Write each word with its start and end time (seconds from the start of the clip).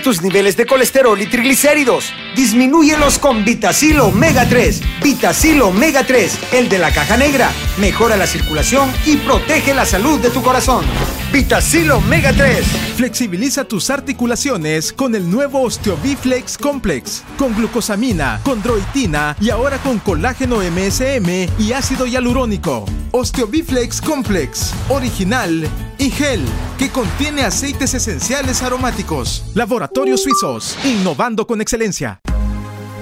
tus 0.00 0.22
niveles 0.22 0.56
de 0.56 0.66
colesterol 0.66 1.20
y 1.20 1.26
triglicéridos. 1.26 2.12
Disminúyelos 2.36 3.18
con 3.18 3.44
Vitacil 3.44 4.00
Omega 4.00 4.48
3. 4.48 4.80
Vitacil 5.02 5.60
Omega 5.62 6.04
3, 6.06 6.38
el 6.52 6.68
de 6.68 6.78
la 6.78 6.92
caja 6.92 7.16
negra. 7.16 7.50
Mejora 7.78 8.16
la 8.16 8.26
circulación 8.26 8.90
y 9.04 9.16
protege 9.16 9.74
la 9.74 9.84
salud 9.84 10.20
de 10.20 10.30
tu 10.30 10.42
corazón. 10.42 10.84
Vitacil 11.32 11.90
Omega 11.90 12.32
3. 12.32 12.64
Flexibiliza 12.96 13.64
tus 13.64 13.90
articulaciones 13.90 14.92
con 14.92 15.14
el 15.14 15.30
nuevo 15.30 15.62
Osteobiflex 15.62 16.56
Complex. 16.56 17.22
Con 17.36 17.54
glucosamina, 17.54 18.40
condroitina 18.44 19.36
y 19.40 19.50
ahora 19.50 19.78
con 19.78 19.98
colágeno 19.98 20.58
MSM 20.58 21.48
y 21.58 21.72
ácido 21.72 22.06
hialurónico. 22.06 22.86
Osteobiflex 23.12 24.00
Complex. 24.00 24.72
Original 24.88 25.68
y 26.02 26.10
gel 26.10 26.40
que 26.78 26.90
contiene 26.90 27.42
aceites 27.42 27.94
esenciales 27.94 28.62
aromáticos. 28.62 29.44
Laboratorios 29.54 30.22
Suizos, 30.22 30.76
innovando 30.84 31.46
con 31.46 31.60
excelencia. 31.60 32.20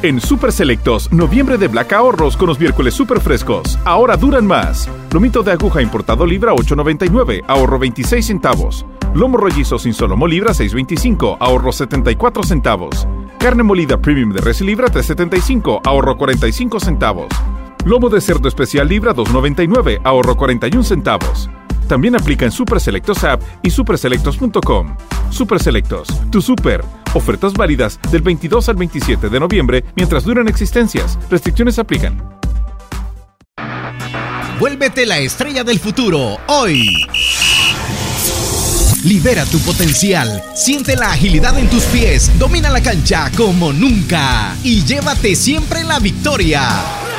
En 0.02 0.20
Super 0.20 0.52
Selectos, 0.52 1.10
noviembre 1.12 1.56
de 1.56 1.68
Black 1.68 1.92
Ahorros 1.94 2.36
con 2.36 2.48
los 2.48 2.60
miércoles 2.60 2.92
super 2.94 3.20
frescos. 3.20 3.78
Ahora 3.84 4.16
duran 4.16 4.46
más. 4.46 4.88
Lomito 5.12 5.42
de 5.42 5.52
aguja 5.52 5.80
importado 5.80 6.26
libra 6.26 6.52
8.99, 6.52 7.42
ahorro 7.46 7.78
26 7.78 8.26
centavos. 8.26 8.84
Lomo 9.14 9.38
rollizo 9.38 9.78
sin 9.78 9.94
solomo 9.94 10.26
libra 10.26 10.52
6.25, 10.52 11.38
ahorro 11.40 11.72
74 11.72 12.42
centavos. 12.42 13.06
Carne 13.38 13.62
molida 13.62 14.00
premium 14.00 14.32
de 14.32 14.40
res 14.40 14.60
libra 14.60 14.88
3.75, 14.88 15.80
ahorro 15.84 16.16
45 16.16 16.80
centavos. 16.80 17.28
Lomo 17.84 18.10
de 18.10 18.20
cerdo 18.20 18.48
especial 18.48 18.88
libra 18.88 19.14
2.99, 19.14 20.00
ahorro 20.04 20.36
41 20.36 20.82
centavos. 20.82 21.50
También 21.90 22.14
aplica 22.14 22.44
en 22.44 22.52
Super 22.52 22.78
Selectos 22.78 23.24
App 23.24 23.42
y 23.64 23.70
superselectos.com. 23.70 24.96
Super 25.28 25.60
Selectos, 25.60 26.06
tu 26.30 26.40
super. 26.40 26.84
Ofertas 27.14 27.52
válidas 27.52 27.98
del 28.12 28.22
22 28.22 28.68
al 28.68 28.76
27 28.76 29.28
de 29.28 29.40
noviembre 29.40 29.84
mientras 29.96 30.22
duran 30.22 30.46
existencias. 30.46 31.18
Restricciones 31.28 31.80
aplican. 31.80 32.22
Vuélvete 34.60 35.04
la 35.04 35.18
estrella 35.18 35.64
del 35.64 35.80
futuro 35.80 36.36
hoy. 36.46 37.08
Libera 39.02 39.44
tu 39.46 39.58
potencial, 39.58 40.44
siente 40.54 40.94
la 40.94 41.10
agilidad 41.10 41.58
en 41.58 41.68
tus 41.68 41.82
pies, 41.86 42.30
domina 42.38 42.70
la 42.70 42.82
cancha 42.82 43.32
como 43.36 43.72
nunca 43.72 44.54
y 44.62 44.84
llévate 44.84 45.34
siempre 45.34 45.82
la 45.82 45.98
victoria. 45.98 47.09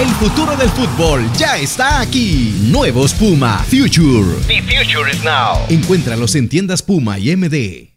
El 0.00 0.08
futuro 0.08 0.56
del 0.56 0.68
fútbol 0.70 1.22
ya 1.34 1.56
está 1.56 2.00
aquí. 2.00 2.52
Nuevos 2.68 3.14
Puma 3.14 3.58
Future. 3.58 4.26
The 4.48 4.60
future 4.62 5.08
is 5.08 5.22
now. 5.22 5.64
Encuéntralos 5.68 6.34
en 6.34 6.48
tiendas 6.48 6.82
Puma 6.82 7.20
y 7.20 7.36
MD. 7.36 7.94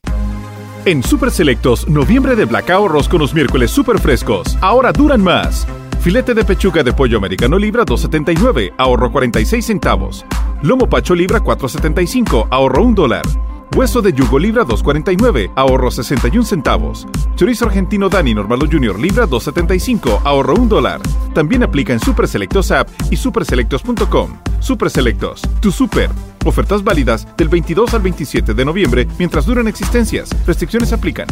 En 0.85 1.01
Super 1.01 1.31
Selectos, 1.31 1.89
noviembre 1.89 2.35
de 2.35 2.45
Black 2.45 2.69
Ahorros 2.69 3.09
con 3.09 3.19
los 3.19 3.33
miércoles 3.33 3.71
super 3.71 3.97
frescos. 3.99 4.55
Ahora 4.61 4.91
duran 4.91 5.23
más. 5.23 5.65
Filete 5.99 6.35
de 6.35 6.45
pechuga 6.45 6.83
de 6.83 6.93
pollo 6.93 7.17
americano 7.17 7.57
libra 7.57 7.83
2.79, 7.83 8.73
ahorro 8.77 9.11
46 9.11 9.65
centavos. 9.65 10.23
Lomo 10.61 10.87
pacho 10.87 11.15
libra 11.15 11.39
4.75, 11.39 12.47
ahorro 12.51 12.83
1 12.83 12.93
dólar. 12.93 13.25
Hueso 13.75 14.01
de 14.01 14.13
yugo 14.13 14.39
libra 14.39 14.63
2.49, 14.63 15.51
ahorro 15.55 15.91
61 15.91 16.43
centavos. 16.45 17.07
Chorizo 17.35 17.65
argentino 17.65 18.09
Dani 18.09 18.33
Normalo 18.33 18.65
Junior 18.71 18.99
libra 18.99 19.27
2.75, 19.27 20.21
ahorro 20.23 20.55
1 20.55 20.65
dólar. 20.67 21.01
También 21.33 21.63
aplica 21.63 21.93
en 21.93 21.99
Super 21.99 22.27
Selectos 22.27 22.71
App 22.71 22.89
y 23.11 23.17
superselectos.com. 23.17 24.37
Super 24.59 24.89
Selectos, 24.89 25.41
tu 25.61 25.71
super. 25.71 26.09
Ofertas 26.45 26.83
válidas 26.83 27.27
del 27.37 27.49
22 27.49 27.93
al 27.93 28.01
27 28.01 28.53
de 28.53 28.65
noviembre 28.65 29.07
mientras 29.19 29.45
duran 29.45 29.67
existencias. 29.67 30.29
Restricciones 30.45 30.93
aplican. 30.93 31.27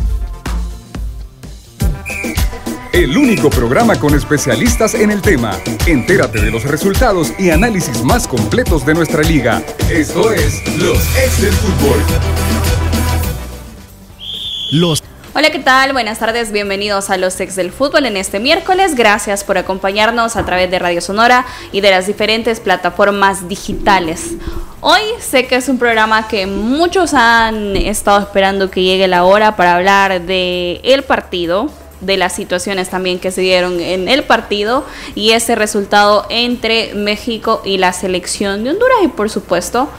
El 3.05 3.16
único 3.19 3.51
programa 3.51 3.99
con 3.99 4.16
especialistas 4.16 4.95
en 4.95 5.11
el 5.11 5.21
tema. 5.21 5.59
Entérate 5.85 6.41
de 6.41 6.49
los 6.49 6.63
resultados 6.63 7.33
y 7.38 7.51
análisis 7.51 8.03
más 8.03 8.27
completos 8.27 8.83
de 8.83 8.95
nuestra 8.95 9.21
liga. 9.21 9.61
Esto 9.91 10.31
es 10.31 10.63
Los 10.79 10.97
Ex 11.16 11.39
del 11.39 11.53
Fútbol. 11.53 11.99
Los 14.71 15.03
Hola, 15.35 15.51
¿qué 15.51 15.59
tal? 15.59 15.93
Buenas 15.93 16.17
tardes, 16.17 16.51
bienvenidos 16.51 17.11
a 17.11 17.17
los 17.17 17.39
ex 17.39 17.55
del 17.55 17.71
fútbol 17.71 18.07
en 18.07 18.17
este 18.17 18.39
miércoles. 18.39 18.95
Gracias 18.95 19.43
por 19.43 19.59
acompañarnos 19.59 20.35
a 20.35 20.43
través 20.43 20.72
de 20.72 20.79
Radio 20.79 21.02
Sonora 21.02 21.46
y 21.72 21.81
de 21.81 21.91
las 21.91 22.07
diferentes 22.07 22.59
plataformas 22.59 23.47
digitales. 23.47 24.31
Hoy 24.81 25.02
sé 25.19 25.46
que 25.46 25.57
es 25.57 25.69
un 25.69 25.78
programa 25.78 26.28
que 26.28 26.47
muchos 26.47 27.13
han 27.13 27.75
estado 27.75 28.19
esperando 28.19 28.72
que 28.72 28.81
llegue 28.81 29.07
la 29.07 29.25
hora 29.25 29.55
para 29.55 29.75
hablar 29.75 30.22
de 30.22 30.79
el 30.84 31.03
partido, 31.03 31.69
de 32.05 32.17
las 32.17 32.35
situaciones 32.35 32.90
también 32.90 33.19
que 33.19 33.31
se 33.31 33.41
dieron 33.41 33.79
en 33.79 34.07
el 34.07 34.23
partido 34.23 34.85
y 35.16 35.31
ese 35.31 35.55
resultado 35.55 36.25
entre 36.29 36.93
México 36.93 37.61
y 37.66 37.78
la 37.78 37.93
selección 37.93 38.63
de 38.63 38.72
Honduras. 38.72 38.97
Y 39.03 39.07
por 39.07 39.29
supuesto 39.29 39.90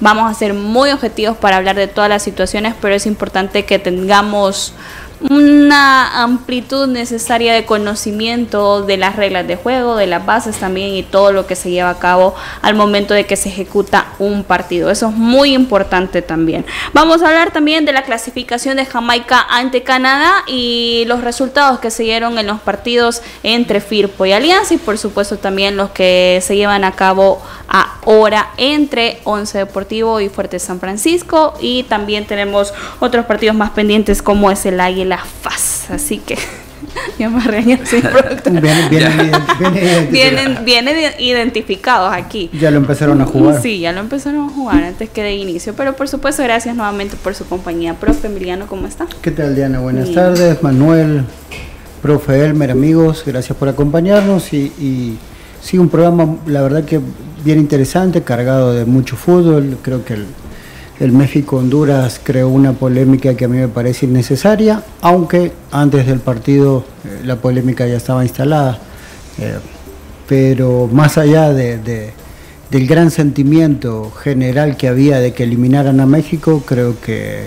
vamos 0.00 0.30
a 0.30 0.34
ser 0.34 0.54
muy 0.54 0.90
objetivos 0.90 1.36
para 1.36 1.56
hablar 1.56 1.76
de 1.76 1.88
todas 1.88 2.10
las 2.10 2.22
situaciones, 2.22 2.74
pero 2.80 2.94
es 2.94 3.06
importante 3.06 3.64
que 3.64 3.78
tengamos 3.78 4.72
una 5.20 6.22
amplitud 6.22 6.86
necesaria 6.86 7.54
de 7.54 7.64
conocimiento 7.64 8.82
de 8.82 8.96
las 8.96 9.16
reglas 9.16 9.46
de 9.46 9.56
juego, 9.56 9.96
de 9.96 10.06
las 10.06 10.26
bases 10.26 10.56
también 10.56 10.94
y 10.94 11.02
todo 11.02 11.32
lo 11.32 11.46
que 11.46 11.56
se 11.56 11.70
lleva 11.70 11.90
a 11.90 11.98
cabo 11.98 12.34
al 12.62 12.74
momento 12.74 13.14
de 13.14 13.24
que 13.24 13.36
se 13.36 13.48
ejecuta 13.48 14.06
un 14.18 14.44
partido. 14.44 14.90
Eso 14.90 15.08
es 15.08 15.14
muy 15.14 15.54
importante 15.54 16.22
también. 16.22 16.66
Vamos 16.92 17.22
a 17.22 17.28
hablar 17.28 17.50
también 17.50 17.84
de 17.84 17.92
la 17.92 18.02
clasificación 18.02 18.76
de 18.76 18.84
Jamaica 18.84 19.46
ante 19.48 19.82
Canadá 19.82 20.44
y 20.46 21.04
los 21.06 21.22
resultados 21.22 21.78
que 21.78 21.90
se 21.90 22.02
dieron 22.02 22.38
en 22.38 22.46
los 22.46 22.60
partidos 22.60 23.22
entre 23.42 23.80
Firpo 23.80 24.26
y 24.26 24.32
Alianza 24.32 24.74
y 24.74 24.78
por 24.78 24.98
supuesto 24.98 25.38
también 25.38 25.76
los 25.76 25.90
que 25.90 26.40
se 26.42 26.56
llevan 26.56 26.84
a 26.84 26.92
cabo 26.92 27.42
ahora 27.68 28.50
entre 28.58 29.20
Once 29.24 29.56
Deportivo 29.56 30.20
y 30.20 30.28
Fuerte 30.28 30.58
San 30.58 30.78
Francisco 30.78 31.54
y 31.60 31.82
también 31.84 32.26
tenemos 32.26 32.72
otros 33.00 33.26
partidos 33.26 33.56
más 33.56 33.70
pendientes 33.70 34.22
como 34.22 34.50
es 34.50 34.64
el 34.66 34.80
Águila 34.80 35.05
FAS. 35.14 35.90
Así 35.90 36.18
que 36.18 36.36
ya 37.18 37.30
me 37.30 37.40
regañan 37.40 37.86
sin 37.86 38.02
producto. 38.02 38.50
Vienen, 38.50 38.90
vienen, 38.90 39.32
vienen, 39.58 40.12
Vienen, 40.12 40.64
vienen 40.64 40.96
identificados 41.18 42.12
aquí. 42.12 42.50
Ya 42.58 42.70
lo 42.70 42.78
empezaron 42.78 43.20
a 43.20 43.26
jugar. 43.26 43.60
Sí, 43.62 43.80
ya 43.80 43.92
lo 43.92 44.00
empezaron 44.00 44.46
a 44.46 44.48
jugar 44.48 44.82
antes 44.84 45.08
que 45.10 45.22
de 45.22 45.34
inicio. 45.34 45.74
Pero 45.74 45.94
por 45.94 46.08
supuesto, 46.08 46.42
gracias 46.42 46.74
nuevamente 46.76 47.16
por 47.16 47.34
su 47.34 47.46
compañía. 47.46 47.94
Profe 47.94 48.26
Emiliano, 48.26 48.66
¿cómo 48.66 48.86
está? 48.86 49.06
¿Qué 49.22 49.30
tal, 49.30 49.54
Diana? 49.54 49.80
Buenas 49.80 50.04
Bien. 50.04 50.14
tardes. 50.14 50.62
Manuel, 50.62 51.24
profe 52.02 52.44
Elmer, 52.44 52.70
amigos, 52.70 53.22
gracias 53.26 53.56
por 53.56 53.68
acompañarnos. 53.68 54.52
Y, 54.52 54.72
y 54.78 55.18
sí, 55.60 55.78
un 55.78 55.88
programa, 55.88 56.36
la 56.46 56.62
verdad 56.62 56.84
que 56.84 57.00
bien 57.44 57.58
interesante, 57.58 58.22
cargado 58.22 58.74
de 58.74 58.84
mucho 58.84 59.16
fútbol. 59.16 59.78
Creo 59.82 60.04
que 60.04 60.14
el, 60.14 60.26
el 61.00 61.12
México-Honduras 61.12 62.20
creó 62.22 62.48
una 62.48 62.72
polémica 62.72 63.34
que 63.36 63.44
a 63.44 63.48
mí 63.48 63.58
me 63.58 63.68
parece 63.68 64.06
innecesaria, 64.06 64.82
aunque 65.02 65.52
antes 65.70 66.06
del 66.06 66.20
partido 66.20 66.84
eh, 67.04 67.20
la 67.24 67.36
polémica 67.36 67.86
ya 67.86 67.96
estaba 67.96 68.22
instalada. 68.24 68.78
Eh, 69.38 69.58
pero 70.28 70.88
más 70.90 71.18
allá 71.18 71.52
de, 71.52 71.78
de- 71.78 72.12
del 72.70 72.86
gran 72.88 73.10
sentimiento 73.12 74.10
general 74.10 74.76
que 74.76 74.88
había 74.88 75.20
de 75.20 75.32
que 75.32 75.44
eliminaran 75.44 76.00
a 76.00 76.06
México, 76.06 76.62
creo 76.66 76.98
que 77.00 77.44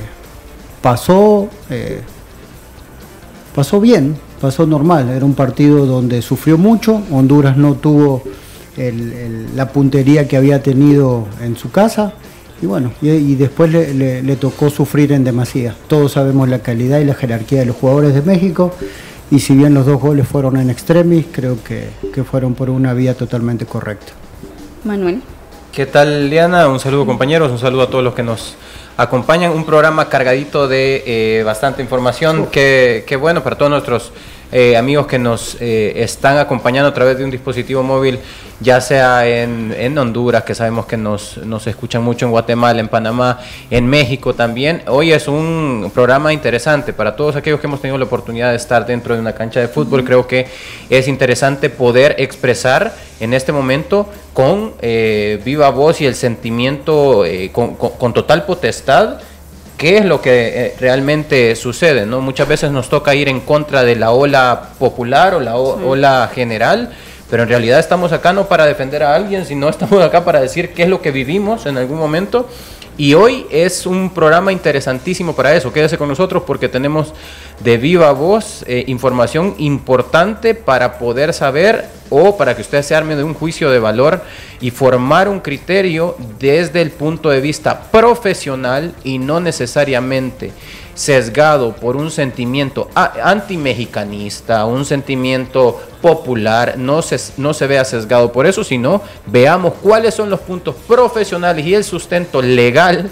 pasó, 0.81 1.49
eh, 1.69 2.01
pasó 3.53 3.81
bien, 3.81 4.15
pasó 4.39 4.65
normal. 4.65 5.09
Era 5.09 5.25
un 5.25 5.33
partido 5.33 5.85
donde 5.85 6.21
sufrió 6.21 6.57
mucho, 6.57 7.01
Honduras 7.11 7.57
no 7.57 7.73
tuvo 7.75 8.23
la 9.55 9.73
puntería 9.73 10.25
que 10.25 10.37
había 10.37 10.63
tenido 10.63 11.27
en 11.41 11.57
su 11.57 11.69
casa. 11.69 12.13
Y 12.61 12.65
bueno, 12.65 12.91
y, 13.01 13.09
y 13.09 13.35
después 13.35 13.71
le, 13.71 13.93
le- 13.93 14.21
le 14.21 14.35
tocó 14.35 14.69
sufrir 14.69 15.11
en 15.13 15.23
demasía. 15.23 15.75
Todos 15.87 16.11
sabemos 16.13 16.49
la 16.49 16.59
calidad 16.59 16.99
y 16.99 17.05
la 17.05 17.13
jerarquía 17.15 17.59
de 17.59 17.65
los 17.67 17.75
jugadores 17.77 18.13
de 18.13 18.21
México. 18.21 18.73
Y 19.31 19.39
si 19.39 19.55
bien 19.55 19.73
los 19.73 19.85
dos 19.85 19.99
goles 20.01 20.27
fueron 20.27 20.57
en 20.57 20.69
extremis, 20.69 21.25
creo 21.31 21.63
que, 21.63 21.89
que 22.13 22.23
fueron 22.23 22.55
por 22.55 22.69
una 22.69 22.93
vía 22.93 23.13
totalmente 23.15 23.65
correcta. 23.65 24.11
Manuel. 24.83 25.21
¿Qué 25.71 25.85
tal, 25.85 26.29
Liana? 26.29 26.67
Un 26.67 26.79
saludo, 26.79 27.05
compañeros. 27.05 27.51
Un 27.51 27.59
saludo 27.59 27.83
a 27.83 27.89
todos 27.89 28.03
los 28.03 28.13
que 28.15 28.23
nos 28.23 28.55
acompañan. 28.97 29.51
Un 29.51 29.65
programa 29.65 30.09
cargadito 30.09 30.67
de 30.67 31.03
eh, 31.05 31.43
bastante 31.43 31.81
información. 31.83 32.47
Qué 32.51 33.03
qué 33.07 33.15
bueno 33.15 33.43
para 33.43 33.55
todos 33.55 33.69
nuestros 33.71 34.11
eh, 34.51 34.75
amigos 34.77 35.07
que 35.07 35.19
nos 35.19 35.57
eh, 35.59 35.93
están 36.03 36.37
acompañando 36.37 36.89
a 36.89 36.93
través 36.93 37.17
de 37.17 37.23
un 37.23 37.31
dispositivo 37.31 37.83
móvil, 37.83 38.19
ya 38.59 38.81
sea 38.81 39.25
en, 39.27 39.73
en 39.77 39.97
Honduras, 39.97 40.43
que 40.43 40.53
sabemos 40.55 40.85
que 40.85 40.97
nos, 40.97 41.37
nos 41.37 41.65
escuchan 41.67 42.03
mucho 42.03 42.25
en 42.25 42.31
Guatemala, 42.31 42.79
en 42.79 42.87
Panamá, 42.89 43.39
en 43.69 43.87
México 43.87 44.33
también. 44.33 44.81
Hoy 44.87 45.11
es 45.13 45.27
un 45.27 45.91
programa 45.93 46.33
interesante 46.33 46.91
para 46.91 47.15
todos 47.15 47.35
aquellos 47.35 47.59
que 47.61 47.67
hemos 47.67 47.79
tenido 47.79 47.97
la 47.97 48.05
oportunidad 48.05 48.49
de 48.49 48.57
estar 48.57 48.85
dentro 48.85 49.13
de 49.15 49.21
una 49.21 49.33
cancha 49.33 49.59
de 49.61 49.67
fútbol. 49.69 50.03
Creo 50.03 50.27
que 50.27 50.47
es 50.89 51.07
interesante 51.07 51.69
poder 51.69 52.15
expresar 52.17 52.93
en 53.19 53.33
este 53.33 53.51
momento 53.51 54.09
con 54.33 54.73
eh, 54.81 55.39
viva 55.45 55.69
voz 55.69 56.01
y 56.01 56.05
el 56.05 56.15
sentimiento 56.15 57.25
eh, 57.25 57.51
con, 57.53 57.75
con- 57.75 57.91
con 57.91 58.13
total 58.13 58.45
potestad 58.45 59.19
qué 59.79 59.97
es 59.97 60.05
lo 60.05 60.21
que 60.21 60.65
eh, 60.65 60.75
realmente 60.77 61.55
sucede, 61.55 62.05
¿no? 62.05 62.19
Muchas 62.19 62.49
veces 62.49 62.69
nos 62.69 62.89
toca 62.89 63.15
ir 63.15 63.29
en 63.29 63.39
contra 63.39 63.83
de 63.83 63.95
la 63.95 64.11
ola 64.11 64.71
popular 64.77 65.33
o 65.33 65.39
la 65.39 65.55
ola 65.55 66.29
general, 66.35 66.91
pero 67.29 67.43
en 67.43 67.49
realidad 67.49 67.79
estamos 67.79 68.11
acá 68.11 68.33
no 68.33 68.45
para 68.49 68.65
defender 68.65 69.03
a 69.03 69.15
alguien, 69.15 69.45
sino 69.45 69.69
estamos 69.69 70.03
acá 70.03 70.25
para 70.25 70.41
decir 70.41 70.73
qué 70.73 70.83
es 70.83 70.89
lo 70.89 71.01
que 71.01 71.11
vivimos 71.11 71.65
en 71.65 71.77
algún 71.77 71.97
momento. 71.97 72.49
Y 72.99 73.13
hoy 73.13 73.45
es 73.49 73.85
un 73.85 74.09
programa 74.09 74.51
interesantísimo 74.51 75.33
para 75.33 75.55
eso. 75.55 75.71
Quédese 75.71 75.97
con 75.97 76.09
nosotros 76.09 76.43
porque 76.45 76.67
tenemos 76.67 77.13
de 77.61 77.77
viva 77.77 78.11
voz 78.11 78.65
eh, 78.67 78.83
información 78.87 79.55
importante 79.57 80.53
para 80.53 80.99
poder 80.99 81.33
saber 81.33 81.85
o 82.09 82.35
para 82.35 82.57
que 82.57 82.61
usted 82.61 82.81
se 82.81 82.95
arme 82.95 83.15
de 83.15 83.23
un 83.23 83.35
juicio 83.35 83.69
de 83.69 83.79
valor 83.79 84.21
y 84.59 84.71
formar 84.71 85.29
un 85.29 85.39
criterio 85.39 86.17
desde 86.39 86.81
el 86.81 86.91
punto 86.91 87.29
de 87.29 87.39
vista 87.39 87.83
profesional 87.83 88.93
y 89.05 89.17
no 89.17 89.39
necesariamente 89.39 90.51
sesgado 90.99 91.77
por 91.77 91.95
un 91.95 92.11
sentimiento 92.11 92.89
anti-mexicanista, 92.93 94.65
un 94.65 94.83
sentimiento 94.83 95.81
popular, 96.01 96.77
no 96.77 97.01
se, 97.01 97.17
no 97.37 97.53
se 97.53 97.67
vea 97.67 97.85
sesgado 97.85 98.33
por 98.33 98.45
eso, 98.45 98.65
sino 98.65 99.01
veamos 99.25 99.75
cuáles 99.81 100.13
son 100.13 100.29
los 100.29 100.41
puntos 100.41 100.75
profesionales 100.87 101.65
y 101.65 101.73
el 101.73 101.85
sustento 101.85 102.41
legal 102.41 103.09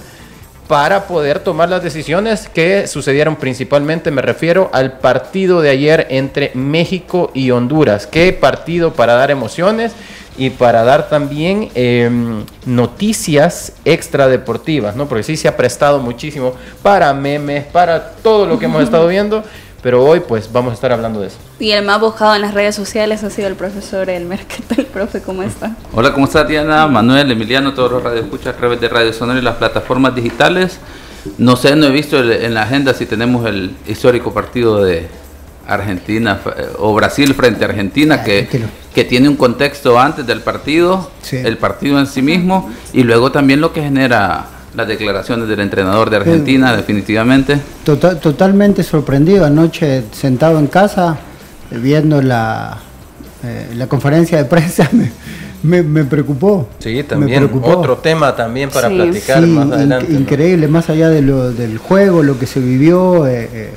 para 0.67 1.07
poder 1.07 1.39
tomar 1.39 1.69
las 1.69 1.81
decisiones 1.81 2.49
que 2.49 2.87
sucedieron 2.87 3.37
principalmente, 3.37 4.11
me 4.11 4.21
refiero 4.21 4.69
al 4.73 4.99
partido 4.99 5.61
de 5.61 5.69
ayer 5.69 6.07
entre 6.09 6.51
México 6.55 7.31
y 7.33 7.51
Honduras. 7.51 8.05
Qué 8.05 8.33
partido 8.33 8.91
para 8.91 9.13
dar 9.13 9.31
emociones 9.31 9.93
y 10.37 10.51
para 10.51 10.83
dar 10.83 11.09
también 11.09 11.69
em, 11.73 12.43
noticias 12.65 13.73
extradeportivas, 13.85 14.95
¿no? 14.95 15.07
Porque 15.07 15.23
sí 15.23 15.35
se 15.35 15.47
ha 15.47 15.57
prestado 15.57 15.99
muchísimo 15.99 16.53
para 16.83 17.13
memes, 17.13 17.65
para 17.65 18.11
todo 18.11 18.45
lo 18.45 18.59
que 18.59 18.65
hemos 18.65 18.83
estado 18.83 19.07
viendo, 19.07 19.43
pero 19.81 20.05
hoy 20.05 20.19
pues 20.19 20.51
vamos 20.51 20.71
a 20.71 20.73
estar 20.75 20.91
hablando 20.91 21.21
de 21.21 21.27
eso. 21.27 21.37
Y 21.59 21.71
el 21.71 21.83
más 21.83 21.99
buscado 21.99 22.35
en 22.35 22.41
las 22.41 22.53
redes 22.53 22.75
sociales 22.75 23.23
ha 23.23 23.29
sido 23.31 23.47
el 23.47 23.55
profesor 23.55 24.09
Elmer. 24.09 24.39
¿Qué 24.47 24.61
tal, 24.75 24.85
profe? 24.85 25.21
¿Cómo 25.21 25.41
está? 25.41 25.75
Hola, 25.93 26.13
¿cómo 26.13 26.25
está 26.25 26.43
Diana? 26.43 26.85
Manuel, 26.87 27.31
Emiliano, 27.31 27.73
todos 27.73 27.91
los 27.91 28.03
radioescuchas 28.03 28.53
a 28.53 28.57
través 28.57 28.79
de 28.79 28.89
Radio 28.89 29.13
Sonora 29.13 29.39
y 29.39 29.43
las 29.43 29.55
plataformas 29.55 30.13
digitales. 30.15 30.79
No 31.39 31.55
sé, 31.55 31.75
no 31.75 31.87
he 31.87 31.91
visto 31.91 32.19
en 32.19 32.53
la 32.53 32.61
agenda 32.61 32.93
si 32.93 33.05
tenemos 33.05 33.45
el 33.47 33.75
histórico 33.87 34.33
partido 34.33 34.83
de 34.83 35.07
Argentina 35.67 36.39
eh, 36.55 36.67
o 36.77 36.93
Brasil 36.93 37.33
frente 37.33 37.65
a 37.65 37.67
Argentina, 37.67 38.23
que, 38.23 38.47
que 38.97 39.05
tiene 39.05 39.29
un 39.29 39.35
contexto 39.35 39.99
antes 39.99 40.25
del 40.25 40.41
partido, 40.41 41.11
el 41.31 41.59
partido 41.59 41.99
en 41.99 42.07
sí 42.07 42.23
mismo, 42.23 42.71
y 42.93 43.03
luego 43.03 43.31
también 43.31 43.61
lo 43.61 43.71
que 43.71 43.83
genera 43.83 44.47
las 44.73 44.87
declaraciones 44.87 45.47
del 45.47 45.59
entrenador 45.59 46.09
de 46.09 46.17
Argentina, 46.17 46.75
definitivamente. 46.75 47.59
Total, 47.83 48.19
totalmente 48.19 48.81
sorprendido 48.81 49.45
anoche 49.45 50.05
sentado 50.11 50.57
en 50.57 50.65
casa, 50.65 51.15
viendo 51.69 52.23
la, 52.23 52.79
eh, 53.43 53.69
la 53.75 53.85
conferencia 53.85 54.39
de 54.39 54.45
prensa. 54.45 54.89
Me, 55.63 55.81
me, 55.83 56.03
preocupó. 56.03 56.69
Sí, 56.77 57.03
también 57.03 57.49
otro 57.63 57.97
tema 57.97 58.35
también 58.35 58.69
para 58.69 58.89
platicar 58.89 59.41
más 59.45 59.71
adelante. 59.71 60.13
increíble, 60.13 60.67
más 60.67 60.89
allá 60.89 61.09
de 61.09 61.23
lo, 61.23 61.51
del 61.51 61.79
juego, 61.79 62.21
lo 62.21 62.37
que 62.37 62.45
se 62.45 62.59
vivió, 62.59 63.25
eh, 63.27 63.71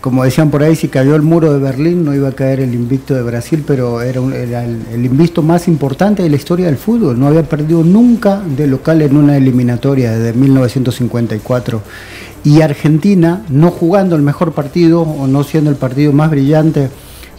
como 0.00 0.24
decían 0.24 0.50
por 0.50 0.62
ahí, 0.62 0.76
si 0.76 0.88
cayó 0.88 1.14
el 1.14 1.22
muro 1.22 1.52
de 1.52 1.58
Berlín 1.58 2.04
no 2.04 2.14
iba 2.14 2.28
a 2.28 2.32
caer 2.32 2.60
el 2.60 2.74
invicto 2.74 3.14
de 3.14 3.22
Brasil, 3.22 3.64
pero 3.66 4.02
era, 4.02 4.20
el, 4.64 4.82
el, 4.92 5.04
invicto 5.04 5.42
más 5.42 5.68
importante 5.68 6.22
de 6.22 6.30
la 6.30 6.36
historia 6.36 6.66
del 6.66 6.76
fútbol. 6.76 7.18
No 7.18 7.26
había 7.26 7.42
perdido 7.42 7.82
nunca 7.82 8.40
de 8.40 8.66
local 8.66 9.02
en 9.02 9.16
una 9.16 9.36
eliminatoria 9.36 10.12
desde 10.12 10.38
1954. 10.38 11.82
Y 12.44 12.60
Argentina, 12.60 13.44
no 13.48 13.70
jugando 13.70 14.14
el 14.16 14.22
mejor 14.22 14.52
partido 14.52 15.02
o 15.02 15.26
no 15.26 15.42
siendo 15.42 15.70
el 15.70 15.76
partido 15.76 16.12
más 16.12 16.30
brillante 16.30 16.90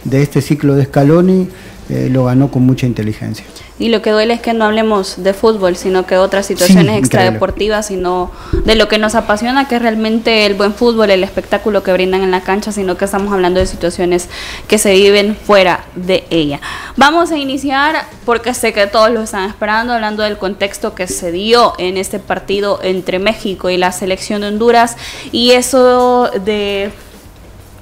de 0.04 0.22
este 0.22 0.42
ciclo 0.42 0.74
de 0.74 0.84
Scaloni, 0.84 1.48
eh, 1.88 2.08
lo 2.10 2.24
ganó 2.24 2.50
con 2.50 2.64
mucha 2.64 2.86
inteligencia. 2.86 3.44
Y 3.78 3.90
lo 3.90 4.02
que 4.02 4.10
duele 4.10 4.34
es 4.34 4.40
que 4.40 4.52
no 4.54 4.64
hablemos 4.64 5.22
de 5.22 5.32
fútbol, 5.32 5.76
sino 5.76 6.04
que 6.04 6.16
otras 6.16 6.46
situaciones 6.46 6.98
extradeportivas, 6.98 7.86
sino 7.86 8.32
de 8.64 8.74
lo 8.74 8.88
que 8.88 8.98
nos 8.98 9.14
apasiona, 9.14 9.68
que 9.68 9.76
es 9.76 9.82
realmente 9.82 10.46
el 10.46 10.54
buen 10.54 10.74
fútbol, 10.74 11.10
el 11.10 11.22
espectáculo 11.22 11.84
que 11.84 11.92
brindan 11.92 12.22
en 12.22 12.32
la 12.32 12.40
cancha, 12.40 12.72
sino 12.72 12.96
que 12.96 13.04
estamos 13.04 13.32
hablando 13.32 13.60
de 13.60 13.66
situaciones 13.66 14.28
que 14.66 14.78
se 14.78 14.92
viven 14.94 15.36
fuera 15.36 15.84
de 15.94 16.26
ella. 16.30 16.60
Vamos 16.96 17.30
a 17.30 17.38
iniciar, 17.38 18.04
porque 18.24 18.52
sé 18.52 18.72
que 18.72 18.86
todos 18.88 19.10
lo 19.10 19.22
están 19.22 19.48
esperando, 19.48 19.92
hablando 19.92 20.24
del 20.24 20.38
contexto 20.38 20.96
que 20.96 21.06
se 21.06 21.30
dio 21.30 21.74
en 21.78 21.96
este 21.96 22.18
partido 22.18 22.80
entre 22.82 23.20
México 23.20 23.70
y 23.70 23.76
la 23.76 23.92
selección 23.92 24.40
de 24.40 24.48
Honduras, 24.48 24.96
y 25.30 25.52
eso 25.52 26.30
de 26.44 26.90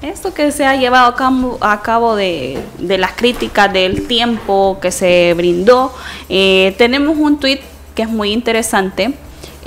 esto 0.01 0.33
que 0.33 0.51
se 0.51 0.65
ha 0.65 0.75
llevado 0.75 1.15
a 1.61 1.81
cabo, 1.81 2.15
de, 2.15 2.61
las 2.79 3.13
críticas 3.13 3.71
del 3.71 4.07
tiempo 4.07 4.77
que 4.81 4.91
se 4.91 5.33
brindó, 5.35 5.93
eh, 6.29 6.75
tenemos 6.77 7.17
un 7.17 7.39
tuit 7.39 7.61
que 7.95 8.03
es 8.03 8.09
muy 8.09 8.31
interesante. 8.31 9.13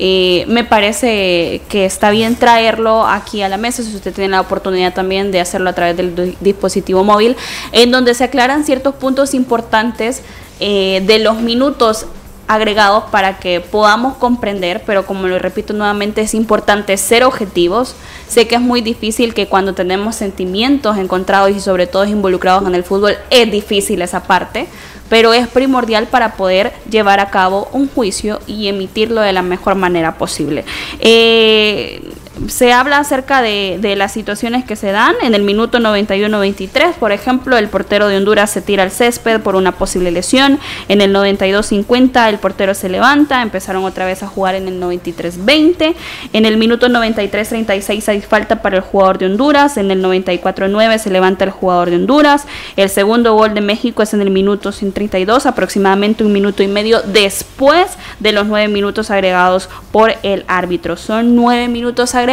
Eh, 0.02 0.44
me 0.48 0.64
parece 0.64 1.60
que 1.68 1.84
está 1.84 2.10
bien 2.10 2.36
traerlo 2.36 3.04
aquí 3.06 3.42
a 3.42 3.50
la 3.50 3.58
mesa, 3.58 3.82
si 3.82 3.94
usted 3.94 4.14
tiene 4.14 4.30
la 4.30 4.40
oportunidad 4.40 4.94
también 4.94 5.30
de 5.30 5.40
hacerlo 5.40 5.68
a 5.68 5.72
través 5.74 5.96
del 5.96 6.36
dispositivo 6.40 7.04
móvil, 7.04 7.36
en 7.72 7.90
donde 7.90 8.14
se 8.14 8.24
aclaran 8.24 8.64
ciertos 8.64 8.94
puntos 8.94 9.34
importantes 9.34 10.22
eh, 10.58 11.02
de 11.06 11.18
los 11.18 11.40
minutos 11.40 12.06
agregados 12.50 13.04
para 13.12 13.38
que 13.38 13.60
podamos 13.60 14.16
comprender, 14.16 14.82
pero 14.84 15.06
como 15.06 15.28
lo 15.28 15.38
repito 15.38 15.72
nuevamente, 15.72 16.22
es 16.22 16.34
importante 16.34 16.96
ser 16.96 17.22
objetivos. 17.22 17.94
Sé 18.26 18.48
que 18.48 18.56
es 18.56 18.60
muy 18.60 18.80
difícil 18.80 19.34
que 19.34 19.46
cuando 19.46 19.72
tenemos 19.72 20.16
sentimientos 20.16 20.98
encontrados 20.98 21.52
y 21.52 21.60
sobre 21.60 21.86
todo 21.86 22.06
involucrados 22.06 22.66
en 22.66 22.74
el 22.74 22.82
fútbol, 22.82 23.16
es 23.30 23.52
difícil 23.52 24.02
esa 24.02 24.24
parte, 24.24 24.66
pero 25.08 25.32
es 25.32 25.46
primordial 25.46 26.08
para 26.08 26.34
poder 26.34 26.72
llevar 26.90 27.20
a 27.20 27.30
cabo 27.30 27.68
un 27.72 27.88
juicio 27.88 28.40
y 28.48 28.66
emitirlo 28.66 29.20
de 29.20 29.32
la 29.32 29.42
mejor 29.42 29.76
manera 29.76 30.18
posible. 30.18 30.64
Eh, 30.98 32.02
se 32.48 32.72
habla 32.72 32.98
acerca 32.98 33.42
de, 33.42 33.78
las 33.96 34.12
situaciones 34.12 34.64
que 34.64 34.76
se 34.76 34.92
dan. 34.92 35.14
En 35.22 35.34
el 35.34 35.42
minuto 35.42 35.78
91-23, 35.78 36.94
por 36.94 37.12
ejemplo, 37.12 37.58
el 37.58 37.68
portero 37.68 38.08
de 38.08 38.16
Honduras 38.16 38.50
se 38.50 38.62
tira 38.62 38.82
al 38.82 38.90
césped 38.90 39.40
por 39.40 39.56
una 39.56 39.72
posible 39.72 40.10
lesión. 40.10 40.58
En 40.88 41.00
el 41.00 41.14
92-50 41.14 42.28
el 42.28 42.38
portero 42.38 42.74
se 42.74 42.88
levanta, 42.88 43.42
empezaron 43.42 43.84
otra 43.84 44.06
vez 44.06 44.22
a 44.22 44.26
jugar 44.26 44.54
en 44.54 44.68
el 44.68 44.80
93-20. 44.80 45.94
En 46.32 46.46
el 46.46 46.56
minuto 46.56 46.88
93-36 46.88 48.08
hay 48.08 48.20
falta 48.20 48.62
para 48.62 48.76
el 48.76 48.82
jugador 48.82 49.18
de 49.18 49.26
Honduras. 49.26 49.76
En 49.76 49.90
el 49.90 50.02
94-9 50.02 50.98
se 50.98 51.10
levanta 51.10 51.44
el 51.44 51.50
jugador 51.50 51.90
de 51.90 51.96
Honduras. 51.96 52.46
El 52.76 52.88
segundo 52.88 53.34
gol 53.34 53.54
de 53.54 53.60
México 53.60 54.02
es 54.02 54.14
en 54.14 54.22
el 54.22 54.30
minuto 54.30 54.70
32, 54.72 55.46
aproximadamente 55.46 56.24
un 56.24 56.32
minuto 56.32 56.62
y 56.62 56.68
medio 56.68 57.02
después 57.02 57.86
de 58.18 58.32
los 58.32 58.46
nueve 58.46 58.68
minutos 58.68 59.10
agregados 59.10 59.68
por 59.92 60.14
el 60.22 60.44
árbitro. 60.48 60.96
Son 60.96 61.34
nueve 61.36 61.68
minutos 61.68 62.14
agregados 62.14 62.29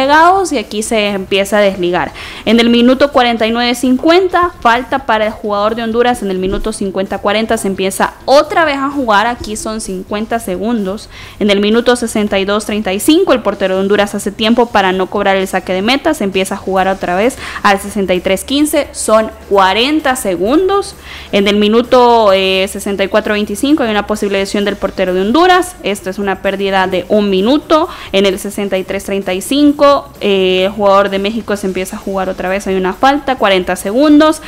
y 0.52 0.58
aquí 0.58 0.84
se 0.84 1.08
empieza 1.08 1.58
a 1.58 1.60
desligar. 1.60 2.12
En 2.44 2.60
el 2.60 2.70
minuto 2.70 3.10
49-50, 3.12 4.52
falta 4.60 5.00
para 5.06 5.26
el 5.26 5.32
jugador 5.32 5.74
de 5.74 5.82
Honduras. 5.82 6.22
En 6.22 6.30
el 6.30 6.38
minuto 6.38 6.70
50-40 6.70 7.56
se 7.56 7.66
empieza 7.66 8.14
otra 8.24 8.64
vez 8.64 8.76
a 8.76 8.90
jugar. 8.90 9.26
Aquí 9.26 9.56
son 9.56 9.80
50 9.80 10.38
segundos. 10.38 11.08
En 11.40 11.50
el 11.50 11.60
minuto 11.60 11.94
62-35, 11.94 13.32
el 13.32 13.42
portero 13.42 13.74
de 13.74 13.80
Honduras 13.80 14.14
hace 14.14 14.30
tiempo 14.30 14.66
para 14.66 14.92
no 14.92 15.10
cobrar 15.10 15.36
el 15.36 15.48
saque 15.48 15.72
de 15.72 15.82
meta. 15.82 16.14
Se 16.14 16.22
empieza 16.22 16.54
a 16.54 16.58
jugar 16.58 16.86
otra 16.86 17.16
vez 17.16 17.36
al 17.64 17.80
63-15. 17.80 18.92
Son 18.92 19.32
40 19.48 20.14
segundos. 20.14 20.94
En 21.32 21.48
el 21.48 21.56
minuto 21.56 22.28
64-25 22.28 23.80
eh, 23.80 23.84
hay 23.84 23.90
una 23.90 24.06
posible 24.06 24.38
lesión 24.38 24.64
del 24.64 24.76
portero 24.76 25.12
de 25.12 25.22
Honduras. 25.22 25.74
Esto 25.82 26.08
es 26.08 26.20
una 26.20 26.40
pérdida 26.40 26.86
de 26.86 27.04
un 27.08 27.30
minuto. 27.30 27.88
En 28.12 28.26
el 28.26 28.38
63-35 28.38 29.87
eh, 30.20 30.64
el 30.64 30.70
jugador 30.70 31.10
de 31.10 31.18
México 31.18 31.56
se 31.56 31.66
empieza 31.66 31.96
a 31.96 31.98
jugar 31.98 32.28
otra 32.28 32.48
vez, 32.48 32.66
hay 32.66 32.76
una 32.76 32.92
falta, 32.92 33.36
40 33.36 33.76
segundos. 33.76 34.42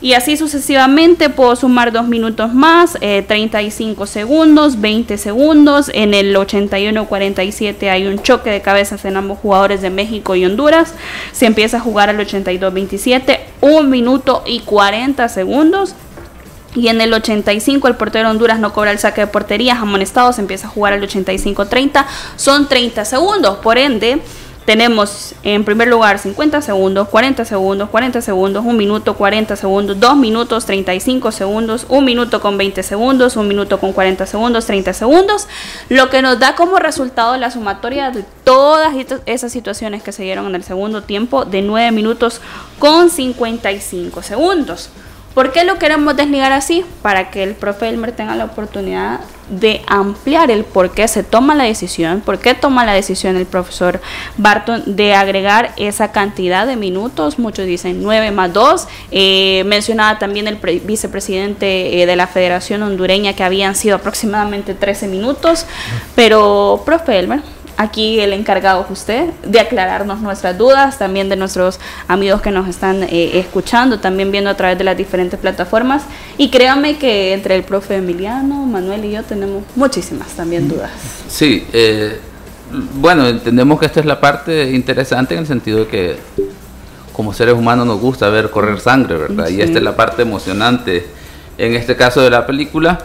Y 0.00 0.12
así 0.12 0.36
sucesivamente 0.36 1.30
puedo 1.30 1.56
sumar 1.56 1.90
dos 1.90 2.06
minutos 2.06 2.52
más, 2.52 2.98
35 3.00 4.04
eh, 4.04 4.06
segundos, 4.06 4.80
20 4.80 5.16
segundos. 5.18 5.90
En 5.94 6.14
el 6.14 6.36
81-47 6.36 7.90
hay 7.90 8.06
un 8.06 8.22
choque 8.22 8.50
de 8.50 8.60
cabezas 8.60 9.04
en 9.04 9.16
ambos 9.16 9.38
jugadores 9.38 9.80
de 9.80 9.90
México 9.90 10.34
y 10.36 10.44
Honduras. 10.44 10.94
Se 11.32 11.46
empieza 11.46 11.78
a 11.78 11.80
jugar 11.80 12.10
al 12.10 12.18
82-27, 12.18 13.40
un 13.62 13.90
minuto 13.90 14.42
y 14.46 14.60
40 14.60 15.28
segundos. 15.28 15.94
Y 16.76 16.88
en 16.88 17.00
el 17.00 17.14
85 17.14 17.88
el 17.88 17.96
portero 17.96 18.28
de 18.28 18.32
Honduras 18.32 18.60
no 18.60 18.74
cobra 18.74 18.92
el 18.92 18.98
saque 18.98 19.22
de 19.22 19.26
portería, 19.26 19.80
amonestado, 19.80 20.32
se 20.34 20.42
empieza 20.42 20.66
a 20.66 20.70
jugar 20.70 20.92
al 20.92 21.02
85-30, 21.02 22.04
son 22.36 22.68
30 22.68 23.04
segundos. 23.06 23.56
Por 23.58 23.78
ende, 23.78 24.20
tenemos 24.66 25.34
en 25.44 25.64
primer 25.64 25.88
lugar 25.88 26.18
50 26.18 26.60
segundos, 26.60 27.08
40 27.08 27.44
segundos, 27.44 27.88
40 27.88 28.20
segundos, 28.20 28.64
1 28.64 28.72
minuto, 28.76 29.14
40 29.14 29.54
segundos, 29.54 29.98
2 29.98 30.16
minutos, 30.16 30.66
35 30.66 31.32
segundos, 31.32 31.86
1 31.88 32.00
minuto 32.02 32.40
con 32.40 32.58
20 32.58 32.82
segundos, 32.82 33.36
1 33.36 33.48
minuto 33.48 33.78
con 33.78 33.92
40 33.92 34.26
segundos, 34.26 34.66
30 34.66 34.92
segundos, 34.92 35.46
lo 35.88 36.10
que 36.10 36.20
nos 36.20 36.40
da 36.40 36.56
como 36.56 36.78
resultado 36.78 37.36
la 37.36 37.52
sumatoria 37.52 38.10
de 38.10 38.24
todas 38.42 38.92
esas 39.26 39.52
situaciones 39.52 40.02
que 40.02 40.10
se 40.10 40.24
dieron 40.24 40.46
en 40.46 40.56
el 40.56 40.64
segundo 40.64 41.04
tiempo 41.04 41.44
de 41.44 41.62
9 41.62 41.92
minutos 41.92 42.40
con 42.80 43.08
55 43.08 44.22
segundos. 44.22 44.90
¿Por 45.36 45.52
qué 45.52 45.64
lo 45.64 45.78
queremos 45.78 46.16
desligar 46.16 46.50
así? 46.52 46.82
Para 47.02 47.30
que 47.30 47.42
el 47.42 47.54
profe 47.54 47.90
Elmer 47.90 48.12
tenga 48.12 48.34
la 48.36 48.46
oportunidad 48.46 49.20
de 49.50 49.82
ampliar 49.86 50.50
el 50.50 50.64
por 50.64 50.92
qué 50.92 51.06
se 51.08 51.24
toma 51.24 51.54
la 51.54 51.64
decisión, 51.64 52.22
por 52.22 52.38
qué 52.38 52.54
toma 52.54 52.86
la 52.86 52.94
decisión 52.94 53.36
el 53.36 53.44
profesor 53.44 54.00
Barton 54.38 54.96
de 54.96 55.12
agregar 55.12 55.74
esa 55.76 56.10
cantidad 56.10 56.66
de 56.66 56.76
minutos, 56.76 57.38
muchos 57.38 57.66
dicen 57.66 58.02
9 58.02 58.30
más 58.30 58.50
2, 58.54 58.88
eh, 59.10 59.62
mencionaba 59.66 60.18
también 60.18 60.48
el 60.48 60.56
vicepresidente 60.56 62.00
eh, 62.00 62.06
de 62.06 62.16
la 62.16 62.28
Federación 62.28 62.82
Hondureña 62.82 63.34
que 63.34 63.44
habían 63.44 63.76
sido 63.76 63.96
aproximadamente 63.96 64.72
13 64.72 65.06
minutos, 65.06 65.66
pero 66.14 66.80
profe 66.86 67.18
Elmer, 67.18 67.42
aquí 67.76 68.20
el 68.20 68.32
encargado 68.32 68.84
es 68.84 68.90
usted 68.90 69.30
de 69.44 69.60
aclararnos 69.60 70.20
nuestras 70.20 70.56
dudas, 70.56 70.98
también 70.98 71.28
de 71.28 71.36
nuestros 71.36 71.78
amigos 72.08 72.40
que 72.40 72.50
nos 72.50 72.68
están 72.68 73.02
eh, 73.04 73.38
escuchando, 73.38 74.00
también 74.00 74.30
viendo 74.32 74.50
a 74.50 74.54
través 74.54 74.78
de 74.78 74.84
las 74.84 74.96
diferentes 74.96 75.38
plataformas. 75.38 76.02
Y 76.38 76.50
créame 76.50 76.98
que 76.98 77.32
entre 77.32 77.54
el 77.56 77.62
profe 77.62 77.96
Emiliano, 77.96 78.66
Manuel 78.66 79.04
y 79.04 79.12
yo 79.12 79.22
tenemos 79.22 79.64
muchísimas 79.74 80.28
también 80.28 80.68
dudas. 80.68 80.90
Sí, 81.28 81.66
eh, 81.72 82.18
bueno, 82.94 83.26
entendemos 83.28 83.78
que 83.78 83.86
esta 83.86 84.00
es 84.00 84.06
la 84.06 84.20
parte 84.20 84.72
interesante 84.72 85.34
en 85.34 85.40
el 85.40 85.46
sentido 85.46 85.80
de 85.80 85.86
que 85.86 86.16
como 87.12 87.32
seres 87.32 87.54
humanos 87.54 87.86
nos 87.86 88.00
gusta 88.00 88.28
ver 88.28 88.50
correr 88.50 88.80
sangre, 88.80 89.16
¿verdad? 89.16 89.48
Y 89.48 89.62
esta 89.62 89.78
es 89.78 89.84
la 89.84 89.96
parte 89.96 90.22
emocionante 90.22 91.06
en 91.56 91.74
este 91.74 91.96
caso 91.96 92.20
de 92.20 92.30
la 92.30 92.46
película. 92.46 92.98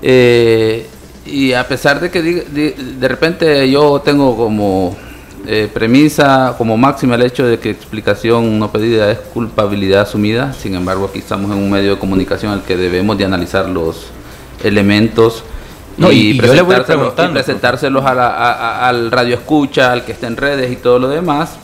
Eh, 0.00 0.88
y 1.24 1.52
a 1.52 1.66
pesar 1.68 2.00
de 2.00 2.10
que 2.10 2.22
de, 2.22 3.08
repente 3.08 3.70
yo 3.70 4.00
tengo 4.00 4.36
como 4.36 4.96
eh, 5.46 5.70
premisa, 5.72 6.54
como 6.58 6.76
máxima 6.76 7.14
el 7.14 7.22
hecho 7.22 7.46
de 7.46 7.58
que 7.58 7.70
explicación 7.70 8.58
no 8.58 8.70
pedida 8.72 9.10
es 9.10 9.18
culpabilidad 9.18 10.02
asumida, 10.02 10.52
sin 10.52 10.74
embargo 10.74 11.06
aquí 11.06 11.20
estamos 11.20 11.50
en 11.52 11.58
un 11.58 11.70
medio 11.70 11.92
de 11.92 11.98
comunicación 11.98 12.52
al 12.52 12.62
que 12.62 12.76
debemos 12.76 13.16
de 13.18 13.24
analizar 13.24 13.68
los 13.68 14.06
elementos 14.64 15.44
y, 16.10 16.40
presentárselos, 16.40 18.04
al 18.04 19.10
radio 19.10 19.34
escucha, 19.34 19.92
al 19.92 20.04
que 20.04 20.12
esté 20.12 20.26
en 20.26 20.36
redes 20.36 20.72
y 20.72 20.76
todo 20.76 20.98
lo 20.98 21.08
demás. 21.08 21.56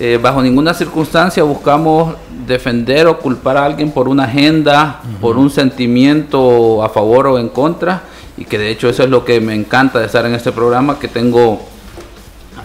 Eh, 0.00 0.16
bajo 0.22 0.40
ninguna 0.40 0.74
circunstancia 0.74 1.42
buscamos 1.42 2.14
defender 2.46 3.08
o 3.08 3.18
culpar 3.18 3.56
a 3.56 3.64
alguien 3.64 3.90
por 3.90 4.08
una 4.08 4.24
agenda, 4.24 5.02
por 5.20 5.36
un 5.36 5.50
sentimiento 5.50 6.84
a 6.84 6.88
favor 6.88 7.26
o 7.26 7.38
en 7.38 7.48
contra 7.48 8.02
y 8.38 8.44
que 8.44 8.58
de 8.58 8.70
hecho 8.70 8.88
eso 8.88 9.02
es 9.02 9.10
lo 9.10 9.24
que 9.24 9.40
me 9.40 9.54
encanta 9.54 9.98
de 9.98 10.06
estar 10.06 10.24
en 10.24 10.34
este 10.34 10.52
programa, 10.52 10.98
que 11.00 11.08
tengo, 11.08 11.60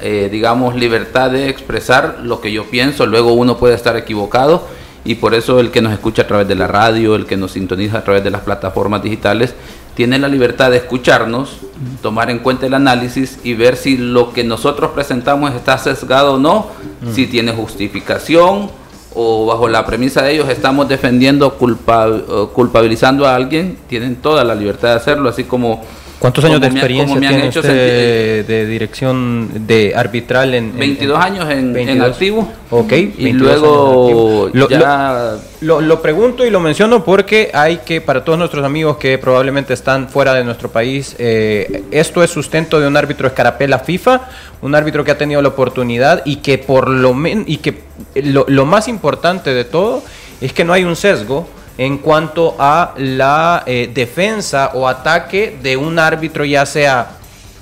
eh, 0.01 0.30
digamos, 0.32 0.75
libertad 0.75 1.32
de 1.32 1.50
expresar 1.50 2.20
lo 2.22 2.42
que 2.42 2.51
yo 2.51 2.65
pienso, 2.65 3.08
luego 3.08 3.34
uno 3.34 3.58
puede 3.58 3.74
estar 3.74 3.98
equivocado. 3.98 4.68
Y 5.06 5.15
por 5.15 5.34
eso 5.34 5.60
el 5.60 5.72
que 5.72 5.82
nos 5.82 5.92
escucha 5.92 6.22
a 6.22 6.27
través 6.27 6.48
de 6.48 6.56
la 6.56 6.68
radio, 6.68 7.15
el 7.15 7.25
que 7.25 7.36
nos 7.36 7.51
sintoniza 7.51 7.98
a 7.98 8.03
través 8.03 8.24
de 8.24 8.32
las 8.32 8.42
plataformas 8.42 9.03
digitales, 9.03 9.53
tiene 9.96 10.18
la 10.18 10.27
libertad 10.27 10.72
de 10.72 10.77
escucharnos, 10.77 11.58
tomar 12.01 12.30
en 12.30 12.39
cuenta 12.39 12.68
el 12.68 12.74
análisis 12.74 13.39
y 13.44 13.53
ver 13.53 13.75
si 13.75 13.98
lo 13.98 14.32
que 14.32 14.44
nosotros 14.44 14.92
presentamos 14.92 15.53
está 15.53 15.77
sesgado 15.77 16.36
o 16.36 16.38
no, 16.38 16.68
si 17.13 17.27
tiene 17.27 17.51
justificación 17.51 18.70
o 19.15 19.46
bajo 19.46 19.67
la 19.67 19.86
premisa 19.86 20.22
de 20.22 20.34
ellos 20.34 20.50
estamos 20.50 20.88
defendiendo, 20.89 21.53
culpa, 21.55 22.10
culpabilizando 22.53 23.27
a 23.27 23.36
alguien, 23.36 23.77
tienen 23.88 24.15
toda 24.17 24.43
la 24.43 24.55
libertad 24.55 24.89
de 24.89 24.96
hacerlo, 24.96 25.29
así 25.29 25.43
como... 25.43 25.82
¿Cuántos 26.20 26.46
años 26.46 26.62
de 26.62 26.67
experiencia 26.67 27.20
tiene 27.20 27.50
usted 27.50 28.46
de 28.46 28.65
dirección 28.65 29.67
de 29.67 29.93
arbitral 29.96 30.53
en... 30.53 30.77
22 30.77 31.20
años 31.20 31.50
en, 31.50 31.75
en, 31.75 32.01
activo. 32.01 32.50
Ok. 32.70 32.93
Y 33.17 33.34
luego 33.34 34.50
lo, 34.53 34.70
ya... 34.70 35.36
Lo, 35.62 35.82
lo, 35.82 36.01
pregunto 36.01 36.46
y 36.46 36.50
lo 36.50 36.60
menciono 36.60 37.03
porque 37.03 37.51
hay 37.53 37.77
que, 37.86 38.00
para 38.01 38.24
todos 38.24 38.38
nuestros 38.38 38.63
amigos 38.65 38.98
que 38.98 39.17
probablemente 39.17 39.74
están 39.74 40.10
fuera 40.10 40.34
de 40.34 40.43
nuestro 40.43 40.70
país, 40.72 41.15
eh, 41.20 41.84
esto 41.91 42.24
es 42.24 42.32
sustento 42.32 42.79
de 42.79 42.88
un 42.88 42.96
árbitro 42.96 43.27
escarapela 43.27 43.79
FIFA 43.79 44.22
un 44.63 44.75
árbitro 44.75 45.03
que 45.03 45.12
ha 45.12 45.17
tenido 45.17 45.41
la 45.41 45.50
oportunidad 45.50 46.22
y 46.25 46.38
que 46.38 46.58
por 46.58 46.89
lo 46.89 47.13
men 47.13 47.43
y 47.46 47.58
que 47.58 47.84
lo, 48.15 48.65
más 48.65 48.88
importante 48.88 49.53
de 49.53 49.65
todo 49.65 50.01
es 50.39 50.53
que 50.53 50.63
no 50.63 50.72
hay 50.72 50.86
un 50.86 50.96
sesgo 50.96 51.48
en 51.77 51.98
cuanto 51.98 52.56
a 52.60 52.94
la 52.98 53.63
eh, 53.65 53.89
defensa 53.94 54.72
o 54.74 54.88
ataque 54.88 55.58
de 55.62 55.75
un 55.77 55.98
árbitro 56.00 56.46
ya 56.46 56.65
sea 56.65 57.18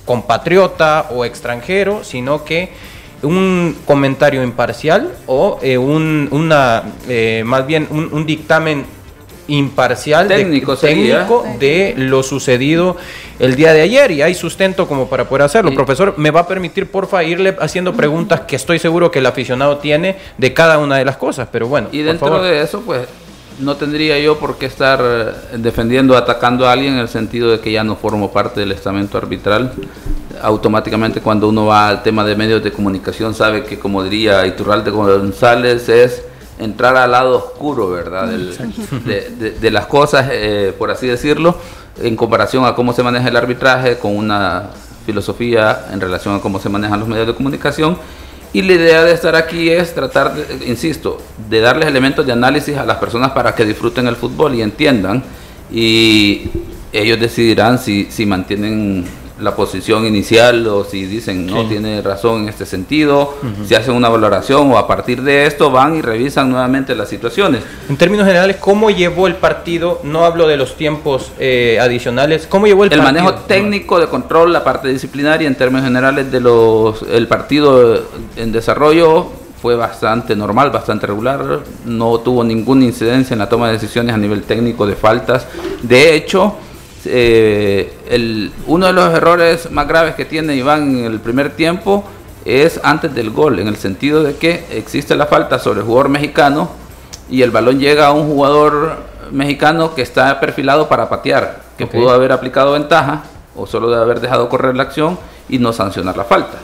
compatriota 0.05 1.07
o 1.11 1.23
extranjero, 1.23 2.03
sino 2.03 2.43
que 2.43 2.69
un 3.23 3.77
comentario 3.85 4.43
imparcial 4.43 5.11
o 5.27 5.59
eh, 5.61 5.77
un, 5.77 6.27
una, 6.31 6.83
eh, 7.07 7.43
más 7.45 7.65
bien 7.67 7.87
un, 7.89 8.25
dictamen 8.25 8.85
imparcial 9.47 10.27
técnico, 10.27 10.75
técnico 10.75 11.45
de 11.59 11.93
lo 11.97 12.23
sucedido 12.23 12.95
el 13.39 13.55
día 13.55 13.73
de 13.73 13.81
ayer 13.81 14.11
y 14.11 14.21
hay 14.21 14.33
sustento 14.33 14.87
como 14.87 15.07
para 15.07 15.29
poder 15.29 15.43
hacerlo. 15.43 15.73
Profesor, 15.73 16.15
¿me 16.17 16.31
va 16.31 16.41
a 16.41 16.47
permitir 16.47 16.89
porfa 16.89 17.23
irle 17.23 17.55
haciendo 17.59 17.93
preguntas 17.93 18.41
que 18.41 18.55
estoy 18.55 18.79
seguro 18.79 19.11
que 19.11 19.19
el 19.19 19.25
aficionado 19.25 19.77
tiene 19.77 20.17
de 20.37 20.53
cada 20.53 20.79
una 20.79 20.97
de 20.97 21.05
las 21.05 21.17
cosas? 21.17 21.47
Pero 21.51 21.67
bueno. 21.67 21.89
Y 21.91 22.01
dentro 22.01 22.41
de 22.41 22.61
eso, 22.61 22.81
pues 22.81 23.07
no 23.61 23.75
tendría 23.75 24.19
yo 24.19 24.37
por 24.39 24.57
qué 24.57 24.65
estar 24.65 24.99
eh, 25.01 25.57
defendiendo, 25.57 26.17
atacando 26.17 26.67
a 26.67 26.71
alguien 26.71 26.93
en 26.93 26.99
el 26.99 27.07
sentido 27.07 27.51
de 27.51 27.59
que 27.59 27.71
ya 27.71 27.83
no 27.83 27.95
formo 27.95 28.31
parte 28.31 28.59
del 28.59 28.71
estamento 28.71 29.17
arbitral. 29.17 29.73
Automáticamente 30.41 31.21
cuando 31.21 31.49
uno 31.49 31.67
va 31.67 31.87
al 31.87 32.03
tema 32.03 32.23
de 32.23 32.35
medios 32.35 32.63
de 32.63 32.71
comunicación 32.71 33.33
sabe 33.33 33.63
que 33.63 33.77
como 33.77 34.03
diría 34.03 34.45
Iturralde 34.47 34.89
González 34.91 35.87
es 35.89 36.23
entrar 36.59 36.95
al 36.97 37.11
lado 37.11 37.37
oscuro, 37.37 37.89
¿verdad? 37.89 38.27
de, 38.27 39.71
las 39.71 39.85
cosas, 39.85 40.27
eh, 40.31 40.73
por 40.77 40.91
así 40.91 41.07
decirlo 41.07 41.57
en 41.99 42.15
comparación 42.15 42.65
a 42.65 42.75
cómo 42.75 42.93
se 42.93 43.03
maneja 43.03 43.27
el 43.27 43.35
arbitraje, 43.35 43.97
con 43.97 44.15
una 44.15 44.69
filosofía 45.05 45.87
en 45.91 45.99
relación 45.99 46.35
a 46.35 46.39
cómo 46.39 46.59
se 46.59 46.69
manejan 46.69 46.99
los 46.99 47.07
medios 47.07 47.27
de 47.27 47.35
comunicación. 47.35 47.97
Y 48.53 48.61
la 48.63 48.73
idea 48.73 49.03
de 49.03 49.13
estar 49.13 49.35
aquí 49.35 49.69
es 49.69 49.93
tratar, 49.93 50.33
insisto, 50.65 51.21
de 51.49 51.61
darles 51.61 51.87
elementos 51.87 52.25
de 52.25 52.33
análisis 52.33 52.75
a 52.75 52.85
las 52.85 52.97
personas 52.97 53.31
para 53.31 53.55
que 53.55 53.63
disfruten 53.63 54.07
el 54.07 54.17
fútbol 54.17 54.55
y 54.55 54.61
entiendan. 54.61 55.23
Y 55.71 56.49
ellos 56.91 57.19
decidirán 57.19 57.79
si, 57.79 58.07
si 58.11 58.25
mantienen 58.25 59.05
la 59.41 59.55
posición 59.55 60.05
inicial 60.05 60.65
o 60.67 60.83
si 60.83 61.05
dicen 61.05 61.45
no 61.47 61.67
tiene 61.67 62.01
razón 62.01 62.43
en 62.43 62.49
este 62.49 62.65
sentido, 62.65 63.35
si 63.65 63.75
hacen 63.75 63.93
una 63.93 64.09
valoración 64.09 64.71
o 64.71 64.77
a 64.77 64.87
partir 64.87 65.21
de 65.21 65.45
esto 65.45 65.71
van 65.71 65.95
y 65.95 66.01
revisan 66.01 66.49
nuevamente 66.49 66.95
las 66.95 67.09
situaciones. 67.09 67.63
En 67.89 67.97
términos 67.97 68.27
generales, 68.27 68.57
¿cómo 68.57 68.89
llevó 68.89 69.27
el 69.27 69.35
partido? 69.35 69.99
No 70.03 70.25
hablo 70.25 70.47
de 70.47 70.57
los 70.57 70.75
tiempos 70.75 71.31
eh, 71.39 71.79
adicionales, 71.81 72.47
¿cómo 72.47 72.67
llevó 72.67 72.83
el, 72.83 72.93
el 72.93 73.01
manejo 73.01 73.33
técnico 73.33 73.99
de 73.99 74.07
control, 74.07 74.53
la 74.53 74.63
parte 74.63 74.87
disciplinaria 74.87 75.47
en 75.47 75.55
términos 75.55 75.85
generales 75.85 76.31
de 76.31 76.39
los 76.39 77.01
el 77.03 77.27
partido 77.27 78.03
en 78.35 78.51
desarrollo 78.51 79.27
fue 79.61 79.75
bastante 79.75 80.35
normal, 80.35 80.71
bastante 80.71 81.05
regular, 81.05 81.59
no 81.85 82.17
tuvo 82.19 82.43
ninguna 82.43 82.85
incidencia 82.85 83.35
en 83.35 83.39
la 83.39 83.47
toma 83.47 83.67
de 83.67 83.73
decisiones 83.73 84.15
a 84.15 84.17
nivel 84.17 84.41
técnico 84.41 84.87
de 84.87 84.95
faltas. 84.95 85.45
De 85.83 86.15
hecho, 86.15 86.55
eh, 87.05 87.93
el, 88.09 88.51
uno 88.67 88.87
de 88.87 88.93
los 88.93 89.13
errores 89.13 89.71
más 89.71 89.87
graves 89.87 90.15
que 90.15 90.25
tiene 90.25 90.55
Iván 90.55 90.97
en 90.97 91.05
el 91.05 91.19
primer 91.19 91.51
tiempo 91.51 92.03
es 92.45 92.79
antes 92.83 93.13
del 93.13 93.29
gol, 93.29 93.59
en 93.59 93.67
el 93.67 93.75
sentido 93.75 94.23
de 94.23 94.35
que 94.35 94.65
existe 94.71 95.15
la 95.15 95.27
falta 95.27 95.59
sobre 95.59 95.79
el 95.79 95.85
jugador 95.85 96.09
mexicano 96.09 96.69
y 97.29 97.43
el 97.43 97.51
balón 97.51 97.79
llega 97.79 98.07
a 98.07 98.11
un 98.11 98.27
jugador 98.27 98.97
mexicano 99.31 99.95
que 99.95 100.01
está 100.01 100.39
perfilado 100.39 100.89
para 100.89 101.09
patear, 101.09 101.61
que 101.77 101.87
pudo 101.87 102.09
haber 102.11 102.31
aplicado 102.31 102.73
ventaja 102.73 103.23
o 103.55 103.65
solo 103.65 103.89
de 103.89 103.97
haber 103.97 104.19
dejado 104.19 104.49
correr 104.49 104.75
la 104.75 104.83
acción 104.83 105.17
y 105.49 105.59
no 105.59 105.73
sancionar 105.73 106.17
la 106.17 106.23
falta. 106.23 106.57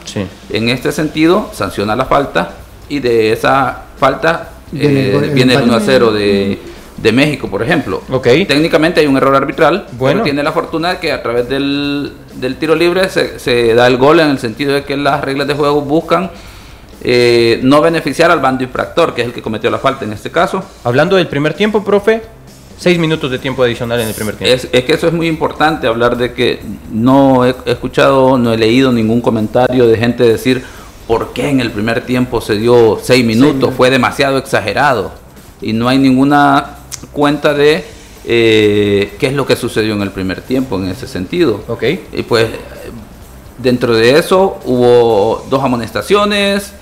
En 0.50 0.70
este 0.70 0.92
sentido, 0.92 1.50
sanciona 1.54 1.96
la 1.96 2.06
falta 2.06 2.52
y 2.90 3.00
de 3.00 3.32
esa 3.32 3.84
falta 3.98 4.50
eh, 4.76 5.32
viene 5.34 5.56
el 5.56 5.64
1 5.64 5.76
a 5.76 5.80
0 5.80 6.12
de 6.12 6.60
de 6.98 7.12
México, 7.12 7.48
por 7.48 7.62
ejemplo. 7.62 8.02
Okay. 8.10 8.46
Técnicamente 8.46 9.00
hay 9.00 9.08
un 9.08 9.18
error 9.18 9.36
arbitral, 9.36 9.88
bueno. 9.94 10.24
tiene 10.24 10.44
la 10.44 10.52
fortuna 10.52 10.94
de 10.94 11.00
que 11.00 11.12
a 11.12 11.22
través 11.22 11.48
del, 11.48 12.14
tiro 12.60 12.76
libre 12.76 13.08
se, 13.10 13.74
da 13.74 13.88
el 13.88 13.98
gol 13.98 14.20
en 14.20 14.30
el 14.30 14.40
sentido 14.40 14.74
de 14.74 14.84
que 14.84 14.98
las 14.98 15.22
reglas 15.22 15.48
de 15.48 15.54
juego 15.54 15.82
buscan 15.82 16.32
eh, 17.02 17.60
no 17.64 17.82
beneficiar 17.82 18.32
al 18.32 18.40
bando 18.40 18.64
infractor, 18.64 19.14
que 19.14 19.22
es 19.22 19.28
el 19.28 19.34
que 19.34 19.42
cometió 19.42 19.70
la 19.70 19.78
falta 19.78 20.06
en 20.06 20.14
este 20.14 20.32
caso. 20.32 20.64
Hablando 20.84 21.16
del 21.16 21.28
primer 21.28 21.54
tiempo, 21.54 21.84
profe, 21.84 22.24
seis 22.78 22.98
minutos 22.98 23.30
de 23.30 23.38
tiempo 23.38 23.64
adicional 23.64 24.00
en 24.00 24.08
el 24.08 24.14
primer 24.16 24.36
tiempo. 24.36 24.68
Es, 24.72 24.84
que 24.84 24.94
eso 24.94 25.08
es 25.08 25.14
muy 25.14 25.28
importante, 25.28 25.86
hablar 25.86 26.18
de 26.18 26.34
que 26.34 26.60
no 26.92 27.46
he, 27.46 27.56
escuchado, 27.66 28.40
no 28.40 28.52
he 28.54 28.58
leído 28.58 28.92
ningún 28.92 29.22
comentario 29.22 29.88
de 29.88 29.98
gente 29.98 30.24
decir 30.24 30.64
por 31.08 31.32
qué 31.32 31.50
en 31.50 31.60
el 31.62 31.72
primer 31.72 32.02
tiempo 32.06 32.42
se 32.42 32.56
dio 32.56 33.00
seis 33.02 33.24
minutos, 33.24 33.74
fue 33.76 33.92
demasiado 33.92 34.38
exagerado 34.38 35.12
y 35.62 35.74
no 35.74 35.88
hay 35.88 35.98
ninguna 35.98 36.77
cuenta 37.12 37.54
de 37.54 37.84
eh, 38.26 39.16
qué 39.20 39.28
es 39.28 39.34
lo 39.34 39.46
que 39.46 39.56
sucedió 39.56 39.94
en 39.94 40.02
el 40.02 40.12
primer 40.12 40.42
tiempo 40.42 40.78
en 40.78 40.88
ese 40.90 41.08
sentido. 41.08 41.64
Ok. 41.68 41.84
Y 42.14 42.24
pues 42.24 42.48
dentro 43.58 43.94
de 43.96 44.18
eso 44.18 44.60
hubo 44.66 45.46
dos 45.50 45.64
amonestaciones. 45.64 46.74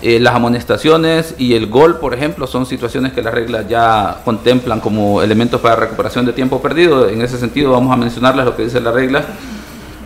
eh, 0.00 0.20
las 0.20 0.32
amonestaciones 0.36 1.34
y 1.38 1.54
el 1.54 1.66
gol, 1.66 1.98
por 1.98 2.14
ejemplo, 2.14 2.46
son 2.46 2.66
situaciones 2.66 3.12
que 3.12 3.20
las 3.20 3.34
reglas 3.34 3.66
ya 3.68 4.20
contemplan 4.24 4.78
como 4.80 5.20
elementos 5.22 5.60
para 5.60 5.74
recuperación 5.74 6.24
de 6.24 6.32
tiempo 6.32 6.62
perdido. 6.62 7.08
En 7.08 7.20
ese 7.20 7.36
sentido, 7.36 7.72
vamos 7.72 7.92
a 7.92 7.96
mencionarles 7.96 8.44
lo 8.44 8.54
que 8.54 8.62
dice 8.62 8.80
la 8.80 8.92
regla. 8.92 9.24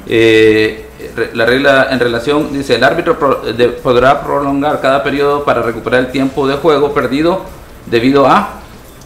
Eh, 0.09 0.87
la 1.35 1.45
regla 1.45 1.89
en 1.91 2.01
relación 2.01 2.53
dice 2.55 2.77
el 2.77 2.85
árbitro 2.85 3.19
pro- 3.19 3.41
de- 3.53 3.69
podrá 3.69 4.23
prolongar 4.23 4.81
cada 4.81 5.03
periodo 5.03 5.45
para 5.45 5.61
recuperar 5.61 6.01
el 6.01 6.11
tiempo 6.11 6.49
de 6.49 6.55
juego 6.57 6.95
perdido 6.95 7.43
debido 7.87 8.27
a 8.27 8.62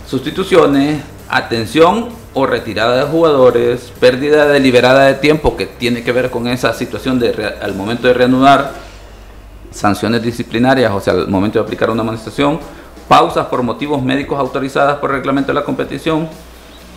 sustituciones, 0.07 1.03
atención 1.29 2.09
o 2.35 2.47
retirada 2.47 2.97
de 2.97 3.11
jugadores, 3.11 3.93
pérdida 3.99 4.47
deliberada 4.47 5.07
de 5.07 5.15
tiempo 5.15 5.57
que 5.57 5.67
tiene 5.67 6.03
que 6.03 6.13
ver 6.13 6.31
con 6.31 6.47
esa 6.47 6.73
situación 6.75 7.19
de 7.19 7.33
re- 7.33 7.55
al 7.61 7.75
momento 7.75 8.07
de 8.07 8.15
reanudar, 8.15 8.73
sanciones 9.71 10.23
disciplinarias, 10.23 10.93
o 10.93 11.01
sea, 11.01 11.15
al 11.15 11.29
momento 11.29 11.59
de 11.59 11.65
aplicar 11.65 11.91
una 11.91 12.03
amonestación, 12.03 12.61
pausas 13.09 13.47
por 13.47 13.63
motivos 13.63 14.03
médicos 14.03 14.39
autorizadas 14.39 14.99
por 14.99 15.11
reglamento 15.11 15.49
de 15.49 15.55
la 15.55 15.65
competición, 15.65 16.29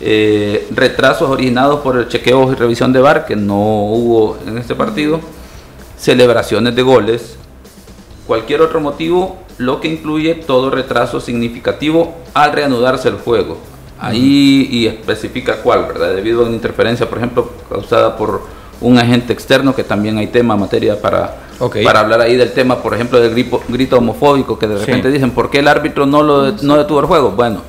eh, 0.00 0.66
retrasos 0.70 1.28
originados 1.28 1.80
por 1.80 1.96
el 1.96 2.08
chequeo 2.08 2.52
y 2.52 2.54
revisión 2.54 2.92
de 2.92 3.00
VAR, 3.00 3.26
que 3.26 3.36
no 3.36 3.56
hubo 3.56 4.38
en 4.46 4.56
este 4.56 4.74
partido, 4.74 5.20
celebraciones 5.98 6.74
de 6.74 6.82
goles, 6.82 7.36
cualquier 8.30 8.62
otro 8.62 8.80
motivo, 8.80 9.38
lo 9.58 9.80
que 9.80 9.88
incluye 9.88 10.36
todo 10.36 10.70
retraso 10.70 11.18
significativo 11.20 12.14
al 12.32 12.52
reanudarse 12.52 13.08
el 13.08 13.16
juego. 13.16 13.58
Ahí 13.98 14.68
y 14.70 14.86
especifica 14.86 15.56
cuál, 15.56 15.86
¿verdad? 15.86 16.14
Debido 16.14 16.42
a 16.42 16.46
una 16.46 16.54
interferencia, 16.54 17.08
por 17.08 17.18
ejemplo, 17.18 17.50
causada 17.68 18.16
por 18.16 18.42
un 18.80 18.96
agente 18.98 19.32
externo, 19.32 19.74
que 19.74 19.82
también 19.82 20.16
hay 20.16 20.28
tema, 20.28 20.54
materia 20.56 21.00
para, 21.02 21.38
para 21.84 21.98
hablar 21.98 22.20
ahí 22.20 22.36
del 22.36 22.52
tema, 22.52 22.76
por 22.80 22.94
ejemplo, 22.94 23.18
del 23.18 23.32
grito, 23.32 23.60
grito 23.68 23.98
homofóbico, 23.98 24.56
que 24.60 24.68
de 24.68 24.78
Sí. 24.78 24.86
repente 24.86 25.10
dicen, 25.10 25.32
¿por 25.32 25.50
qué 25.50 25.58
el 25.58 25.66
árbitro 25.66 26.06
no, 26.06 26.22
lo, 26.22 26.52
no 26.62 26.76
detuvo 26.76 27.00
el 27.00 27.06
juego? 27.06 27.32
Bueno, 27.32 27.62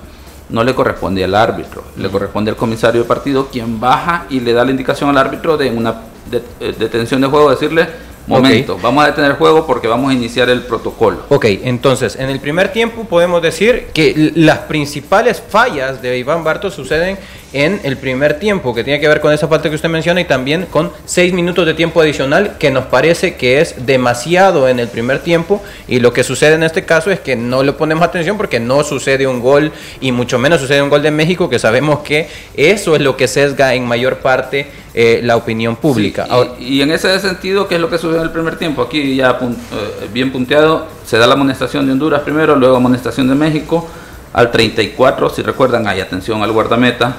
no 0.52 0.63
le 0.63 0.76
corresponde 0.76 1.24
al 1.24 1.34
árbitro, 1.34 1.82
le 1.97 2.08
corresponde 2.08 2.52
al 2.52 2.56
comisario 2.56 3.02
de 3.02 3.08
partido, 3.08 3.47
quien 3.52 3.80
baja 3.80 4.28
y 4.30 4.41
le 4.41 4.54
da 4.54 4.63
la 4.63 4.69
indicación 4.69 5.10
al 5.10 5.17
árbitro 5.17 5.58
de 5.58 5.71
una 5.71 5.95
de- 6.30 6.43
eh, 6.60 6.76
detención 6.78 7.19
de 7.19 7.26
juego, 7.26 7.50
decirle, 7.50 8.11
momento, 8.32 8.80
vamos 8.82 9.04
a 9.04 9.08
detener 9.08 9.32
el 9.32 9.38
juego 9.38 9.65
porque 9.65 9.88
vamos 9.88 10.12
a 10.12 10.13
iniciar 10.13 10.50
el 10.50 10.62
protocolo. 10.62 11.24
Ok, 11.30 11.46
entonces, 11.63 12.15
en 12.15 12.30
el 12.30 12.39
primer 12.39 12.72
tiempo 12.72 13.04
podemos 13.04 13.41
decir 13.41 13.88
que 13.94 14.32
las 14.36 14.60
principales 14.60 15.41
fallas 15.48 16.02
de 16.02 16.17
Iván 16.17 16.44
Bartos 16.44 16.74
suceden 16.74 17.17
en 17.54 17.82
el 17.84 17.98
primer 17.98 18.39
tiempo, 18.39 18.74
que 18.74 18.84
tiene 18.84 19.00
que 19.00 19.08
ver 19.08 19.20
con 19.20 19.34
esa 19.34 19.50
parte 19.50 19.70
que 19.70 19.76
usted 19.76 19.89
menciona 19.89 20.22
y 20.22 20.26
también 20.26 20.65
con 20.67 20.91
seis 21.06 21.34
minutos 21.34 21.65
de 21.65 21.74
tiempo 21.74 22.02
adicional, 22.02 22.58
que 22.58 22.72
nos 22.72 22.86
parece 22.86 23.36
que 23.36 23.60
es 23.60 23.86
demasiado 23.86 24.70
en 24.70 24.80
el 24.80 24.88
primer 24.88 25.20
tiempo. 25.20 25.62
Y 25.88 26.00
lo 26.00 26.13
que 26.13 26.24
sucede 26.24 26.56
en 26.56 26.63
este 26.63 26.86
caso 26.86 27.12
es 27.12 27.20
que 27.20 27.36
no 27.36 27.63
le 27.63 27.74
ponemos 27.74 28.04
atención 28.04 28.38
porque 28.38 28.60
no 28.60 28.84
sucede 28.84 29.28
un 29.28 29.41
gol 29.41 29.72
y 30.00 30.12
mucho 30.12 30.39
menos 30.39 30.62
sucede 30.62 30.82
un 30.82 30.89
gol 30.89 31.02
de 31.02 31.12
México, 31.12 31.50
que 31.50 31.60
sabemos 31.60 32.00
que 32.00 32.28
eso 32.56 32.96
es 32.96 33.02
lo 33.02 33.17
que 33.17 33.28
sesga 33.28 33.74
en 33.74 33.86
mayor 33.86 34.17
parte 34.17 34.67
eh, 34.93 35.21
la 35.23 35.36
opinión 35.38 35.75
pública. 35.77 36.23
Sí, 36.25 36.30
y- 36.30 36.34
Ahora- 36.34 36.51
y, 36.60 36.82
en 36.82 36.91
ese 36.91 37.19
sentido, 37.19 37.67
¿qué 37.67 37.75
es 37.75 37.82
lo 37.82 37.89
que 37.89 37.97
sucede 37.97 38.17
en 38.17 38.23
el 38.23 38.32
primer 38.32 38.58
tiempo? 38.58 38.82
Aquí 38.82 39.15
ya 39.15 39.39
pun- 39.39 39.54
eh, 39.73 40.10
bien 40.13 40.32
punteado, 40.32 40.86
se 41.06 41.17
da 41.17 41.27
la 41.27 41.34
amonestación 41.36 41.86
de 41.86 41.93
Honduras 41.93 42.21
primero, 42.21 42.56
luego 42.56 42.75
amonestación 42.75 43.27
de 43.30 43.36
México. 43.36 43.88
Al 44.34 44.49
34, 44.49 45.30
si 45.30 45.41
recuerdan, 45.41 45.88
hay 45.88 45.99
atención 45.99 46.41
al 46.41 46.51
guardameta. 46.54 47.17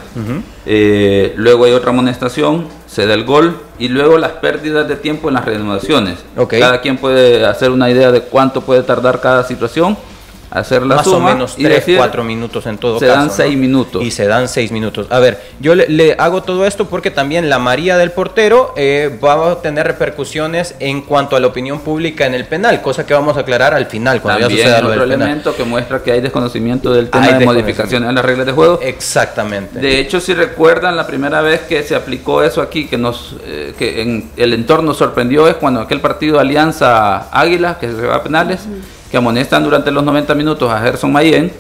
Eh, 0.64 1.35
luego 1.37 1.64
hay 1.64 1.72
otra 1.72 1.90
amonestación, 1.90 2.66
se 2.87 3.06
da 3.06 3.14
el 3.14 3.24
gol 3.24 3.58
y 3.78 3.88
luego 3.88 4.16
las 4.18 4.32
pérdidas 4.32 4.88
de 4.88 4.96
tiempo 4.96 5.28
en 5.28 5.35
las 5.35 5.44
reanudaciones. 5.44 6.18
Cada 6.61 6.80
quien 6.80 6.96
puede 6.98 7.44
hacer 7.44 7.70
una 7.70 7.90
idea 7.90 8.12
de 8.12 8.22
cuánto 8.22 8.61
puede 8.62 8.82
tardar 8.82 9.20
cada 9.20 9.44
situación, 9.44 9.96
hacer 10.52 10.82
la 10.86 10.96
más 10.96 11.04
suma 11.04 11.30
o 11.30 11.32
menos 11.34 11.54
y 11.56 11.64
3, 11.64 11.74
decir, 11.76 11.96
4 11.98 12.24
minutos 12.24 12.66
en 12.66 12.78
todo 12.78 12.98
se 12.98 13.06
caso. 13.06 13.18
dan 13.18 13.28
¿no? 13.28 13.32
seis 13.32 13.56
minutos. 13.56 14.02
Y 14.02 14.10
se 14.10 14.26
dan 14.26 14.48
6 14.48 14.70
minutos. 14.72 15.06
A 15.10 15.18
ver, 15.18 15.40
yo 15.60 15.74
le, 15.74 15.88
le 15.88 16.14
hago 16.18 16.42
todo 16.42 16.66
esto 16.66 16.86
porque 16.86 17.10
también 17.10 17.48
la 17.48 17.58
María 17.58 17.96
del 17.96 18.10
portero 18.12 18.74
eh, 18.76 19.18
va 19.22 19.52
a 19.52 19.62
tener 19.62 19.86
repercusiones 19.86 20.74
en 20.78 21.02
cuanto 21.02 21.36
a 21.36 21.40
la 21.40 21.46
opinión 21.46 21.80
pública 21.80 22.26
en 22.26 22.34
el 22.34 22.46
penal, 22.46 22.82
cosa 22.82 23.06
que 23.06 23.14
vamos 23.14 23.36
a 23.36 23.40
aclarar 23.40 23.74
al 23.74 23.86
final, 23.86 24.20
cuando 24.20 24.40
ya 24.40 24.46
También 24.46 24.66
suceda 24.66 24.80
lo 24.82 24.88
otro 24.88 25.00
del 25.00 25.10
penal. 25.10 25.28
elemento 25.28 25.56
que 25.56 25.64
muestra 25.64 26.02
que 26.02 26.12
hay 26.12 26.20
desconocimiento 26.20 26.92
del 26.92 27.08
tema 27.10 27.24
Hay 27.26 27.38
de 27.38 27.44
modificaciones 27.44 28.08
en 28.08 28.14
las 28.14 28.24
reglas 28.24 28.46
de 28.46 28.52
juego. 28.52 28.78
Exactamente. 28.82 29.78
De 29.78 29.98
hecho, 29.98 30.20
si 30.20 30.34
recuerdan, 30.34 30.96
la 30.96 31.06
primera 31.06 31.40
vez 31.40 31.60
que 31.62 31.82
se 31.82 31.94
aplicó 31.94 32.42
eso 32.42 32.60
aquí, 32.62 32.86
que 32.86 32.98
nos 32.98 33.36
eh, 33.44 33.74
que 33.78 34.02
en 34.02 34.30
el 34.36 34.52
entorno 34.52 34.94
sorprendió, 34.94 35.48
es 35.48 35.54
cuando 35.54 35.80
aquel 35.80 36.00
partido 36.00 36.38
Alianza 36.40 37.28
Águila, 37.30 37.78
que 37.78 37.88
se 37.88 38.06
va 38.06 38.16
a 38.16 38.22
penales, 38.22 38.60
que 39.12 39.18
amonestan 39.18 39.62
durante 39.62 39.90
los 39.92 40.03
90 40.03 40.35
minutos 40.35 40.72
a 40.72 40.81
Gerson 40.81 41.12
Mayen, 41.12 41.53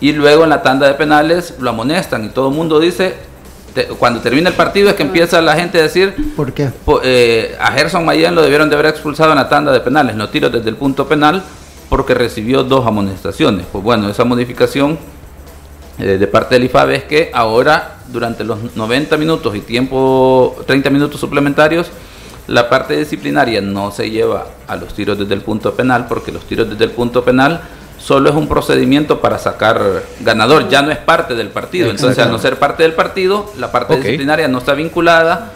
y 0.00 0.12
luego 0.12 0.42
en 0.44 0.50
la 0.50 0.62
tanda 0.62 0.86
de 0.88 0.94
penales 0.94 1.54
lo 1.60 1.70
amonestan, 1.70 2.24
y 2.24 2.28
todo 2.30 2.48
el 2.48 2.54
mundo 2.56 2.80
dice, 2.80 3.14
te- 3.72 3.84
cuando 3.86 4.18
termina 4.20 4.48
el 4.50 4.56
partido 4.56 4.88
es 4.90 4.96
que 4.96 5.04
empieza 5.04 5.40
la 5.40 5.54
gente 5.54 5.78
a 5.78 5.82
decir, 5.82 6.12
¿Por 6.36 6.52
qué? 6.52 6.70
po- 6.84 7.00
eh, 7.04 7.56
a 7.60 7.70
Gerson 7.70 8.04
Mayen 8.04 8.34
lo 8.34 8.42
debieron 8.42 8.68
de 8.68 8.74
haber 8.74 8.86
expulsado 8.86 9.30
en 9.30 9.38
la 9.38 9.48
tanda 9.48 9.70
de 9.72 9.78
penales, 9.80 10.16
no 10.16 10.28
tiros 10.28 10.50
desde 10.52 10.68
el 10.70 10.76
punto 10.76 11.06
penal, 11.06 11.42
porque 11.88 12.14
recibió 12.14 12.64
dos 12.64 12.84
amonestaciones. 12.84 13.64
Pues 13.70 13.84
bueno, 13.84 14.08
esa 14.08 14.24
modificación 14.24 14.98
eh, 16.00 16.18
de 16.18 16.26
parte 16.26 16.56
del 16.56 16.64
IFAB 16.64 16.90
es 16.90 17.04
que 17.04 17.30
ahora, 17.32 17.98
durante 18.08 18.42
los 18.42 18.74
90 18.74 19.16
minutos 19.18 19.54
y 19.54 19.60
tiempo, 19.60 20.56
30 20.66 20.90
minutos 20.90 21.20
suplementarios, 21.20 21.86
la 22.46 22.68
parte 22.68 22.96
disciplinaria 22.96 23.60
no 23.60 23.90
se 23.90 24.10
lleva 24.10 24.46
a 24.66 24.76
los 24.76 24.94
tiros 24.94 25.18
desde 25.18 25.34
el 25.34 25.42
punto 25.42 25.74
penal, 25.74 26.06
porque 26.08 26.32
los 26.32 26.44
tiros 26.44 26.68
desde 26.68 26.84
el 26.84 26.90
punto 26.90 27.24
penal 27.24 27.60
solo 27.98 28.30
es 28.30 28.34
un 28.34 28.48
procedimiento 28.48 29.20
para 29.20 29.38
sacar 29.38 30.02
ganador, 30.20 30.68
ya 30.68 30.82
no 30.82 30.90
es 30.90 30.98
parte 30.98 31.34
del 31.34 31.48
partido. 31.48 31.90
Entonces, 31.90 32.18
al 32.18 32.32
no 32.32 32.38
ser 32.38 32.58
parte 32.58 32.82
del 32.82 32.94
partido, 32.94 33.50
la 33.58 33.70
parte 33.70 33.96
disciplinaria 33.96 34.48
no 34.48 34.58
está 34.58 34.74
vinculada. 34.74 35.52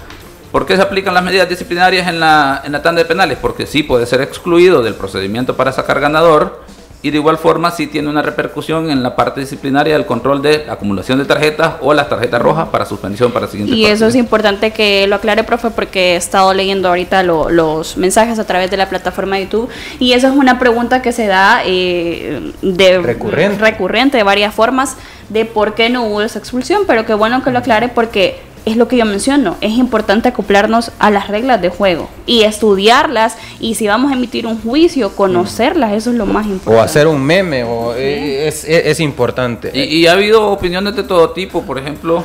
¿Por 0.52 0.64
qué 0.64 0.76
se 0.76 0.82
aplican 0.82 1.12
las 1.12 1.24
medidas 1.24 1.48
disciplinarias 1.48 2.08
en 2.08 2.20
la, 2.20 2.62
en 2.64 2.72
la 2.72 2.82
tanda 2.82 3.02
de 3.02 3.04
penales? 3.04 3.36
Porque 3.40 3.66
sí 3.66 3.82
puede 3.82 4.06
ser 4.06 4.20
excluido 4.20 4.80
del 4.82 4.94
procedimiento 4.94 5.56
para 5.56 5.72
sacar 5.72 6.00
ganador 6.00 6.62
y 7.06 7.10
de 7.12 7.18
igual 7.18 7.38
forma 7.38 7.70
sí 7.70 7.86
tiene 7.86 8.08
una 8.08 8.20
repercusión 8.20 8.90
en 8.90 9.00
la 9.02 9.14
parte 9.14 9.40
disciplinaria 9.40 9.94
del 9.94 10.06
control 10.06 10.42
de 10.42 10.64
la 10.66 10.72
acumulación 10.72 11.18
de 11.20 11.24
tarjetas 11.24 11.74
o 11.80 11.94
las 11.94 12.08
tarjetas 12.08 12.42
rojas 12.42 12.68
para 12.70 12.84
suspensión 12.84 13.30
para 13.30 13.46
siguiente 13.46 13.74
Y 13.76 13.86
eso 13.86 14.06
es 14.08 14.16
importante 14.16 14.72
que 14.72 15.06
lo 15.06 15.14
aclare, 15.16 15.44
profe, 15.44 15.70
porque 15.70 16.14
he 16.14 16.16
estado 16.16 16.52
leyendo 16.52 16.88
ahorita 16.88 17.22
lo- 17.22 17.48
los 17.48 17.96
mensajes 17.96 18.40
a 18.40 18.44
través 18.44 18.72
de 18.72 18.76
la 18.76 18.88
plataforma 18.88 19.36
de 19.36 19.42
YouTube 19.44 19.68
y 20.00 20.14
esa 20.14 20.28
es 20.28 20.34
una 20.34 20.58
pregunta 20.58 21.00
que 21.00 21.12
se 21.12 21.26
da 21.28 21.62
eh, 21.64 22.52
de 22.62 22.98
Recurrente. 22.98 23.58
recurrente 23.58 24.16
de 24.16 24.22
varias 24.24 24.52
formas 24.52 24.96
de 25.28 25.44
por 25.44 25.74
qué 25.74 25.88
no 25.90 26.04
hubo 26.06 26.22
esa 26.22 26.38
expulsión, 26.40 26.82
pero 26.88 27.06
qué 27.06 27.14
bueno 27.14 27.42
que 27.44 27.50
lo 27.50 27.58
aclare 27.58 27.88
porque 27.88 28.40
es 28.66 28.76
lo 28.76 28.86
que 28.88 28.96
yo 28.98 29.04
menciono, 29.06 29.56
es 29.62 29.72
importante 29.78 30.28
acoplarnos 30.28 30.90
a 30.98 31.10
las 31.10 31.28
reglas 31.28 31.62
de 31.62 31.70
juego 31.70 32.10
y 32.26 32.42
estudiarlas 32.42 33.36
y 33.60 33.76
si 33.76 33.86
vamos 33.86 34.12
a 34.12 34.14
emitir 34.16 34.46
un 34.46 34.60
juicio, 34.60 35.10
conocerlas, 35.16 35.92
eso 35.92 36.10
es 36.10 36.16
lo 36.16 36.26
más 36.26 36.46
importante. 36.46 36.78
O 36.78 36.82
hacer 36.82 37.06
un 37.06 37.22
meme, 37.22 37.64
o, 37.64 37.94
eh, 37.94 38.46
es, 38.48 38.64
es- 38.64 38.86
es 38.86 39.00
importante. 39.00 39.70
Y, 39.72 39.82
y 40.00 40.06
ha 40.06 40.12
habido 40.12 40.50
opiniones 40.50 40.94
de 40.96 41.04
todo 41.04 41.30
tipo, 41.30 41.62
por 41.62 41.78
ejemplo, 41.78 42.24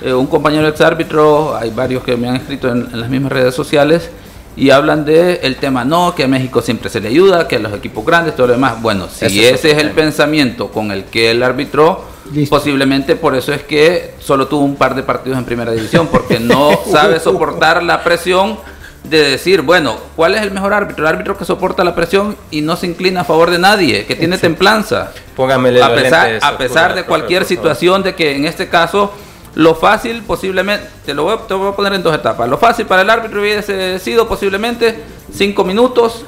eh, 0.00 0.12
un 0.12 0.26
compañero 0.26 0.68
ex 0.68 0.80
árbitro, 0.80 1.56
hay 1.56 1.70
varios 1.70 2.04
que 2.04 2.16
me 2.16 2.28
han 2.28 2.36
escrito 2.36 2.68
en, 2.70 2.86
en 2.92 3.00
las 3.00 3.08
mismas 3.10 3.32
redes 3.32 3.54
sociales 3.54 4.10
y 4.56 4.70
hablan 4.70 5.04
de 5.04 5.40
el 5.42 5.56
tema 5.56 5.84
no, 5.84 6.14
que 6.14 6.24
a 6.24 6.28
México 6.28 6.60
siempre 6.62 6.90
se 6.90 7.00
le 7.00 7.08
ayuda, 7.08 7.48
que 7.48 7.56
a 7.56 7.60
los 7.60 7.72
equipos 7.72 8.04
grandes, 8.04 8.36
todo 8.36 8.48
lo 8.48 8.52
demás. 8.52 8.80
Bueno, 8.82 9.06
si 9.08 9.24
Ese 9.44 9.70
es 9.70 9.78
el 9.78 9.90
pensamiento 9.92 10.68
con 10.70 10.90
el 10.90 11.04
que 11.04 11.30
él 11.30 11.42
arbitró, 11.42 12.04
Listo. 12.32 12.56
posiblemente 12.56 13.16
por 13.16 13.34
eso 13.34 13.52
es 13.52 13.62
que 13.62 14.14
solo 14.20 14.46
tuvo 14.48 14.64
un 14.64 14.76
par 14.76 14.94
de 14.94 15.02
partidos 15.02 15.38
en 15.38 15.44
primera 15.44 15.72
división, 15.72 16.08
porque 16.08 16.38
no 16.40 16.70
sabe 16.90 17.20
soportar 17.20 17.82
la 17.82 18.02
presión 18.04 18.58
de 19.04 19.22
decir, 19.30 19.62
bueno, 19.62 19.96
¿cuál 20.16 20.34
es 20.34 20.42
el 20.42 20.50
mejor 20.50 20.74
árbitro? 20.74 21.04
El 21.04 21.14
árbitro 21.14 21.38
que 21.38 21.44
soporta 21.44 21.82
la 21.84 21.94
presión 21.94 22.36
y 22.50 22.60
no 22.60 22.76
se 22.76 22.86
inclina 22.86 23.22
a 23.22 23.24
favor 23.24 23.50
de 23.50 23.58
nadie, 23.58 24.04
que 24.04 24.14
tiene 24.16 24.36
templanza. 24.36 25.12
Póngamele 25.34 25.82
a 25.82 25.94
pesar, 25.94 26.38
a 26.42 26.58
pesar 26.58 26.94
de 26.94 27.04
cualquier 27.04 27.44
situación 27.46 28.02
de 28.02 28.14
que 28.14 28.34
en 28.36 28.44
este 28.44 28.68
caso 28.68 29.12
lo 29.54 29.74
fácil 29.74 30.22
posiblemente, 30.24 30.86
te 31.06 31.14
lo 31.14 31.24
voy, 31.24 31.34
a- 31.34 31.46
te 31.46 31.54
voy 31.54 31.70
a 31.72 31.76
poner 31.76 31.94
en 31.94 32.02
dos 32.02 32.14
etapas, 32.14 32.48
lo 32.48 32.58
fácil 32.58 32.84
para 32.86 33.02
el 33.02 33.08
árbitro 33.08 33.40
hubiese 33.40 33.98
sido 33.98 34.28
posiblemente 34.28 34.98
cinco 35.32 35.64
minutos 35.64 36.24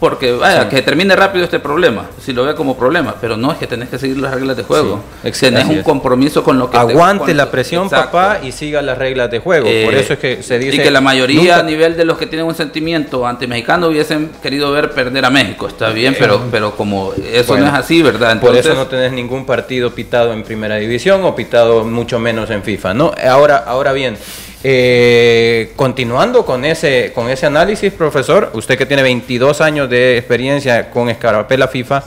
porque 0.00 0.32
vaya, 0.32 0.68
que 0.68 0.80
termine 0.82 1.16
rápido 1.16 1.44
este 1.44 1.58
problema, 1.58 2.06
si 2.24 2.32
lo 2.32 2.44
ve 2.44 2.54
como 2.54 2.76
problema, 2.76 3.16
pero 3.20 3.36
no 3.36 3.50
es 3.50 3.58
que 3.58 3.66
tenés 3.66 3.88
que 3.88 3.98
seguir 3.98 4.18
las 4.18 4.32
reglas 4.32 4.56
de 4.56 4.62
juego. 4.62 5.02
Sí, 5.24 5.32
tenés 5.40 5.66
un 5.66 5.82
compromiso 5.82 6.44
con 6.44 6.58
lo 6.58 6.70
que 6.70 6.76
aguante 6.76 7.26
te, 7.26 7.34
la 7.34 7.50
presión, 7.50 7.84
exacto. 7.84 8.12
papá, 8.12 8.38
y 8.44 8.52
siga 8.52 8.80
las 8.80 8.96
reglas 8.96 9.28
de 9.30 9.40
juego. 9.40 9.66
Eh, 9.68 9.84
Por 9.84 9.94
eso 9.94 10.12
es 10.12 10.18
que 10.20 10.42
se 10.42 10.58
dice 10.58 10.76
y 10.76 10.78
que 10.78 10.90
la 10.92 11.00
mayoría 11.00 11.40
nunca... 11.40 11.58
a 11.58 11.62
nivel 11.64 11.96
de 11.96 12.04
los 12.04 12.16
que 12.16 12.26
tienen 12.26 12.46
un 12.46 12.54
sentimiento 12.54 13.26
anti-mexicano 13.26 13.88
hubiesen 13.88 14.30
querido 14.40 14.70
ver 14.70 14.90
perder 14.90 15.24
a 15.24 15.30
México, 15.30 15.66
está 15.66 15.90
bien, 15.90 16.14
pero 16.16 16.36
eh, 16.36 16.48
pero 16.50 16.76
como 16.76 17.12
eso 17.14 17.52
bueno, 17.52 17.66
no 17.66 17.72
es 17.72 17.78
así, 17.78 18.00
¿verdad? 18.00 18.32
Entonces, 18.32 18.62
por 18.62 18.72
eso 18.72 18.80
no 18.80 18.86
tenés 18.86 19.12
ningún 19.12 19.44
partido 19.46 19.92
pitado 19.92 20.32
en 20.32 20.44
Primera 20.44 20.76
División 20.76 21.24
o 21.24 21.34
pitado 21.34 21.84
mucho 21.84 22.20
menos 22.20 22.50
en 22.50 22.62
FIFA, 22.62 22.94
¿no? 22.94 23.12
Ahora 23.28 23.56
ahora 23.66 23.92
bien, 23.92 24.16
eh, 24.64 25.72
continuando 25.76 26.44
con 26.44 26.64
ese, 26.64 27.12
con 27.14 27.30
ese 27.30 27.46
análisis, 27.46 27.92
profesor, 27.92 28.50
usted 28.54 28.76
que 28.76 28.86
tiene 28.86 29.02
22 29.02 29.60
años 29.60 29.88
de 29.88 30.18
experiencia 30.18 30.90
con 30.90 31.08
Escarapela 31.08 31.68
FIFA, 31.68 32.02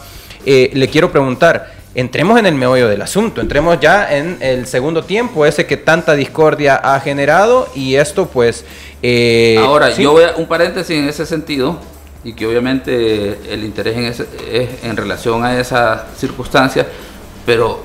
eh, 0.45 0.69
le 0.73 0.89
quiero 0.89 1.11
preguntar, 1.11 1.71
entremos 1.95 2.37
en 2.39 2.45
el 2.45 2.55
meollo 2.55 2.89
del 2.89 3.01
asunto, 3.01 3.39
entremos 3.39 3.79
ya 3.79 4.13
en 4.15 4.37
el 4.41 4.65
segundo 4.65 5.03
tiempo, 5.03 5.45
ese 5.45 5.65
que 5.65 5.77
tanta 5.77 6.13
discordia 6.13 6.75
ha 6.75 6.99
generado 6.99 7.69
y 7.73 7.95
esto 7.95 8.27
pues... 8.27 8.65
Eh, 9.01 9.57
Ahora, 9.59 9.91
¿sí? 9.91 10.03
yo 10.03 10.11
voy 10.11 10.25
a 10.25 10.35
un 10.35 10.47
paréntesis 10.47 10.97
en 10.97 11.07
ese 11.07 11.25
sentido 11.25 11.79
y 12.23 12.33
que 12.33 12.45
obviamente 12.45 13.39
el 13.49 13.63
interés 13.63 13.97
en 13.97 14.05
ese, 14.05 14.25
es 14.51 14.83
en 14.83 14.97
relación 14.97 15.43
a 15.45 15.59
esa 15.59 16.07
circunstancia, 16.17 16.85
pero 17.45 17.83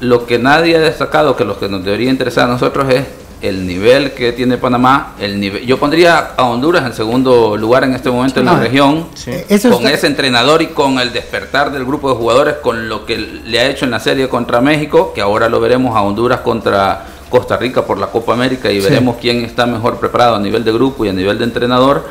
lo 0.00 0.26
que 0.26 0.38
nadie 0.38 0.76
ha 0.76 0.80
destacado, 0.80 1.36
que 1.36 1.44
lo 1.44 1.58
que 1.58 1.68
nos 1.68 1.84
debería 1.84 2.10
interesar 2.10 2.48
a 2.48 2.52
nosotros 2.52 2.92
es 2.92 3.04
el 3.42 3.66
nivel 3.66 4.12
que 4.12 4.32
tiene 4.32 4.56
Panamá, 4.56 5.14
el 5.18 5.38
nivel, 5.38 5.66
yo 5.66 5.78
pondría 5.78 6.32
a 6.36 6.44
Honduras 6.44 6.86
en 6.86 6.94
segundo 6.94 7.56
lugar 7.56 7.84
en 7.84 7.94
este 7.94 8.10
momento 8.10 8.40
en 8.40 8.46
la 8.46 8.58
región, 8.58 9.08
sí. 9.14 9.32
con 9.70 9.86
ese 9.86 10.06
entrenador 10.06 10.62
y 10.62 10.68
con 10.68 10.98
el 10.98 11.12
despertar 11.12 11.70
del 11.70 11.84
grupo 11.84 12.08
de 12.08 12.16
jugadores, 12.16 12.54
con 12.62 12.88
lo 12.88 13.04
que 13.04 13.18
le 13.18 13.60
ha 13.60 13.68
hecho 13.68 13.84
en 13.84 13.90
la 13.90 14.00
serie 14.00 14.28
contra 14.28 14.60
México, 14.60 15.12
que 15.14 15.20
ahora 15.20 15.48
lo 15.48 15.60
veremos 15.60 15.94
a 15.94 16.02
Honduras 16.02 16.40
contra 16.40 17.04
Costa 17.28 17.56
Rica 17.58 17.84
por 17.84 17.98
la 17.98 18.06
Copa 18.06 18.32
América 18.32 18.70
y 18.70 18.80
veremos 18.80 19.16
quién 19.20 19.44
está 19.44 19.66
mejor 19.66 19.98
preparado 19.98 20.36
a 20.36 20.40
nivel 20.40 20.64
de 20.64 20.72
grupo 20.72 21.04
y 21.04 21.10
a 21.10 21.12
nivel 21.12 21.38
de 21.38 21.44
entrenador. 21.44 22.06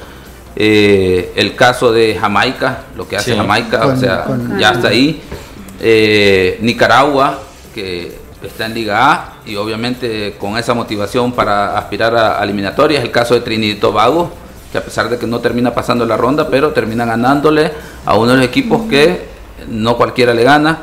Eh, 0.57 1.33
el 1.35 1.55
caso 1.55 1.91
de 1.91 2.15
Jamaica, 2.15 2.83
lo 2.95 3.07
que 3.07 3.17
hace 3.17 3.31
sí. 3.31 3.37
Jamaica, 3.37 3.79
con, 3.79 3.95
o 3.95 3.97
sea, 3.97 4.23
con, 4.23 4.59
ya 4.59 4.71
está 4.71 4.89
ahí. 4.89 5.21
Eh, 5.81 6.59
Nicaragua, 6.61 7.39
que 7.73 8.17
está 8.43 8.67
en 8.67 8.73
Liga 8.73 9.11
A 9.11 9.34
y 9.45 9.55
obviamente 9.55 10.35
con 10.39 10.57
esa 10.57 10.73
motivación 10.73 11.31
para 11.31 11.77
aspirar 11.77 12.15
a, 12.15 12.39
a 12.39 12.43
eliminatorias. 12.43 13.03
El 13.03 13.11
caso 13.11 13.33
de 13.33 13.41
Trinidad 13.41 13.75
y 13.75 13.79
Tobago, 13.79 14.31
que 14.71 14.77
a 14.77 14.83
pesar 14.83 15.09
de 15.09 15.17
que 15.17 15.27
no 15.27 15.39
termina 15.39 15.73
pasando 15.73 16.05
la 16.05 16.17
ronda, 16.17 16.49
pero 16.49 16.71
termina 16.71 17.05
ganándole 17.05 17.71
a 18.05 18.15
uno 18.15 18.31
de 18.31 18.37
los 18.37 18.45
equipos 18.45 18.89
que 18.89 19.25
no 19.69 19.97
cualquiera 19.97 20.33
le 20.33 20.43
gana. 20.43 20.79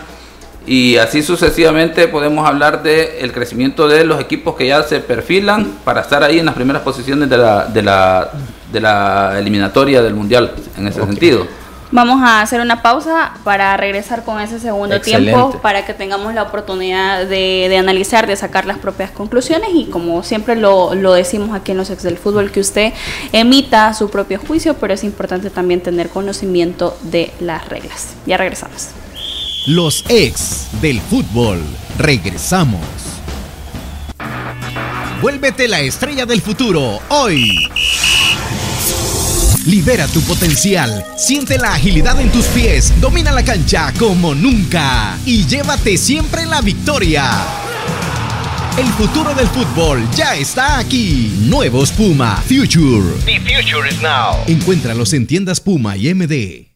Y 0.65 0.97
así 0.97 1.23
sucesivamente 1.23 2.07
podemos 2.07 2.49
hablar 2.49 2.83
del 2.83 3.09
el 3.19 3.33
crecimiento 3.33 3.89
de 3.89 4.05
los 4.05 4.21
equipos 4.21 4.55
que 4.55 4.69
ya 4.69 4.83
se 4.85 5.01
perfilan 5.01 5.79
para 5.85 6.03
estar 6.03 6.23
ahí 6.23 6.39
en 6.39 6.47
las 6.47 6.55
primeras 6.55 6.83
posiciones 6.83 7.29
de 7.29 7.37
la, 7.37 7.65
de 7.67 7.83
la, 7.83 8.31
de 8.73 8.81
la 8.81 9.39
eliminatoria 9.39 10.03
del 10.03 10.15
Mundial 10.15 10.53
en 10.79 10.87
ese 10.87 11.01
okay. 11.01 11.13
sentido. 11.13 11.47
Vamos 11.93 12.23
a 12.23 12.41
hacer 12.41 12.63
una 12.63 12.81
pausa 12.81 13.35
para 13.45 13.77
regresar 13.77 14.25
con 14.25 14.41
ese 14.41 14.59
segundo 14.59 14.97
Excelente. 14.97 15.31
tiempo 15.31 15.61
para 15.61 15.85
que 15.85 15.93
tengamos 15.93 16.33
la 16.33 16.43
oportunidad 16.43 17.27
de, 17.27 17.67
de, 17.69 17.77
analizar, 17.77 18.27
de 18.27 18.35
sacar 18.35 18.65
las 18.65 18.79
propias 18.79 19.11
conclusiones 19.11 19.69
y 19.75 19.85
como 19.85 20.23
siempre 20.23 20.57
lo, 20.57 20.95
lo, 20.95 21.13
decimos 21.13 21.55
aquí 21.55 21.73
en 21.73 21.77
los 21.77 21.91
ex 21.91 22.03
del 22.03 22.17
fútbol, 22.17 22.51
que 22.51 22.61
usted 22.61 22.95
emita 23.33 23.93
su 23.93 24.09
propio 24.09 24.41
juicio, 24.41 24.75
pero 24.79 24.95
es 24.95 25.05
importante 25.05 25.51
también 25.51 25.83
tener 25.83 26.09
conocimiento 26.09 26.97
de 27.03 27.31
las 27.41 27.69
reglas. 27.69 28.15
Ya 28.25 28.39
regresamos. 28.39 28.89
Los 29.67 30.05
ex 30.09 30.69
del 30.81 30.99
fútbol. 30.99 31.63
Regresamos. 31.99 32.81
Vuélvete 35.21 35.69
la 35.69 35.81
estrella 35.81 36.25
del 36.25 36.41
futuro 36.41 37.01
hoy. 37.11 37.69
Libera 39.67 40.09
tu 40.09 40.21
potencial, 40.23 41.05
siente 41.17 41.57
la 41.57 41.75
agilidad 41.75 42.21
en 42.21 42.33
tus 42.33 42.47
pies, 42.47 42.93
domina 43.01 43.31
la 43.31 43.45
cancha 43.45 43.93
como 43.97 44.35
nunca 44.35 45.17
y 45.25 45.47
llévate 45.47 45.97
siempre 45.97 46.47
la 46.47 46.61
victoria. 46.61 47.31
El 48.77 48.87
futuro 48.87 49.33
del 49.35 49.47
fútbol 49.47 50.03
ya 50.17 50.35
está 50.35 50.79
aquí. 50.79 51.33
Nuevos 51.43 51.93
Puma 51.93 52.43
Future. 52.49 53.07
The 53.25 53.39
future 53.39 53.89
is 53.89 54.03
now. 54.03 54.35
Encuéntralos 54.49 55.13
en 55.13 55.29
tiendas 55.29 55.61
Puma 55.61 55.97
y 55.97 56.13
MD. 56.13 56.73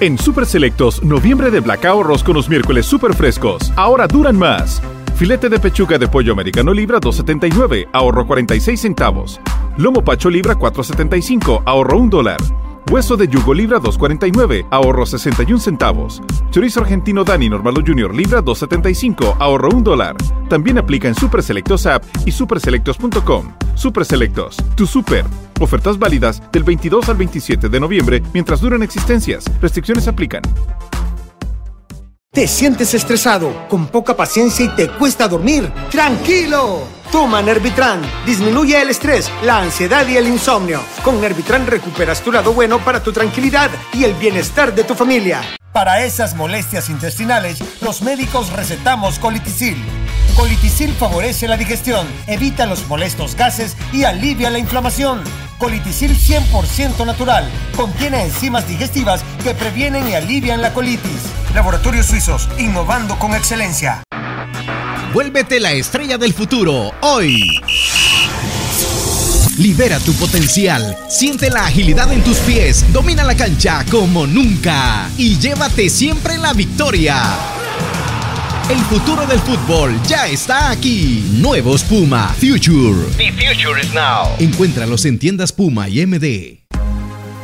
En 0.00 0.18
Super 0.18 0.44
Selectos, 0.44 1.04
noviembre 1.04 1.52
de 1.52 1.60
Black 1.60 1.84
ahorros 1.84 2.24
con 2.24 2.34
los 2.34 2.48
miércoles 2.48 2.84
super 2.84 3.14
frescos. 3.14 3.70
Ahora 3.76 4.08
duran 4.08 4.36
más. 4.36 4.82
Filete 5.16 5.48
de 5.48 5.60
pechuga 5.60 5.98
de 5.98 6.08
pollo 6.08 6.32
americano 6.32 6.72
libra 6.72 6.98
2.79, 6.98 7.88
ahorro 7.92 8.26
46 8.26 8.80
centavos. 8.80 9.40
Lomo 9.76 10.02
pacho 10.02 10.28
libra 10.28 10.56
4.75, 10.56 11.62
ahorro 11.64 11.98
1 11.98 12.10
dólar. 12.10 12.40
Hueso 12.90 13.16
de 13.16 13.28
yugo 13.28 13.54
libra 13.54 13.78
2.49, 13.78 14.66
ahorro 14.70 15.06
61 15.06 15.60
centavos. 15.60 16.20
Chorizo 16.50 16.80
argentino 16.80 17.24
Dani 17.24 17.48
Normalo 17.48 17.82
Junior 17.86 18.14
libra 18.14 18.42
2.75, 18.42 19.36
ahorro 19.38 19.68
1 19.70 19.82
dólar. 19.82 20.16
También 20.48 20.78
aplica 20.78 21.08
en 21.08 21.14
Super 21.14 21.42
Selectos 21.42 21.86
App 21.86 22.04
y 22.26 22.32
superselectos.com. 22.32 23.52
Super 23.74 24.04
Selectos, 24.04 24.56
tu 24.74 24.86
super. 24.86 25.24
Ofertas 25.60 25.98
válidas 25.98 26.42
del 26.52 26.64
22 26.64 27.08
al 27.08 27.16
27 27.16 27.68
de 27.68 27.80
noviembre 27.80 28.22
mientras 28.34 28.60
duran 28.60 28.82
existencias. 28.82 29.44
Restricciones 29.60 30.08
aplican. 30.08 30.42
¿Te 32.34 32.48
sientes 32.48 32.94
estresado, 32.94 33.68
con 33.68 33.88
poca 33.88 34.16
paciencia 34.16 34.64
y 34.64 34.68
te 34.70 34.88
cuesta 34.88 35.28
dormir? 35.28 35.70
¡Tranquilo! 35.90 36.80
Toma 37.10 37.42
Nervitran. 37.42 38.00
Disminuye 38.24 38.80
el 38.80 38.88
estrés, 38.88 39.30
la 39.44 39.58
ansiedad 39.58 40.08
y 40.08 40.16
el 40.16 40.26
insomnio. 40.28 40.80
Con 41.04 41.20
Nervitran 41.20 41.66
recuperas 41.66 42.22
tu 42.22 42.32
lado 42.32 42.54
bueno 42.54 42.78
para 42.78 43.02
tu 43.02 43.12
tranquilidad 43.12 43.70
y 43.92 44.04
el 44.04 44.14
bienestar 44.14 44.74
de 44.74 44.82
tu 44.82 44.94
familia. 44.94 45.42
Para 45.72 46.04
esas 46.04 46.34
molestias 46.34 46.90
intestinales, 46.90 47.58
los 47.80 48.02
médicos 48.02 48.52
recetamos 48.52 49.18
colitisil. 49.18 49.82
Colitisil 50.36 50.92
favorece 50.92 51.48
la 51.48 51.56
digestión, 51.56 52.06
evita 52.26 52.66
los 52.66 52.86
molestos 52.88 53.34
gases 53.34 53.74
y 53.90 54.04
alivia 54.04 54.50
la 54.50 54.58
inflamación. 54.58 55.22
Colitisil 55.56 56.14
100% 56.14 57.06
natural. 57.06 57.48
Contiene 57.74 58.22
enzimas 58.22 58.68
digestivas 58.68 59.24
que 59.42 59.54
previenen 59.54 60.06
y 60.08 60.14
alivian 60.14 60.60
la 60.60 60.74
colitis. 60.74 61.22
Laboratorios 61.54 62.04
Suizos, 62.04 62.50
innovando 62.58 63.18
con 63.18 63.32
excelencia. 63.32 64.02
Vuélvete 65.14 65.58
la 65.58 65.72
estrella 65.72 66.18
del 66.18 66.34
futuro 66.34 66.92
hoy. 67.00 67.62
Libera 69.58 69.98
tu 69.98 70.14
potencial, 70.14 70.96
siente 71.08 71.50
la 71.50 71.66
agilidad 71.66 72.10
en 72.10 72.24
tus 72.24 72.38
pies, 72.38 72.84
domina 72.92 73.22
la 73.22 73.36
cancha 73.36 73.84
como 73.90 74.26
nunca 74.26 75.10
y 75.18 75.38
llévate 75.38 75.90
siempre 75.90 76.38
la 76.38 76.54
victoria. 76.54 77.22
El 78.70 78.78
futuro 78.78 79.26
del 79.26 79.38
fútbol 79.40 80.00
ya 80.06 80.26
está 80.26 80.70
aquí. 80.70 81.22
Nuevos 81.34 81.82
Puma 81.82 82.28
Future. 82.38 83.04
The 83.18 83.30
future 83.32 83.78
is 83.82 83.92
now. 83.92 84.28
Encuéntralos 84.38 85.04
en 85.04 85.18
tiendas 85.18 85.52
Puma 85.52 85.88
y 85.90 86.06
MD. 86.06 86.62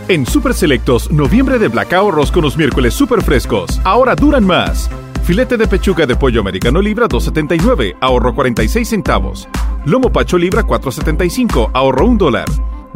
En 0.09 0.25
Super 0.25 0.55
Selectos, 0.55 1.11
noviembre 1.11 1.59
de 1.59 1.68
Black 1.68 1.92
ahorros 1.92 2.33
con 2.33 2.42
los 2.42 2.57
miércoles 2.57 2.94
super 2.94 3.23
frescos. 3.23 3.79
Ahora 3.85 4.14
duran 4.14 4.44
más. 4.44 4.88
Filete 5.29 5.59
de 5.59 5.69
pechuga 5.69 6.07
de 6.07 6.17
pollo 6.17 6.41
americano 6.41 6.81
libra 6.81 7.07
2.79, 7.07 7.99
ahorro 8.01 8.35
46 8.35 8.88
centavos. 8.88 9.47
Lomo 9.85 10.11
pacho 10.11 10.38
libra 10.38 10.62
4.75, 10.62 11.71
ahorro 11.75 12.07
1 12.07 12.17
dólar. 12.17 12.47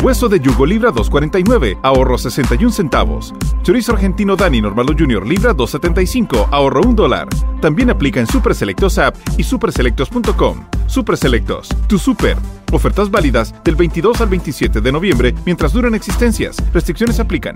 Hueso 0.02 0.30
de 0.30 0.40
yugo 0.40 0.64
libra 0.64 0.90
2.49, 0.92 1.78
ahorro 1.82 2.16
61 2.16 2.72
centavos. 2.72 3.34
Chorizo 3.62 3.92
argentino 3.92 4.34
Dani 4.34 4.62
Normalo 4.62 4.94
Junior 4.98 5.26
libra 5.26 5.54
2.75, 5.54 6.48
ahorro 6.50 6.80
1 6.80 6.94
dólar. 6.94 7.28
También 7.60 7.90
aplica 7.90 8.18
en 8.18 8.26
Super 8.26 8.54
Selectos 8.54 8.96
App 8.96 9.14
y 9.36 9.42
superselectos.com. 9.42 10.64
Super 10.86 11.18
Selectos, 11.18 11.68
tu 11.86 11.98
super. 11.98 12.38
Ofertas 12.72 13.10
válidas 13.10 13.54
del 13.62 13.76
22 13.76 14.22
al 14.22 14.28
27 14.30 14.80
de 14.80 14.90
noviembre 14.90 15.34
mientras 15.44 15.74
duran 15.74 15.94
existencias. 15.94 16.56
Restricciones 16.72 17.20
aplican. 17.20 17.52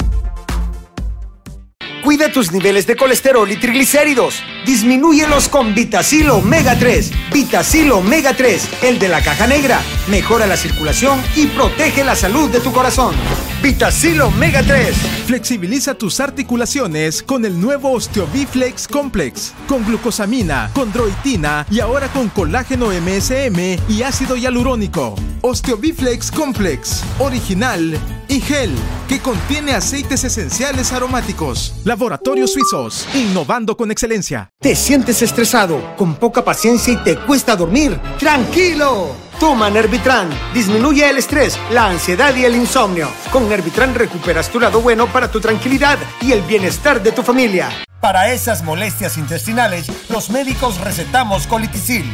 Cuida 2.16 2.33
tus 2.33 2.50
niveles 2.50 2.87
de 2.87 2.96
colesterol 2.96 3.50
y 3.52 3.57
triglicéridos. 3.57 4.42
Disminúyelos 4.64 5.50
con 5.50 5.74
Vitacil 5.74 6.31
Omega 6.31 6.74
3. 6.79 7.12
Vitacil 7.31 7.92
Omega 7.92 8.33
3, 8.33 8.85
el 8.85 8.98
de 8.98 9.09
la 9.09 9.20
caja 9.20 9.46
negra. 9.46 9.83
Mejora 10.09 10.46
la 10.46 10.57
circulación 10.57 11.20
y 11.37 11.44
protege 11.48 12.05
la 12.05 12.16
salud 12.16 12.48
de 12.48 12.61
tu 12.61 12.72
corazón. 12.72 13.14
Vitacil 13.62 14.18
Omega 14.22 14.62
3. 14.62 14.96
Flexibiliza 15.26 15.92
tus 15.92 16.18
articulaciones 16.18 17.22
con 17.22 17.44
el 17.44 17.61
nuevo 17.61 17.92
Osteobiflex 17.92 18.88
Complex. 18.88 19.52
Con 19.68 19.85
glucosamina, 19.85 20.70
condroitina 20.72 21.66
y 21.70 21.81
ahora 21.81 22.09
con 22.09 22.31
colágeno 22.31 22.92
MSM 22.92 23.79
y 23.90 24.02
ácido 24.02 24.37
hialurónico. 24.37 25.16
Osteobiflex 25.42 26.31
Complex. 26.31 27.05
Original 27.18 28.00
y 28.29 28.41
gel, 28.41 28.75
que 29.09 29.21
contiene 29.21 29.73
aceites 29.73 30.25
esenciales 30.25 30.93
aromáticos. 30.93 31.75
Laboratorios 31.85 32.53
Suizos, 32.53 33.09
innovando 33.15 33.77
con 33.77 33.91
excelencia. 33.91 34.51
¿Te 34.61 34.75
sientes 34.75 35.23
estresado, 35.23 35.97
con 35.97 36.17
poca 36.17 36.45
paciencia 36.45 36.93
y 36.93 36.97
te 36.97 37.17
cuesta 37.17 37.57
dormir? 37.57 38.01
¡Tranquilo! 38.19 39.27
Toma 39.39 39.69
Nervitran. 39.69 40.31
Disminuye 40.55 41.09
el 41.09 41.19
estrés, 41.19 41.59
la 41.71 41.87
ansiedad 41.87 42.35
y 42.35 42.45
el 42.45 42.57
insomnio. 42.57 43.09
Con 43.31 43.49
Nervitran 43.49 43.95
recuperas 43.95 44.49
tu 44.49 44.59
lado 44.59 44.81
bueno 44.81 45.07
para 45.12 45.31
tu 45.31 45.41
tranquilidad 45.41 45.99
y 46.23 46.33
el 46.33 46.41
bienestar 46.43 47.03
de 47.03 47.12
tu 47.12 47.23
familia. 47.23 47.69
Para 48.01 48.33
esas 48.33 48.62
molestias 48.62 49.19
intestinales, 49.19 49.87
los 50.09 50.31
médicos 50.31 50.81
recetamos 50.81 51.47
Colitisil. 51.47 52.05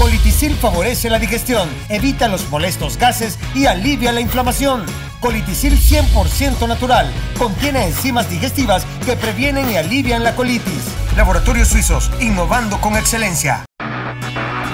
Colitisil 0.00 0.56
favorece 0.56 1.10
la 1.10 1.18
digestión, 1.18 1.68
evita 1.90 2.26
los 2.26 2.48
molestos 2.48 2.96
gases 2.96 3.38
y 3.54 3.66
alivia 3.66 4.12
la 4.12 4.22
inflamación. 4.22 4.86
Colitisil 5.20 5.78
100% 5.78 6.66
natural. 6.66 7.12
Contiene 7.36 7.84
enzimas 7.84 8.30
digestivas 8.30 8.86
que 9.04 9.14
previenen 9.14 9.70
y 9.70 9.76
alivian 9.76 10.24
la 10.24 10.34
colitis. 10.34 10.84
Laboratorios 11.18 11.68
Suizos, 11.68 12.10
innovando 12.18 12.80
con 12.80 12.96
excelencia. 12.96 13.66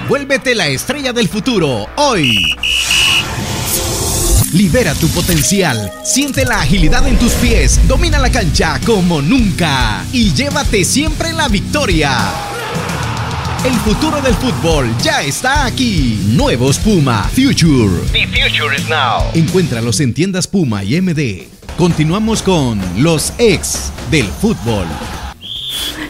Vuélvete 0.07 0.55
la 0.55 0.67
estrella 0.67 1.11
del 1.11 1.27
futuro 1.27 1.87
hoy. 1.97 2.55
Libera 4.53 4.93
tu 4.93 5.09
potencial, 5.09 5.91
siente 6.05 6.45
la 6.45 6.61
agilidad 6.61 7.05
en 7.05 7.19
tus 7.19 7.33
pies, 7.33 7.85
domina 7.85 8.17
la 8.17 8.31
cancha 8.31 8.79
como 8.85 9.21
nunca 9.21 10.05
y 10.13 10.33
llévate 10.33 10.85
siempre 10.85 11.33
la 11.33 11.49
victoria. 11.49 12.56
El 13.65 13.73
futuro 13.73 14.21
del 14.21 14.35
fútbol 14.35 14.95
ya 14.99 15.23
está 15.23 15.65
aquí. 15.65 16.21
Nuevos 16.27 16.77
Puma 16.77 17.23
Future. 17.23 18.01
The 18.11 18.27
future 18.27 18.75
is 18.75 18.87
now. 18.87 19.23
Encuéntralos 19.33 19.99
en 19.99 20.13
tiendas 20.13 20.47
Puma 20.47 20.83
y 20.83 21.01
MD. 21.01 21.47
Continuamos 21.75 22.43
con 22.43 22.79
los 23.01 23.33
ex 23.39 23.91
del 24.11 24.27
fútbol. 24.27 24.85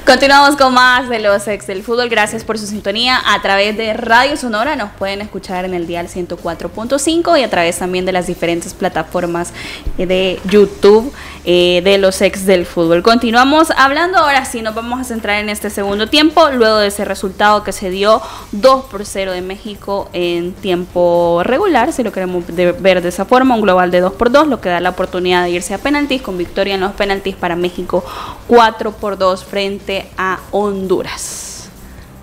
Continuamos 0.06 0.56
con 0.56 0.74
más 0.74 1.10
de 1.10 1.20
los 1.20 1.48
ex 1.48 1.68
del 1.68 1.84
fútbol. 1.84 2.10
Gracias 2.10 2.44
por 2.44 2.60
su 2.60 2.68
sintonía. 2.68 3.22
A 3.26 3.42
través 3.42 3.76
de 3.78 3.94
Radio 3.94 4.38
Sonora 4.38 4.76
nos 4.76 4.92
pueden 4.92 5.22
escuchar 5.22 5.66
en 5.66 5.74
el 5.74 5.88
dial 5.88 6.08
104.5 6.08 7.40
y 7.40 7.44
a 7.44 7.50
través 7.50 7.80
también 7.80 8.06
de 8.06 8.12
las 8.12 8.28
diferentes 8.28 8.74
plataformas 8.74 9.54
de 9.98 10.40
YouTube 10.50 11.14
eh, 11.50 11.82
de 11.82 11.98
los 11.98 12.22
ex 12.22 12.46
del 12.46 12.66
fútbol. 12.66 13.02
Continuamos 13.02 13.72
hablando. 13.78 14.18
Ahora 14.18 14.44
sí, 14.44 14.62
nos 14.62 14.76
vamos 14.76 15.00
a 15.00 15.06
centrar 15.06 15.40
en 15.40 15.48
este 15.48 15.70
segundo 15.70 16.08
tiempo. 16.08 16.50
Luego 16.52 16.80
de 16.80 16.88
ese 16.88 17.06
resultado 17.06 17.64
que 17.64 17.72
se 17.72 17.90
dio 17.90 18.22
2 18.52 18.86
por 18.88 19.06
0 19.06 19.32
de 19.32 19.42
México 19.42 20.10
en 20.12 20.52
tiempo 20.52 21.40
regular, 21.46 21.94
si 21.94 22.04
lo 22.04 22.12
queremos 22.12 22.44
ver 22.48 23.02
de 23.02 23.08
esa 23.08 23.24
forma, 23.24 23.56
un 23.56 23.62
global 23.62 23.92
de 23.92 24.02
2 24.02 24.12
por 24.12 24.30
2, 24.30 24.50
lo 24.50 24.60
que 24.60 24.68
da 24.68 24.82
la 24.82 24.90
oportunidad 24.90 25.44
de 25.44 25.52
irse 25.52 25.74
a 25.74 25.78
penaltis 25.78 26.22
con 26.22 26.38
victoria 26.38 26.76
en 26.76 26.82
los 26.82 26.92
penaltis 26.92 27.38
para 27.38 27.56
México 27.56 28.04
4 28.48 28.92
por 28.92 29.18
2 29.18 29.46
frente 29.46 30.06
a 30.18 30.42
Honduras. 30.52 31.70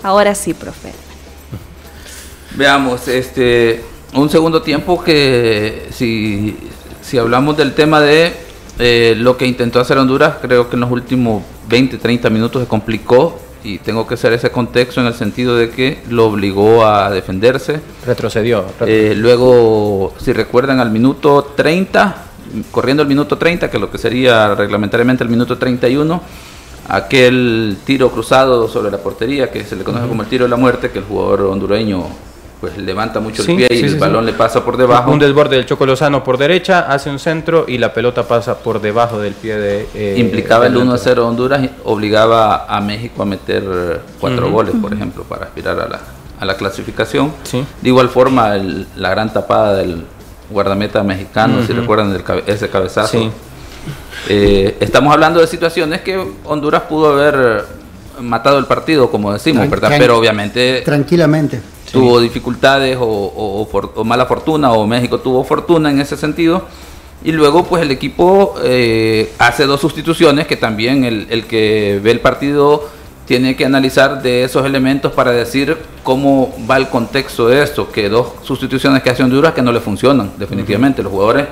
Ahora 0.02 0.34
sí, 0.34 0.52
profe. 0.52 0.92
Veamos, 2.56 3.08
este, 3.08 3.82
un 4.12 4.28
segundo 4.28 4.60
tiempo 4.60 5.02
que 5.02 5.88
si, 5.92 6.58
si 7.00 7.16
hablamos 7.16 7.56
del 7.56 7.72
tema 7.72 8.02
de 8.02 8.43
eh, 8.78 9.14
lo 9.16 9.36
que 9.36 9.46
intentó 9.46 9.80
hacer 9.80 9.98
Honduras, 9.98 10.36
creo 10.40 10.68
que 10.68 10.76
en 10.76 10.80
los 10.80 10.90
últimos 10.90 11.42
20, 11.68 11.98
30 11.98 12.30
minutos 12.30 12.62
se 12.62 12.68
complicó 12.68 13.38
y 13.62 13.78
tengo 13.78 14.06
que 14.06 14.14
hacer 14.14 14.32
ese 14.32 14.50
contexto 14.50 15.00
en 15.00 15.06
el 15.06 15.14
sentido 15.14 15.56
de 15.56 15.70
que 15.70 16.02
lo 16.10 16.26
obligó 16.26 16.84
a 16.84 17.10
defenderse. 17.10 17.80
Retrocedió. 18.04 18.64
Eh, 18.86 19.14
luego, 19.16 20.12
si 20.18 20.32
recuerdan, 20.32 20.80
al 20.80 20.90
minuto 20.90 21.52
30, 21.56 22.16
corriendo 22.70 23.02
el 23.02 23.08
minuto 23.08 23.38
30, 23.38 23.70
que 23.70 23.76
es 23.76 23.80
lo 23.80 23.90
que 23.90 23.98
sería 23.98 24.54
reglamentariamente 24.54 25.24
el 25.24 25.30
minuto 25.30 25.56
31, 25.56 26.20
aquel 26.88 27.78
tiro 27.84 28.10
cruzado 28.10 28.68
sobre 28.68 28.90
la 28.90 28.98
portería, 28.98 29.50
que 29.50 29.64
se 29.64 29.76
le 29.76 29.84
conoce 29.84 30.08
como 30.08 30.22
el 30.22 30.28
tiro 30.28 30.44
de 30.44 30.50
la 30.50 30.56
muerte, 30.56 30.90
que 30.90 30.98
el 30.98 31.04
jugador 31.04 31.42
hondureño 31.42 32.04
pues 32.64 32.78
levanta 32.78 33.20
mucho 33.20 33.42
Sí, 33.42 33.50
el 33.52 33.56
pie 33.58 33.66
y 33.70 33.76
sí, 33.80 33.84
el 33.84 33.90
sí, 33.92 33.98
balón 33.98 34.24
sí. 34.24 34.32
le 34.32 34.36
pasa 34.38 34.64
por 34.64 34.76
debajo. 34.78 35.10
Un 35.10 35.18
desborde 35.18 35.56
del 35.56 35.66
Choco 35.66 35.84
Lozano 35.84 36.24
por 36.24 36.38
derecha, 36.38 36.80
hace 36.88 37.10
un 37.10 37.18
centro 37.18 37.66
y 37.68 37.76
la 37.76 37.92
pelota 37.92 38.22
pasa 38.26 38.56
por 38.58 38.80
debajo 38.80 39.18
del 39.20 39.34
pie 39.34 39.56
de. 39.56 39.88
eh, 39.94 40.14
implicaba 40.18 40.66
el 40.66 40.72
del 40.72 40.82
1 40.82 40.92
a 40.92 40.94
delantero. 40.94 41.14
0 41.22 41.28
Honduras 41.28 41.62
y 41.62 41.70
obligaba 41.84 42.64
a 42.66 42.80
México 42.80 43.22
a 43.22 43.26
meter 43.26 44.00
cuatro 44.18 44.50
goles, 44.50 44.74
por 44.80 44.92
ejemplo, 44.94 45.24
para 45.24 45.44
aspirar 45.44 45.78
a 45.78 45.88
la, 45.88 46.00
a 46.40 46.44
la 46.46 46.56
clasificación. 46.56 47.32
De 47.52 47.88
igual 47.88 48.08
forma, 48.08 48.54
el- 48.56 48.86
la 48.96 49.10
gran 49.10 49.30
tapada 49.32 49.74
del 49.74 50.04
guardameta 50.48 51.02
mexicano, 51.02 51.62
si 51.66 51.72
recuerdan 51.74 52.12
del 52.12 52.22
ese 52.46 52.68
cabezazo. 52.70 53.18
Sí. 53.18 53.30
Eh, 54.28 54.76
estamos 54.80 55.12
hablando 55.12 55.40
de 55.40 55.46
situaciones 55.46 56.00
que 56.00 56.16
Honduras 56.44 56.82
pudo 56.88 57.12
haber 57.12 57.64
matado 58.20 58.58
el 58.58 58.64
partido, 58.66 59.10
como 59.10 59.32
decimos, 59.32 59.66
Tran- 59.66 59.70
¿verdad? 59.70 59.92
Pero 59.98 60.16
obviamente 60.16 60.82
Tranquilamente. 60.84 61.60
Tuvo 61.94 62.20
dificultades 62.20 62.96
o, 62.98 63.04
o- 63.04 63.62
o 63.62 63.66
for- 63.66 63.92
o 63.96 64.04
mala 64.04 64.26
fortuna 64.26 64.72
o 64.72 64.86
México 64.86 65.18
tuvo 65.20 65.44
fortuna 65.44 65.90
en 65.90 66.00
ese 66.00 66.16
sentido. 66.16 66.62
Y 67.24 67.32
luego 67.32 67.64
pues 67.64 67.82
el 67.82 67.90
equipo 67.90 68.54
eh, 68.62 69.32
hace 69.38 69.64
dos 69.64 69.80
sustituciones 69.80 70.46
que 70.46 70.56
también 70.56 71.04
el, 71.04 71.26
el 71.30 71.46
que 71.46 71.98
ve 72.02 72.10
el 72.10 72.20
partido 72.20 72.86
tiene 73.26 73.56
que 73.56 73.64
analizar 73.64 74.20
de 74.22 74.44
esos 74.44 74.66
elementos 74.66 75.12
para 75.12 75.30
decir 75.30 75.78
cómo 76.02 76.54
va 76.70 76.76
el 76.76 76.88
contexto 76.88 77.48
de 77.48 77.62
esto, 77.62 77.90
que 77.90 78.10
dos 78.10 78.26
sustituciones 78.42 79.02
que 79.02 79.08
hace 79.08 79.22
Honduras 79.22 79.54
que 79.54 79.62
no 79.62 79.72
le 79.72 79.80
funcionan 79.80 80.32
definitivamente, 80.36 81.02
los 81.02 81.10
jugadores 81.10 81.46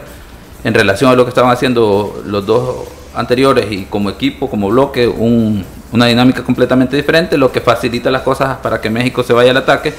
en 0.64 0.74
relación 0.74 1.10
a 1.10 1.14
lo 1.14 1.24
que 1.24 1.30
estaban 1.30 1.50
haciendo 1.50 2.22
los 2.26 2.44
dos 2.44 2.76
anteriores 3.14 3.72
y 3.72 3.84
como 3.86 4.10
equipo, 4.10 4.50
como 4.50 4.68
bloque, 4.68 5.08
un- 5.08 5.64
una 5.92 6.06
dinámica 6.06 6.42
completamente 6.44 6.96
diferente, 6.96 7.38
lo 7.38 7.50
que 7.50 7.60
facilita 7.62 8.10
las 8.10 8.22
cosas 8.22 8.58
para 8.58 8.78
que 8.80 8.90
México 8.90 9.22
se 9.22 9.32
vaya 9.32 9.50
al 9.52 9.56
ataque 9.56 9.94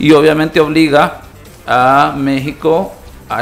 y 0.00 0.10
obviamente 0.12 0.58
obliga 0.58 1.18
a 1.66 2.14
México, 2.16 2.92
a, 3.28 3.38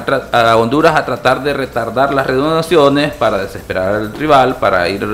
a 0.51 0.57
Honduras 0.57 0.95
a 0.97 1.07
tratar 1.07 1.43
de 1.43 1.55
retardar 1.55 2.13
las 2.13 2.27
renovaciones 2.27 3.13
para 3.15 3.39
desesperar 3.39 3.95
al 3.95 4.13
rival, 4.13 4.57
para 4.57 4.87
ir 4.89 5.07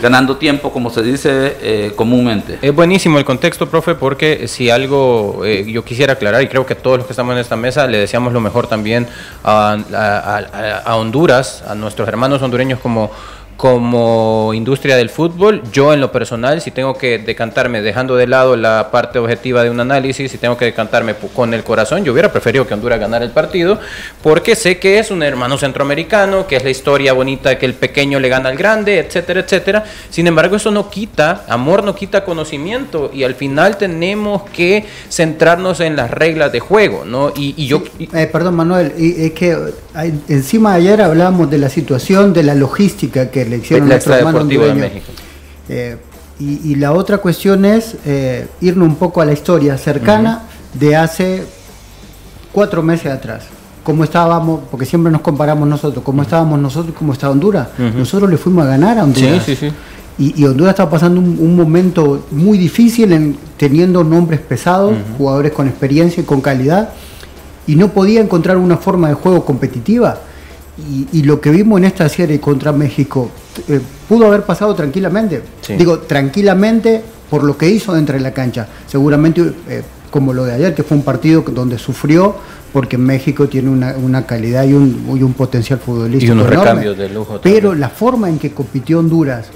ganando 0.00 0.36
tiempo, 0.36 0.70
como 0.72 0.90
se 0.90 1.02
dice 1.02 1.56
eh, 1.60 1.92
comúnmente. 1.96 2.58
Es 2.62 2.72
buenísimo 2.72 3.18
el 3.18 3.24
contexto, 3.24 3.68
profe, 3.68 3.96
porque 3.96 4.46
si 4.46 4.70
algo 4.70 5.42
eh, 5.44 5.64
yo 5.70 5.84
quisiera 5.84 6.12
aclarar, 6.12 6.40
y 6.40 6.46
creo 6.46 6.64
que 6.64 6.76
todos 6.76 6.98
los 6.98 7.06
que 7.08 7.12
estamos 7.12 7.32
en 7.34 7.40
esta 7.40 7.56
mesa 7.56 7.84
le 7.88 7.98
deseamos 7.98 8.32
lo 8.32 8.40
mejor 8.40 8.68
también 8.68 9.08
a- 9.42 9.76
a 10.84 10.96
Honduras, 10.96 11.64
a 11.66 11.74
nuestros 11.74 12.06
hermanos 12.08 12.40
hondureños 12.42 12.78
como, 12.78 13.10
como 13.58 14.54
industria 14.54 14.96
del 14.96 15.10
fútbol. 15.10 15.64
Yo 15.72 15.92
en 15.92 16.00
lo 16.00 16.12
personal, 16.12 16.60
si 16.60 16.70
tengo 16.70 16.96
que 16.96 17.18
decantarme, 17.18 17.82
dejando 17.82 18.14
de 18.14 18.28
lado 18.28 18.56
la 18.56 18.92
parte 18.92 19.18
objetiva 19.18 19.64
de 19.64 19.70
un 19.70 19.80
análisis, 19.80 20.30
si 20.30 20.38
tengo 20.38 20.56
que 20.56 20.64
decantarme 20.64 21.16
con 21.34 21.52
el 21.52 21.64
corazón, 21.64 22.04
yo 22.04 22.12
hubiera 22.12 22.30
preferido 22.30 22.68
que 22.68 22.74
Honduras 22.74 23.00
ganara 23.00 23.24
el 23.24 23.32
partido, 23.32 23.80
porque 24.22 24.54
sé 24.54 24.78
que 24.78 25.00
es 25.00 25.10
un 25.10 25.24
hermano 25.24 25.58
centroamericano, 25.58 26.46
que 26.46 26.54
es 26.54 26.62
la 26.62 26.70
historia 26.70 27.12
bonita 27.12 27.58
que 27.58 27.66
el 27.66 27.74
pequeño 27.74 28.20
le 28.20 28.28
gana 28.28 28.48
al 28.48 28.56
grande, 28.56 29.00
etcétera, 29.00 29.40
etcétera. 29.40 29.84
Sin 30.08 30.28
embargo, 30.28 30.54
eso 30.54 30.70
no 30.70 30.88
quita, 30.88 31.44
amor 31.48 31.82
no 31.82 31.96
quita 31.96 32.24
conocimiento, 32.24 33.10
y 33.12 33.24
al 33.24 33.34
final 33.34 33.76
tenemos 33.76 34.42
que 34.50 34.86
centrarnos 35.10 35.80
en 35.80 35.96
las 35.96 36.12
reglas 36.12 36.52
de 36.52 36.60
juego, 36.60 37.04
¿no? 37.04 37.32
Y, 37.34 37.54
y 37.56 37.66
yo... 37.66 37.82
Eh, 38.14 38.28
perdón, 38.30 38.54
Manuel, 38.54 38.92
y, 38.96 39.24
es 39.24 39.32
que 39.32 39.56
encima 40.28 40.74
de 40.74 40.82
ayer 40.82 41.02
hablábamos 41.02 41.50
de 41.50 41.58
la 41.58 41.68
situación 41.68 42.32
de 42.32 42.44
la 42.44 42.54
logística 42.54 43.32
que 43.32 43.47
le 43.48 43.58
hicieron 43.58 43.88
La 43.88 43.96
extradeportiva 43.96 44.66
de. 44.66 44.74
México. 44.74 45.06
Eh, 45.68 45.96
y, 46.38 46.72
y 46.72 46.74
la 46.76 46.92
otra 46.92 47.18
cuestión 47.18 47.64
es 47.64 47.96
eh, 48.04 48.46
irnos 48.60 48.88
un 48.88 48.96
poco 48.96 49.20
a 49.20 49.24
la 49.24 49.32
historia 49.32 49.76
cercana 49.76 50.42
de 50.74 50.94
hace 50.96 51.44
cuatro 52.52 52.82
meses 52.82 53.12
atrás. 53.12 53.44
Cómo 53.82 54.04
estábamos, 54.04 54.60
porque 54.70 54.84
siempre 54.84 55.10
nos 55.10 55.22
comparamos 55.22 55.66
nosotros, 55.66 56.04
cómo 56.04 56.22
estábamos 56.22 56.58
nosotros 56.60 56.94
y 56.94 56.98
cómo 56.98 57.12
está 57.12 57.30
Honduras. 57.30 57.68
Nosotros 57.78 58.30
le 58.30 58.36
fuimos 58.36 58.64
a 58.64 58.68
ganar 58.68 58.98
a 58.98 59.04
Honduras. 59.04 59.42
Sí, 59.44 59.56
sí, 59.56 59.68
sí. 59.68 59.74
Y, 60.18 60.42
y 60.42 60.44
Honduras 60.44 60.72
está 60.72 60.90
pasando 60.90 61.20
un, 61.20 61.38
un 61.40 61.56
momento 61.56 62.26
muy 62.30 62.58
difícil 62.58 63.12
en, 63.12 63.36
teniendo 63.56 64.04
nombres 64.04 64.40
pesados, 64.40 64.94
jugadores 65.16 65.52
con 65.52 65.68
experiencia 65.68 66.22
y 66.22 66.26
con 66.26 66.40
calidad, 66.40 66.90
y 67.66 67.76
no 67.76 67.88
podía 67.88 68.20
encontrar 68.20 68.56
una 68.56 68.76
forma 68.76 69.08
de 69.08 69.14
juego 69.14 69.44
competitiva. 69.44 70.18
Y, 70.78 71.08
y 71.12 71.22
lo 71.22 71.40
que 71.40 71.50
vimos 71.50 71.78
en 71.78 71.86
esta 71.86 72.08
serie 72.08 72.38
contra 72.40 72.72
México 72.72 73.30
eh, 73.68 73.80
pudo 74.08 74.26
haber 74.26 74.42
pasado 74.42 74.74
tranquilamente. 74.74 75.42
Sí. 75.60 75.74
Digo, 75.74 75.98
tranquilamente 76.00 77.02
por 77.28 77.44
lo 77.44 77.56
que 77.56 77.68
hizo 77.68 77.94
dentro 77.94 78.14
de 78.14 78.20
la 78.20 78.32
cancha. 78.32 78.68
Seguramente 78.86 79.52
eh, 79.68 79.82
como 80.10 80.32
lo 80.32 80.44
de 80.44 80.54
ayer, 80.54 80.74
que 80.74 80.82
fue 80.82 80.96
un 80.96 81.02
partido 81.02 81.42
donde 81.42 81.78
sufrió, 81.78 82.36
porque 82.72 82.98
México 82.98 83.48
tiene 83.48 83.70
una, 83.70 83.96
una 83.96 84.26
calidad 84.26 84.64
y 84.64 84.72
un, 84.72 85.16
y 85.18 85.22
un 85.22 85.34
potencial 85.34 85.78
futbolístico. 85.78 86.32
Y 86.32 86.34
unos 86.34 86.46
enorme. 86.46 86.64
recambios 86.64 86.98
de 86.98 87.08
lujo 87.08 87.40
Pero 87.42 87.74
la 87.74 87.88
forma 87.88 88.28
en 88.28 88.38
que 88.38 88.52
compitió 88.52 88.98
Honduras 88.98 89.46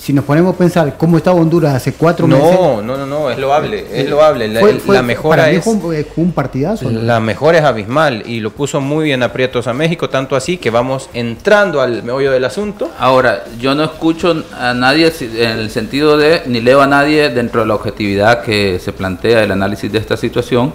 si 0.00 0.14
nos 0.14 0.24
ponemos 0.24 0.54
a 0.54 0.56
pensar 0.58 0.96
cómo 0.96 1.18
estaba 1.18 1.38
Honduras 1.38 1.74
hace 1.74 1.92
cuatro 1.92 2.26
meses. 2.26 2.42
No, 2.58 2.80
no, 2.80 2.96
no, 2.96 3.04
no, 3.06 3.30
es 3.30 3.38
loable, 3.38 3.86
es 3.92 4.08
loable. 4.08 4.48
La, 4.48 4.60
fue- 4.60 4.80
la 4.86 5.02
mejora 5.02 5.42
para 5.42 5.50
mí 5.52 5.58
es. 5.58 5.64
fue 5.64 5.74
un, 5.74 5.94
eh, 5.94 6.06
un 6.16 6.32
partidazo. 6.32 6.88
La 6.90 7.20
mejora 7.20 7.58
es 7.58 7.64
abismal 7.64 8.22
y 8.24 8.40
lo 8.40 8.50
puso 8.50 8.80
muy 8.80 9.04
bien 9.04 9.22
aprietos 9.22 9.66
a 9.66 9.74
México, 9.74 10.08
tanto 10.08 10.36
así 10.36 10.56
que 10.56 10.70
vamos 10.70 11.10
entrando 11.12 11.82
al 11.82 12.02
meollo 12.02 12.32
del 12.32 12.46
asunto. 12.46 12.88
Ahora, 12.98 13.44
yo 13.58 13.74
no 13.74 13.84
escucho 13.84 14.42
a 14.58 14.72
nadie 14.72 15.12
en 15.20 15.58
el 15.58 15.68
sentido 15.70 16.16
de, 16.16 16.44
ni 16.46 16.62
leo 16.62 16.80
a 16.80 16.86
nadie 16.86 17.28
dentro 17.28 17.60
de 17.60 17.66
la 17.66 17.74
objetividad 17.74 18.40
que 18.42 18.78
se 18.78 18.94
plantea 18.94 19.42
el 19.44 19.52
análisis 19.52 19.92
de 19.92 19.98
esta 19.98 20.16
situación, 20.16 20.72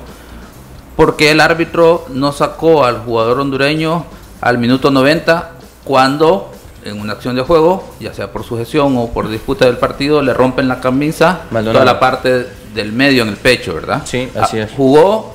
porque 0.95 1.31
el 1.31 1.41
árbitro 1.41 2.05
no 2.09 2.31
sacó 2.31 2.85
al 2.85 2.99
jugador 2.99 3.39
hondureño 3.39 4.05
al 4.41 4.59
minuto 4.59 4.91
90 4.91 5.49
cuando 5.83 6.51
en 6.85 7.01
una 7.01 7.13
acción 7.13 7.35
de 7.35 7.41
juego, 7.41 7.83
ya 7.99 8.13
sea 8.13 8.31
por 8.31 8.43
sujeción 8.43 8.95
o 8.97 9.07
por 9.09 9.27
disputa 9.27 9.65
del 9.65 9.77
partido, 9.77 10.21
le 10.21 10.33
rompen 10.33 10.67
la 10.67 10.79
camisa, 10.79 11.41
Maldonado. 11.51 11.83
toda 11.83 11.93
la 11.93 11.99
parte 11.99 12.47
del 12.73 12.91
medio 12.93 13.23
en 13.23 13.29
el 13.29 13.37
pecho, 13.37 13.73
¿verdad? 13.73 14.03
Sí, 14.05 14.29
así 14.39 14.59
Ah, 14.59 14.63
es. 14.63 14.71
Jugó 14.71 15.33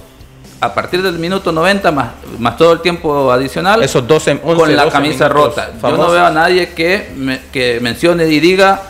a 0.61 0.73
partir 0.75 1.03
del 1.03 1.19
minuto 1.19 1.51
90 1.53 1.91
más, 1.91 2.09
más 2.39 2.57
todo 2.57 2.73
el 2.75 2.81
tiempo 2.83 3.33
adicional 3.33 3.83
Esos 3.83 4.07
12, 4.07 4.41
11, 4.45 4.57
con 4.61 4.77
la 4.77 4.85
12 4.85 4.93
camisa 4.97 5.29
rota. 5.29 5.71
Yo 5.83 5.97
no 5.97 6.11
veo 6.11 6.25
a 6.25 6.31
nadie 6.31 6.69
que, 6.75 7.11
me- 7.17 7.41
que 7.51 7.81
mencione 7.81 8.29
y 8.29 8.39
diga 8.41 8.81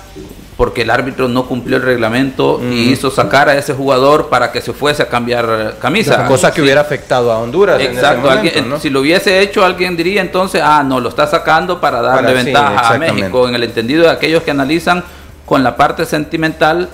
porque 0.60 0.82
el 0.82 0.90
árbitro 0.90 1.26
no 1.26 1.46
cumplió 1.46 1.78
el 1.78 1.82
reglamento 1.82 2.60
y 2.62 2.90
hizo 2.90 3.10
sacar 3.10 3.48
a 3.48 3.56
ese 3.56 3.72
jugador 3.72 4.28
para 4.28 4.52
que 4.52 4.60
se 4.60 4.74
fuese 4.74 5.02
a 5.02 5.08
cambiar 5.08 5.46
eh, 5.48 5.70
camisa. 5.80 6.26
Cosa 6.26 6.50
que 6.50 6.56
Sí. 6.56 6.60
hubiera 6.60 6.82
afectado 6.82 7.32
a 7.32 7.38
Honduras. 7.38 7.80
en 7.80 7.92
Exacto, 7.92 8.20
momento, 8.28 8.40
alguien- 8.46 8.68
¿no? 8.68 8.78
si 8.78 8.90
lo 8.90 9.00
hubiese 9.00 9.40
hecho 9.40 9.64
alguien 9.64 9.96
diría 9.96 10.20
entonces, 10.20 10.60
ah, 10.62 10.82
no, 10.84 11.00
lo 11.00 11.08
está 11.08 11.26
sacando 11.26 11.80
para 11.80 12.02
darle 12.02 12.28
Para- 12.28 12.38
sí, 12.40 12.44
ventaja 12.44 12.92
a. 12.94 12.98
México, 12.98 13.48
en 13.48 13.54
el 13.54 13.62
entendido 13.64 14.02
de 14.02 14.10
aquellos 14.10 14.42
que 14.42 14.50
analizan 14.50 15.02
con 15.46 15.62
la 15.62 15.74
parte 15.78 16.04
sentimental 16.04 16.90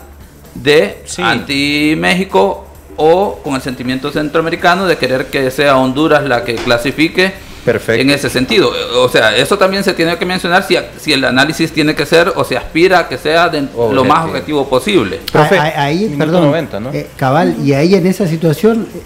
de 0.55 1.03
Sí. 1.05 1.21
anti-México 1.23 2.67
o 2.97 3.41
con 3.43 3.57
el 3.57 3.63
sentimiento 3.63 4.13
centroamericano 4.13 4.87
de 4.87 4.97
querer 4.97 5.27
que 5.27 5.51
sea 5.51 5.77
Honduras 5.77 6.23
la 6.23 6.45
que 6.45 6.55
clasifique 6.55 7.35
Perfecto. 7.67 8.01
en 8.01 8.09
ese 8.11 8.31
sentido. 8.31 8.73
O 9.03 9.09
sea, 9.11 9.37
eso 9.37 9.59
también 9.59 9.85
se 9.85 9.93
tiene 9.93 10.17
que 10.17 10.25
mencionar 10.25 10.63
si, 10.63 10.79
si 10.99 11.13
el 11.13 11.23
análisis 11.25 11.71
tiene 11.73 11.95
que 11.95 12.07
ser 12.07 12.33
o 12.35 12.45
se 12.45 12.57
aspira 12.57 13.01
a 13.01 13.09
que 13.09 13.19
sea 13.19 13.51
de 13.51 13.69
lo 13.93 14.05
más 14.05 14.25
Objetivo. 14.25 14.67
posible. 14.69 15.21
Profe, 15.31 15.59
ahí, 15.59 16.15
perdón, 16.17 16.45
90, 16.47 16.81
¿no? 16.81 16.91
eh, 16.95 17.09
cabal, 17.17 17.57
y 17.63 17.75
ahí 17.75 17.95
en 17.95 18.07
esa 18.07 18.27
situación, 18.27 18.87
eh, 18.95 19.03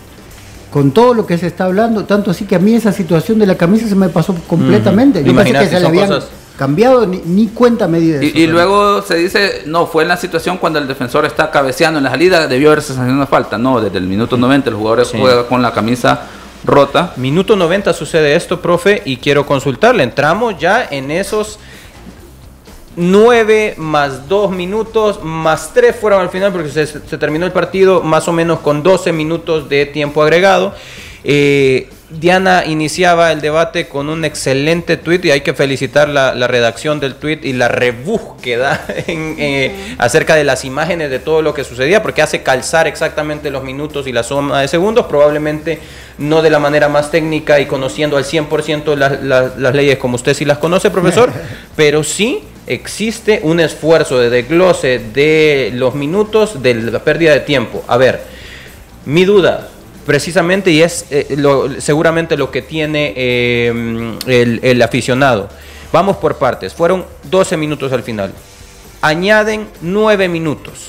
con 0.70 0.92
todo 0.92 1.14
lo 1.14 1.26
que 1.26 1.36
se 1.38 1.48
está 1.48 1.64
hablando, 1.64 2.04
tanto 2.04 2.30
así 2.30 2.44
que 2.44 2.54
a 2.54 2.58
mí 2.60 2.74
esa 2.76 2.92
situación 2.92 3.40
de 3.40 3.46
la 3.46 3.56
camisa 3.56 3.88
se 3.88 3.96
me 3.96 4.08
pasó 4.08 4.34
completamente. 4.46 5.18
Yo 5.24 5.34
pensé 5.34 5.50
Imagínate, 5.50 5.64
que 5.64 5.70
se 5.70 5.74
le 5.76 5.80
son 5.80 5.88
habían 5.88 6.06
cosas- 6.08 6.28
cambiado, 6.56 7.06
ni, 7.06 7.22
ni 7.24 7.46
cuenta 7.48 7.88
me 7.88 7.98
di 7.98 8.10
de 8.10 8.26
eso. 8.28 8.38
Y, 8.38 8.42
y 8.42 8.46
luego 8.46 9.00
se 9.00 9.14
dice, 9.16 9.62
no, 9.64 9.86
fue 9.86 10.02
en 10.02 10.08
la 10.10 10.18
situación 10.18 10.58
cuando 10.58 10.78
el 10.78 10.86
defensor 10.86 11.24
está 11.24 11.50
cabeceando 11.50 11.96
en 11.98 12.04
la 12.04 12.10
salida, 12.10 12.46
debió 12.46 12.68
haberse 12.68 12.88
sancionado 12.88 13.16
una 13.16 13.26
falta. 13.26 13.56
No, 13.56 13.80
desde 13.80 13.96
el 13.96 14.04
minuto 14.06 14.36
90 14.36 14.68
el 14.68 14.76
jugador 14.76 15.06
Sí. 15.06 15.16
juega 15.18 15.46
con 15.46 15.62
la 15.62 15.72
camisa 15.72 16.20
rota. 16.64 17.12
Minuto 17.16 17.56
90 17.56 17.92
sucede 17.92 18.34
esto, 18.34 18.60
profe, 18.60 19.02
y 19.04 19.16
quiero 19.16 19.46
consultarle. 19.46 20.02
Entramos 20.02 20.58
ya 20.58 20.86
en 20.90 21.10
esos 21.10 21.58
9 22.96 23.74
más 23.78 24.28
2 24.28 24.50
minutos, 24.50 25.22
más 25.22 25.72
3 25.72 25.94
fueron 25.96 26.20
al 26.20 26.30
final 26.30 26.52
porque 26.52 26.70
se, 26.70 26.86
terminó 27.18 27.46
el 27.46 27.52
partido 27.52 28.02
más 28.02 28.28
o 28.28 28.32
menos 28.32 28.60
con 28.60 28.82
12 28.82 29.12
minutos 29.12 29.68
de 29.68 29.86
tiempo 29.86 30.22
agregado. 30.22 30.74
Eh, 31.24 31.88
Diana 32.10 32.64
iniciaba 32.66 33.30
el 33.30 33.40
debate 33.40 33.86
con 33.86 34.08
un 34.08 34.24
excelente 34.24 34.96
tuit 34.96 35.24
y 35.26 35.30
hay 35.30 35.42
que 35.42 35.54
felicitar 35.54 36.08
la, 36.08 36.34
la 36.34 36.48
redacción 36.48 36.98
del 36.98 37.14
tuit 37.14 37.44
y 37.44 37.52
la 37.52 37.68
rebúsqueda 37.68 38.84
en, 39.06 39.36
eh, 39.38 39.94
acerca 39.98 40.34
de 40.34 40.42
las 40.42 40.64
imágenes 40.64 41.08
de 41.10 41.20
todo 41.20 41.40
lo 41.40 41.54
que 41.54 41.62
sucedía 41.62 42.02
porque 42.02 42.20
hace 42.22 42.42
calzar 42.42 42.88
exactamente 42.88 43.50
los 43.50 43.62
minutos 43.62 44.08
y 44.08 44.12
la 44.12 44.24
suma 44.24 44.60
de 44.60 44.66
segundos, 44.66 45.06
probablemente 45.06 45.78
no 46.18 46.42
de 46.42 46.50
la 46.50 46.58
manera 46.58 46.88
más 46.88 47.12
técnica 47.12 47.60
y 47.60 47.66
conociendo 47.66 48.16
al 48.16 48.24
100% 48.24 48.96
las, 48.96 49.22
las- 49.22 49.56
las 49.56 49.74
leyes 49.74 49.96
como 49.98 50.16
usted 50.16 50.34
sí 50.34 50.44
las 50.44 50.58
conoce, 50.58 50.90
profesor, 50.90 51.30
pero 51.76 52.02
sí 52.02 52.42
existe 52.66 53.38
un 53.44 53.60
esfuerzo 53.60 54.18
de 54.18 54.30
desglose 54.30 54.98
de 55.14 55.70
los 55.74 55.94
minutos 55.94 56.60
de 56.62 56.74
la 56.74 56.98
pérdida 57.04 57.32
de 57.32 57.40
tiempo. 57.40 57.84
A 57.86 57.96
ver, 57.96 58.20
mi 59.06 59.24
duda, 59.24 59.68
precisamente, 60.06 60.70
y 60.70 60.82
es 60.82 61.06
eh, 61.10 61.34
lo- 61.36 61.80
seguramente 61.80 62.36
lo 62.36 62.50
que 62.50 62.62
tiene 62.62 63.12
eh, 63.16 64.16
el, 64.62 64.82
aficionado. 64.82 65.48
Vamos 65.92 66.16
por 66.18 66.36
partes. 66.36 66.72
Fueron 66.74 67.04
12 67.24 67.56
minutos 67.56 67.92
al 67.92 68.02
final. 68.02 68.32
Añaden 69.02 69.66
9 69.80 70.28
minutos. 70.28 70.88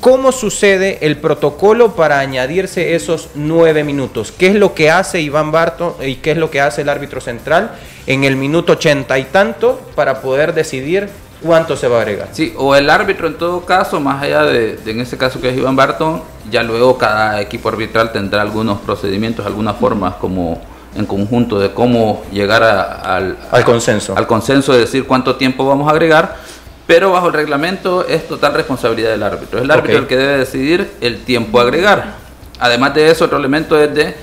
¿Cómo 0.00 0.32
sucede 0.32 0.98
el 1.02 1.18
protocolo 1.18 1.94
para 1.94 2.20
añadirse 2.20 2.94
esos 2.94 3.28
9 3.34 3.84
minutos? 3.84 4.32
¿Qué 4.32 4.46
es 4.46 4.54
lo 4.54 4.72
que 4.74 4.90
hace 4.90 5.20
Iván 5.20 5.52
Barto 5.52 5.98
y 6.02 6.16
qué 6.16 6.30
es 6.30 6.36
lo 6.38 6.50
que 6.50 6.60
hace 6.60 6.82
el 6.82 6.88
árbitro 6.88 7.20
central 7.20 7.72
en 8.06 8.24
el 8.24 8.36
minuto 8.36 8.72
80 8.72 9.18
y 9.18 9.24
tanto 9.24 9.78
para 9.94 10.22
poder 10.22 10.54
decidir 10.54 11.08
cuánto 11.42 11.76
se 11.76 11.86
va 11.86 11.98
a 11.98 12.00
agregar? 12.00 12.28
Sí, 12.32 12.54
o 12.56 12.74
el 12.76 12.88
árbitro 12.88 13.26
en 13.26 13.34
todo 13.34 13.66
caso, 13.66 14.00
más 14.00 14.22
allá 14.22 14.44
de, 14.44 14.78
en 14.86 15.00
este 15.00 15.18
caso 15.18 15.38
que 15.38 15.50
es 15.50 15.56
Iván 15.58 15.76
Barton, 15.76 16.22
ya 16.50 16.62
luego 16.62 16.96
cada 16.98 17.40
equipo 17.40 17.68
arbitral 17.68 18.12
tendrá 18.12 18.42
algunos 18.42 18.78
procedimientos, 18.80 19.44
algunas 19.46 19.76
formas 19.76 20.14
como 20.14 20.60
en 20.96 21.06
conjunto 21.06 21.58
de 21.60 21.72
cómo 21.72 22.22
llegar 22.32 22.62
a- 22.62 22.82
al, 23.16 23.36
Al 23.52 23.64
consenso. 23.64 24.16
al 24.16 24.26
consenso 24.26 24.72
de 24.72 24.80
decir 24.80 25.06
cuánto 25.06 25.36
tiempo 25.36 25.64
vamos 25.66 25.86
a 25.88 25.92
agregar, 25.92 26.36
pero 26.86 27.12
bajo 27.12 27.28
el 27.28 27.32
reglamento 27.34 28.06
es 28.06 28.26
total 28.26 28.54
responsabilidad 28.54 29.10
del 29.10 29.22
árbitro. 29.22 29.58
Es 29.58 29.64
el 29.64 29.70
árbitro 29.70 29.98
el 29.98 30.06
que 30.08 30.16
debe 30.16 30.38
decidir 30.38 30.90
el 31.00 31.22
tiempo 31.22 31.60
a 31.60 31.62
agregar. 31.62 32.14
Además 32.58 32.94
de 32.94 33.10
eso, 33.10 33.26
otro 33.26 33.38
elemento 33.38 33.78
es 33.80 33.94
de 33.94 34.16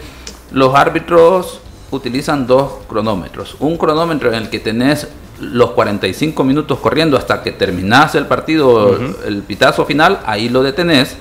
los 0.52 0.76
árbitros 0.76 1.62
utilizan 1.92 2.46
dos 2.46 2.74
cronómetros. 2.90 3.56
Un 3.60 3.78
cronómetro 3.78 4.30
en 4.30 4.36
el 4.36 4.50
que 4.50 4.60
tenés 4.60 5.08
los 5.40 5.72
45 5.72 6.44
minutos 6.44 6.80
corriendo 6.80 7.16
hasta 7.16 7.42
que 7.44 7.52
terminás 7.54 8.16
el 8.16 8.26
partido, 8.26 8.98
el 9.26 9.44
pitazo 9.44 9.86
final, 9.86 10.20
ahí 10.26 10.50
lo 10.50 10.64
detenés, 10.64 11.16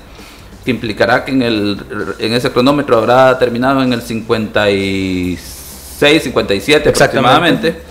que 0.67 0.71
implicará 0.71 1.23
que 1.23 1.31
en, 1.31 1.41
el, 1.43 1.79
en 2.19 2.33
ese 2.33 2.51
cronómetro 2.51 2.97
habrá 2.97 3.39
terminado 3.39 3.81
en 3.81 3.93
el 3.93 4.01
56, 4.01 5.39
57 6.23 6.89
Exactamente. 6.89 6.99
aproximadamente. 6.99 7.81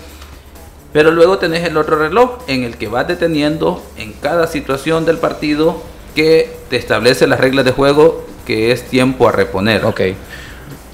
Pero 0.92 1.10
luego 1.10 1.38
tenés 1.38 1.64
el 1.66 1.78
otro 1.78 1.96
reloj 1.96 2.40
en 2.48 2.64
el 2.64 2.76
que 2.76 2.88
vas 2.88 3.08
deteniendo 3.08 3.82
en 3.96 4.12
cada 4.12 4.46
situación 4.46 5.06
del 5.06 5.16
partido 5.16 5.82
que 6.14 6.54
te 6.68 6.76
establece 6.76 7.26
las 7.26 7.40
reglas 7.40 7.64
de 7.64 7.70
juego 7.70 8.26
que 8.44 8.72
es 8.72 8.82
tiempo 8.82 9.26
a 9.26 9.32
reponer. 9.32 9.82
Ok. 9.86 10.02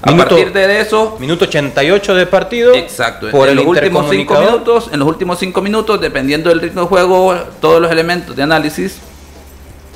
A 0.03 0.15
partir 0.15 0.53
de 0.53 0.79
eso, 0.79 1.17
Minuto 1.19 1.43
88 1.43 2.15
de 2.15 2.25
partido. 2.27 2.73
exacto, 2.75 3.29
Por 3.29 3.49
en 3.49 3.57
el 3.57 3.65
los 3.65 3.65
últimos 3.65 4.09
cinco 4.09 4.39
minutos, 4.39 4.89
en 4.93 4.99
los 4.99 5.07
últimos 5.09 5.37
cinco 5.37 5.61
minutos, 5.61 5.99
dependiendo 5.99 6.49
del 6.49 6.61
ritmo 6.61 6.83
de 6.83 6.87
juego, 6.87 7.35
todos 7.59 7.81
los 7.81 7.91
elementos 7.91 8.37
de 8.37 8.43
análisis, 8.43 8.99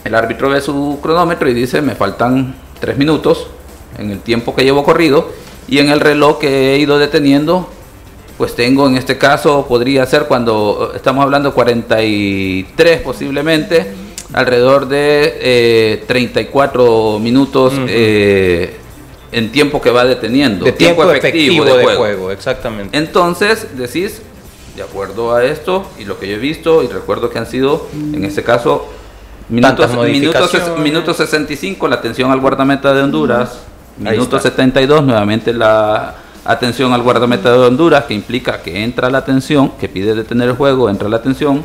el 0.07 0.15
árbitro 0.15 0.49
ve 0.49 0.61
su 0.61 0.99
cronómetro 1.01 1.49
y 1.49 1.53
dice, 1.53 1.81
me 1.81 1.95
faltan 1.95 2.55
tres 2.79 2.97
minutos 2.97 3.47
en 3.97 4.11
el 4.11 4.19
tiempo 4.19 4.55
que 4.55 4.63
llevo 4.63 4.83
corrido 4.83 5.29
y 5.67 5.79
en 5.79 5.89
el 5.89 5.99
reloj 5.99 6.39
que 6.39 6.73
he 6.73 6.79
ido 6.79 6.97
deteniendo, 6.97 7.69
pues 8.37 8.55
tengo 8.55 8.87
en 8.87 8.95
este 8.95 9.17
caso, 9.17 9.65
podría 9.67 10.05
ser 10.05 10.23
cuando 10.23 10.93
estamos 10.95 11.23
hablando 11.23 11.53
43 11.53 13.01
posiblemente, 13.01 13.85
alrededor 14.33 14.87
de 14.87 15.37
eh, 15.41 16.03
34 16.07 17.19
minutos 17.19 17.73
eh, 17.87 18.77
en 19.31 19.51
tiempo 19.51 19.81
que 19.81 19.89
va 19.89 20.05
deteniendo. 20.05 20.63
De 20.63 20.71
tiempo, 20.71 21.09
efectivo, 21.11 21.65
de, 21.65 21.83
juego. 21.95 22.31
exactamente. 22.31 22.97
Entonces 22.97 23.67
decís, 23.75 24.21
de 24.77 24.83
acuerdo 24.83 25.35
a 25.35 25.43
esto 25.43 25.85
y 25.99 26.05
lo 26.05 26.17
que 26.17 26.29
yo 26.29 26.35
he 26.35 26.39
visto, 26.39 26.81
y 26.83 26.87
recuerdo 26.87 27.29
que 27.29 27.39
han 27.39 27.47
sido, 27.47 27.87
en 27.93 28.23
este 28.23 28.43
caso, 28.43 28.87
minutos, 29.49 29.93
modificaciones. 29.93 30.79
minuto 30.79 31.13
65, 31.13 31.87
la 31.87 31.95
atención 31.95 32.31
al 32.31 32.39
guardameta 32.39 32.93
de 32.93 33.03
Honduras, 33.03 33.59
minuto 33.97 34.37
está. 34.37 34.49
72, 34.49 35.03
nuevamente 35.03 35.53
la 35.53 36.15
atención 36.45 36.93
al 36.93 37.01
guardameta 37.01 37.51
de 37.51 37.59
Honduras, 37.59 38.05
que 38.05 38.13
implica 38.13 38.61
que 38.61 38.83
entra 38.83 39.09
la 39.09 39.19
atención, 39.19 39.73
que 39.79 39.89
pide 39.89 40.15
detener 40.15 40.49
el 40.49 40.55
juego, 40.55 40.89
entra 40.89 41.09
la 41.09 41.17
atención. 41.17 41.63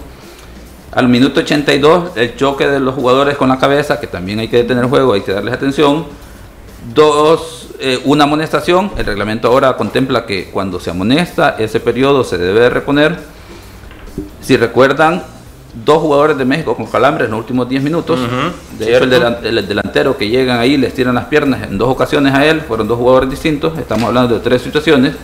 Al 0.93 1.09
minuto 1.09 1.41
82, 1.41 2.17
el 2.17 2.37
choque 2.37 2.67
de 2.67 2.79
los 2.79 2.95
jugadores 2.95 3.37
con 3.37 3.49
la 3.49 3.59
cabeza, 3.59 3.99
que 3.99 4.07
también 4.07 4.41
hay 4.41 4.49
que 4.49 4.59
detener 4.59 4.85
el 4.85 4.91
juego, 4.91 5.15
hay 5.15 5.23
que 5.23 5.33
darles 5.33 5.55
atención. 5.55 6.05
Dos, 6.95 7.69
eh, 7.79 8.01
una 8.05 8.25
amonestación. 8.25 8.91
El 8.99 9.07
reglamento 9.07 9.49
ahora 9.49 9.75
contempla 9.77 10.27
que 10.27 10.51
cuando 10.51 10.81
se 10.81 10.91
amonesta, 10.91 11.57
ese 11.59 11.81
periodo 11.81 12.25
se 12.25 12.37
debe 12.37 12.61
de 12.61 12.71
reponer. 12.71 13.19
Si 14.43 14.57
recuerdan, 14.57 15.23
dos 15.75 15.99
jugadores 15.99 16.37
de 16.37 16.45
México 16.45 16.77
con 16.77 16.87
calambres 16.87 17.27
en 17.27 17.31
los 17.33 17.41
últimos 17.41 17.69
10 17.69 17.83
minutos. 17.83 18.21
de 18.79 18.85
hecho, 18.95 19.05
el, 19.05 19.11
cierto. 19.11 19.27
delan- 19.41 19.45
el 19.45 19.67
delantero 19.67 20.17
que 20.17 20.29
llegan 20.29 20.59
ahí 20.61 20.77
les 20.77 20.93
tiran 20.95 21.15
las 21.15 21.25
piernas 21.27 21.63
en 21.63 21.79
dos 21.79 21.89
ocasiones 21.89 22.35
a 22.35 22.45
él. 22.47 22.61
Fueron 22.63 22.89
dos 22.89 22.99
jugadores 22.99 23.31
distintos. 23.31 23.79
Estamos 23.79 24.05
hablando 24.09 24.35
de 24.35 24.41
tres 24.41 24.63
situaciones. 24.63 25.15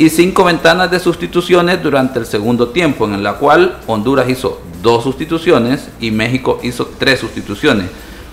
y 0.00 0.10
cinco 0.10 0.44
ventanas 0.44 0.90
de 0.92 1.00
sustituciones 1.00 1.82
durante 1.82 2.20
el 2.20 2.26
segundo 2.26 2.68
tiempo, 2.68 3.04
en 3.06 3.20
la 3.24 3.34
cual 3.34 3.78
Honduras 3.88 4.28
hizo 4.28 4.60
dos 4.80 5.02
sustituciones 5.02 5.88
y 6.00 6.12
México 6.12 6.60
hizo 6.62 6.88
tres 6.98 7.18
sustituciones, 7.18 7.86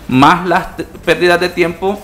más 0.08 0.48
las 0.48 0.68
pérdidas 1.04 1.40
de 1.40 1.50
tiempo 1.50 2.00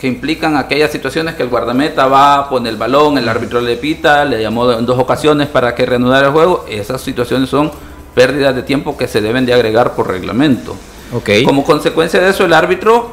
que 0.00 0.08
implican 0.08 0.56
aquellas 0.56 0.90
situaciones 0.90 1.36
que 1.36 1.44
el 1.44 1.48
guardameta 1.48 2.08
va 2.08 2.38
a 2.38 2.48
poner 2.48 2.72
el 2.72 2.76
balón, 2.76 3.16
el 3.18 3.28
árbitro 3.28 3.60
le 3.60 3.76
pita, 3.76 4.24
le 4.24 4.42
llamó 4.42 4.72
en 4.72 4.84
dos 4.84 4.98
ocasiones 4.98 5.46
para 5.46 5.72
que 5.76 5.86
reanudara 5.86 6.26
el 6.26 6.32
juego, 6.32 6.64
esas 6.68 7.00
situaciones 7.00 7.48
son 7.48 7.70
pérdidas 8.20 8.56
de 8.56 8.62
tiempo 8.62 8.96
que 8.96 9.06
se 9.06 9.20
deben 9.20 9.44
de 9.44 9.52
agregar 9.52 9.94
por 9.94 10.08
reglamento. 10.08 10.74
Ok. 11.12 11.28
Como 11.44 11.64
consecuencia 11.64 12.18
de 12.18 12.30
eso, 12.30 12.46
el 12.46 12.54
árbitro, 12.54 13.12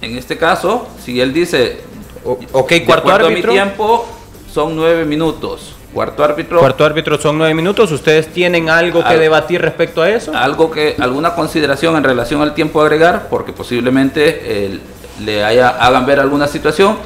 en 0.00 0.16
este 0.16 0.38
caso, 0.38 0.86
si 1.04 1.20
él 1.20 1.32
dice, 1.34 1.80
O- 2.24 2.38
ok, 2.52 2.70
de 2.70 2.84
cuarto 2.84 3.08
acuerdo 3.08 3.26
a 3.26 3.28
mi 3.30 3.34
árbitro. 3.34 3.52
tiempo, 3.52 4.06
son 4.52 4.76
nueve 4.76 5.04
minutos. 5.04 5.74
Cuarto 5.92 6.22
árbitro, 6.24 6.58
Cuarto 6.60 6.84
árbitro 6.84 7.18
son 7.20 7.38
nueve 7.38 7.54
minutos. 7.54 7.90
¿Ustedes 7.90 8.28
tienen 8.32 8.70
algo 8.70 9.00
que 9.02 9.08
Al- 9.14 9.18
debatir 9.20 9.60
respecto 9.60 10.00
a 10.00 10.08
eso? 10.10 10.32
algo 10.34 10.70
que, 10.70 10.94
alguna 11.00 11.34
consideración 11.34 11.96
en 11.96 12.04
relación 12.04 12.40
al 12.40 12.54
tiempo 12.54 12.80
a 12.80 12.84
agregar, 12.84 13.26
porque 13.28 13.52
posiblemente 13.52 14.40
eh, 14.44 14.78
le 15.24 15.42
haya, 15.44 15.68
hagan 15.70 16.06
ver 16.06 16.20
alguna 16.20 16.46
situación. 16.46 16.96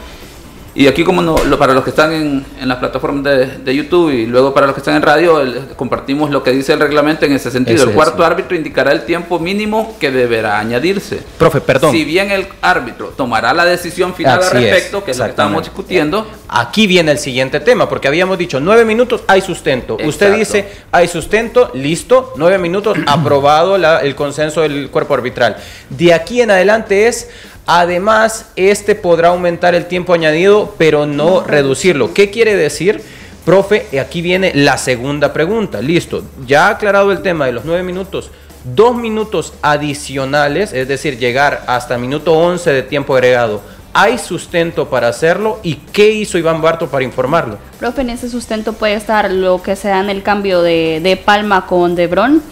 Y 0.79 0.87
aquí 0.87 1.03
como 1.03 1.23
no, 1.23 1.37
lo- 1.45 1.59
para 1.59 1.75
los 1.75 1.83
que 1.83 1.91
están 1.91 2.13
en, 2.13 2.47
en 2.61 2.69
las 2.69 2.79
plataformas 2.79 3.25
de, 3.25 3.47
de 3.47 3.75
YouTube 3.75 4.11
y 4.13 4.27
luego 4.27 4.55
para 4.55 4.65
los 4.67 4.77
que 4.77 4.81
están 4.81 4.95
en 4.95 5.03
radio, 5.03 5.41
el- 5.41 5.67
compartimos 5.75 6.31
lo 6.31 6.45
que 6.45 6.53
dice 6.53 6.73
el 6.73 6.79
reglamento 6.79 7.27
en 7.27 7.33
ese 7.33 7.51
sentido. 7.51 7.79
Ese 7.79 7.87
el 7.89 7.95
cuarto 7.97 8.25
árbitro 8.25 8.55
indicará 8.57 8.93
el 8.93 9.05
tiempo 9.05 9.41
mínimo 9.41 9.97
que 9.99 10.13
deberá 10.13 10.57
añadirse. 10.61 11.19
Profe, 11.37 11.61
perdón. 11.61 11.91
Si 11.91 12.05
bien 12.05 12.31
el 12.31 12.47
árbitro 12.63 13.09
tomará 13.09 13.53
la 13.53 13.65
decisión 13.65 14.15
final 14.15 14.39
Así 14.39 14.57
al 14.57 14.63
es, 14.63 14.71
respecto, 14.71 15.03
que 15.05 15.11
es 15.11 15.19
lo 15.19 15.25
que 15.25 15.31
estamos 15.31 15.63
exactamente. 15.63 15.71
discutiendo, 15.71 16.27
Aquí 16.51 16.87
viene 16.87 17.11
el 17.11 17.19
siguiente 17.19 17.59
tema, 17.59 17.89
porque 17.89 18.07
habíamos 18.07 18.39
dicho 18.39 18.61
nueve 18.61 18.85
minutos 18.85 19.23
hay 19.27 19.41
sustento. 19.41 19.97
Usted 20.03 20.35
dice 20.37 20.69
hay 20.93 21.09
sustento, 21.09 21.73
listo, 21.75 22.33
nueve 22.37 22.57
minutos, 22.59 22.97
aprobado 23.07 23.77
la- 23.79 23.99
el 24.03 24.15
consenso 24.15 24.61
del 24.63 24.91
cuerpo 24.91 25.15
arbitral. 25.15 25.57
De 25.91 26.15
aquí 26.15 26.41
en 26.41 26.53
adelante 26.53 27.09
es, 27.09 27.29
además, 27.69 28.47
este 28.57 28.97
podrá 28.97 29.29
aumentar 29.29 29.75
el 29.75 29.87
tiempo 29.87 30.15
añadido, 30.15 30.75
pero 30.79 31.07
no 31.07 31.45
reducirlo. 31.45 32.15
¿Qué 32.15 32.31
quiere 32.31 32.57
decir? 32.57 33.03
Profe, 33.45 33.87
y 33.93 33.99
aquí 33.99 34.23
viene 34.23 34.53
la 34.55 34.79
segunda 34.79 35.33
pregunta. 35.33 35.81
Listo, 35.81 36.25
ya 36.47 36.71
aclarado 36.71 37.13
el 37.13 37.23
tema 37.23 37.47
de 37.47 37.53
los 37.53 37.65
nueve 37.65 37.83
minutos. 37.83 38.31
Dos 38.65 38.97
minutos 38.97 39.53
adicionales, 39.63 40.73
es 40.73 40.89
decir, 40.89 41.19
llegar 41.19 41.63
hasta 41.67 41.99
minuto 41.99 42.33
11 42.33 42.73
de 42.73 42.83
tiempo 42.83 43.15
agregado. 43.15 43.61
¿Hay 43.93 44.17
sustento 44.17 44.89
para 44.89 45.09
hacerlo? 45.09 45.61
¿Y 45.63 45.75
qué 45.75 46.11
hizo 46.11 46.39
Iván 46.39 46.63
Barto 46.63 46.89
para 46.89 47.05
informarlo? 47.05 47.59
Profe, 47.79 48.01
en 48.01 48.11
ese 48.11 48.31
sustento 48.31 48.73
puede 48.73 48.95
estar 48.95 49.31
lo 49.31 49.63
que 49.63 49.77
se 49.77 49.89
da 49.89 50.01
en 50.01 50.09
el 50.09 50.23
cambio 50.23 50.63
de, 50.63 51.01
de 51.03 51.17
Palma 51.17 51.67
con 51.67 51.95
Debrón. 51.95 52.43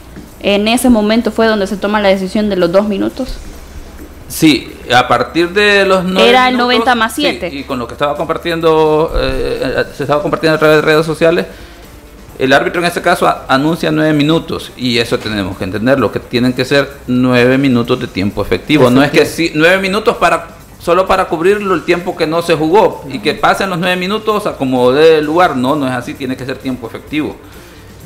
En 0.40 0.68
ese 0.68 0.90
momento 0.90 1.30
fue 1.30 1.46
donde 1.46 1.66
se 1.66 1.76
toma 1.76 2.00
la 2.00 2.08
decisión 2.08 2.50
de 2.50 2.56
los 2.56 2.70
dos 2.70 2.88
minutos. 2.88 3.38
Sí, 4.28 4.72
a 4.92 5.06
partir 5.06 5.50
de 5.50 5.84
los 5.86 6.04
nueve 6.04 6.28
Era 6.30 6.48
el 6.48 6.54
minutos, 6.56 6.74
90 6.74 6.94
más 6.96 7.14
sí, 7.14 7.22
7. 7.22 7.48
y 7.52 7.62
con 7.64 7.78
lo 7.78 7.86
que 7.86 7.92
estaba 7.94 8.16
compartiendo, 8.16 9.12
eh, 9.16 9.60
eh, 9.62 9.84
se 9.96 10.02
estaba 10.02 10.20
compartiendo 10.22 10.56
a 10.56 10.58
través 10.58 10.76
de 10.78 10.82
redes 10.82 11.06
sociales, 11.06 11.46
el 12.38 12.52
árbitro 12.52 12.80
en 12.80 12.86
este 12.86 13.00
caso 13.00 13.26
a- 13.26 13.46
anuncia 13.48 13.90
nueve 13.90 14.12
minutos 14.12 14.72
y 14.76 14.98
eso 14.98 15.18
tenemos 15.18 15.56
que 15.56 15.64
entenderlo, 15.64 16.10
que 16.12 16.18
tienen 16.20 16.52
que 16.52 16.64
ser 16.64 16.90
nueve 17.06 17.56
minutos 17.56 18.00
de 18.00 18.08
tiempo 18.08 18.42
efectivo. 18.42 18.90
No 18.90 19.02
es 19.02 19.10
que 19.12 19.24
sí, 19.26 19.52
nueve 19.54 19.78
minutos 19.78 20.16
para 20.16 20.48
solo 20.82 21.06
para 21.06 21.26
cubrirlo 21.26 21.74
el 21.74 21.84
tiempo 21.84 22.16
que 22.16 22.26
no 22.26 22.42
se 22.42 22.54
jugó 22.54 23.04
y 23.10 23.20
que 23.20 23.34
pasen 23.34 23.70
los 23.70 23.78
nueve 23.78 23.96
minutos 23.96 24.46
a 24.46 24.56
como 24.56 24.92
dé 24.92 25.22
lugar. 25.22 25.56
No, 25.56 25.76
no 25.76 25.86
es 25.86 25.92
así, 25.94 26.14
tiene 26.14 26.36
que 26.36 26.44
ser 26.44 26.58
tiempo 26.58 26.86
efectivo. 26.86 27.36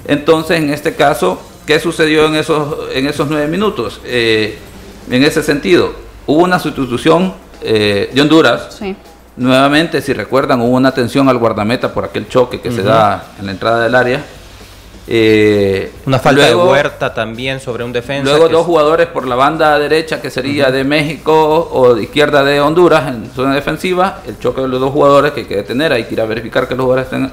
Entonces, 0.06 0.58
en 0.58 0.70
este 0.70 0.94
caso, 0.94 1.40
¿qué 1.66 1.80
sucedió 1.80 2.26
en 2.26 2.36
esos, 2.36 2.76
en 2.94 3.06
esos 3.06 3.28
nueve 3.28 3.48
minutos? 3.48 4.00
Eh, 4.04 4.58
en 5.10 5.24
ese 5.24 5.42
sentido, 5.42 5.92
hubo 6.30 6.44
una 6.44 6.58
sustitución 6.58 7.34
eh, 7.62 8.10
de 8.12 8.20
Honduras. 8.20 8.68
Sí. 8.78 8.96
Nuevamente, 9.36 10.00
si 10.02 10.12
recuerdan, 10.12 10.60
hubo 10.60 10.76
una 10.76 10.90
atención 10.90 11.28
al 11.28 11.38
guardameta 11.38 11.92
por 11.92 12.04
aquel 12.04 12.28
choque 12.28 12.60
que 12.60 12.70
se 12.70 12.82
da 12.82 13.24
en 13.38 13.46
la 13.46 13.52
entrada 13.52 13.80
del 13.82 13.94
área. 13.94 14.24
Eh, 15.12 15.92
Una 16.06 16.18
falta 16.20 16.42
luego- 16.42 16.64
de 16.66 16.70
huerta 16.70 17.12
también 17.14 17.58
sobre 17.58 17.82
un 17.82 17.92
defensa. 17.92 18.30
Luego 18.30 18.48
dos 18.48 18.60
es- 18.60 18.66
jugadores 18.66 19.06
por 19.08 19.26
la 19.26 19.34
banda 19.34 19.76
derecha, 19.78 20.20
que 20.20 20.30
sería 20.30 20.70
de 20.70 20.84
México 20.84 21.68
o 21.72 21.94
de 21.94 22.04
izquierda 22.04 22.44
de 22.44 22.60
Honduras, 22.60 23.08
en 23.08 23.30
zona 23.34 23.54
defensiva. 23.54 24.20
El 24.26 24.38
choque 24.38 24.60
de 24.60 24.68
los 24.68 24.78
dos 24.80 24.92
jugadores 24.92 25.32
que 25.32 25.40
hay 25.40 25.46
que 25.46 25.56
detener, 25.56 25.92
hay 25.92 26.04
que 26.04 26.14
ir 26.14 26.20
a 26.20 26.26
verificar 26.26 26.68
que 26.68 26.74
los 26.76 26.84
jugadores 26.84 27.06
estén 27.12 27.30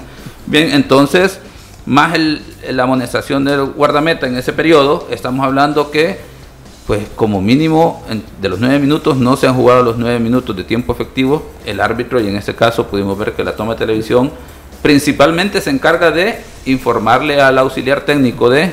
bien. 0.48 0.72
Entonces, 0.72 1.40
más 1.86 2.16
el- 2.16 2.42
la 2.72 2.84
amonestación 2.84 3.44
del 3.46 3.66
guardameta 3.66 4.26
en 4.28 4.38
ese 4.38 4.54
periodo, 4.54 5.08
estamos 5.12 5.46
hablando 5.46 5.92
que, 5.92 6.20
pues 6.88 7.06
como 7.16 7.42
mínimo 7.42 8.02
en- 8.10 8.24
de 8.42 8.48
los 8.50 8.60
nueve 8.60 8.80
minutos, 8.80 9.18
no 9.18 9.36
se 9.36 9.46
han 9.46 9.56
jugado 9.56 9.84
los 9.84 9.98
nueve 9.98 10.20
minutos 10.20 10.56
de 10.56 10.64
tiempo 10.64 10.94
efectivo. 10.94 11.46
El 11.66 11.82
árbitro, 11.82 12.20
y 12.22 12.28
en 12.28 12.38
este 12.38 12.56
caso 12.56 12.88
pudimos 12.88 13.18
ver 13.18 13.34
que 13.34 13.44
la 13.44 13.56
toma 13.56 13.74
de 13.74 13.80
televisión 13.80 14.32
principalmente 14.82 15.60
se 15.60 15.70
encarga 15.70 16.12
de 16.12 16.40
informarle 16.66 17.42
al 17.42 17.58
auxiliar 17.58 18.02
técnico 18.02 18.50
de 18.50 18.72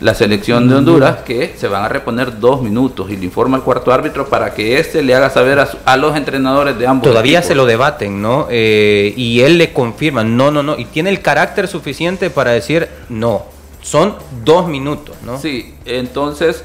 la 0.00 0.12
selección 0.14 0.68
de 0.68 0.74
Honduras 0.74 1.18
que 1.22 1.54
se 1.56 1.68
van 1.68 1.84
a 1.84 1.88
reponer 1.88 2.38
dos 2.38 2.60
minutos 2.60 3.10
y 3.10 3.16
le 3.16 3.24
informa 3.24 3.56
al 3.58 3.62
cuarto 3.62 3.92
árbitro 3.92 4.26
para 4.28 4.52
que 4.52 4.78
éste 4.78 5.02
le 5.02 5.14
haga 5.14 5.30
saber 5.30 5.58
a, 5.60 5.66
su- 5.66 5.78
a 5.86 5.96
los 5.96 6.16
entrenadores 6.16 6.78
de 6.78 6.86
ambos 6.86 7.08
Todavía 7.08 7.38
equipos. 7.38 7.48
se 7.48 7.54
lo 7.54 7.64
debaten, 7.64 8.20
¿no? 8.20 8.46
Eh, 8.50 9.14
y 9.16 9.40
él 9.40 9.56
le 9.56 9.72
confirma, 9.72 10.24
no, 10.24 10.50
no, 10.50 10.62
no. 10.62 10.76
Y 10.78 10.84
tiene 10.86 11.08
el 11.10 11.22
carácter 11.22 11.68
suficiente 11.68 12.28
para 12.28 12.50
decir, 12.50 12.88
no, 13.08 13.44
son 13.80 14.16
dos 14.44 14.68
minutos, 14.68 15.16
¿no? 15.24 15.38
Sí, 15.40 15.74
entonces, 15.86 16.62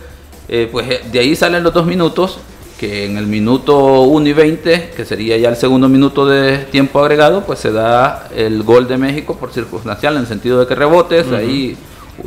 eh, 0.49 0.67
pues 0.71 0.89
eh, 0.89 1.01
de 1.11 1.19
ahí 1.19 1.35
salen 1.35 1.63
los 1.63 1.73
dos 1.73 1.85
minutos, 1.85 2.39
que 2.79 3.05
en 3.05 3.17
el 3.17 3.27
minuto 3.27 4.01
1 4.03 4.27
y 4.29 4.33
20, 4.33 4.91
que 4.95 5.05
sería 5.05 5.37
ya 5.37 5.49
el 5.49 5.55
segundo 5.57 5.89
minuto 5.89 6.25
de 6.25 6.59
tiempo 6.59 6.99
agregado, 6.99 7.43
pues 7.45 7.59
se 7.59 7.71
da 7.71 8.27
el 8.35 8.63
gol 8.63 8.87
de 8.87 8.97
México 8.97 9.35
por 9.37 9.51
circunstancial, 9.51 10.15
en 10.15 10.21
el 10.21 10.27
sentido 10.27 10.59
de 10.59 10.67
que 10.67 10.75
rebotes, 10.75 11.25
ahí 11.31 11.77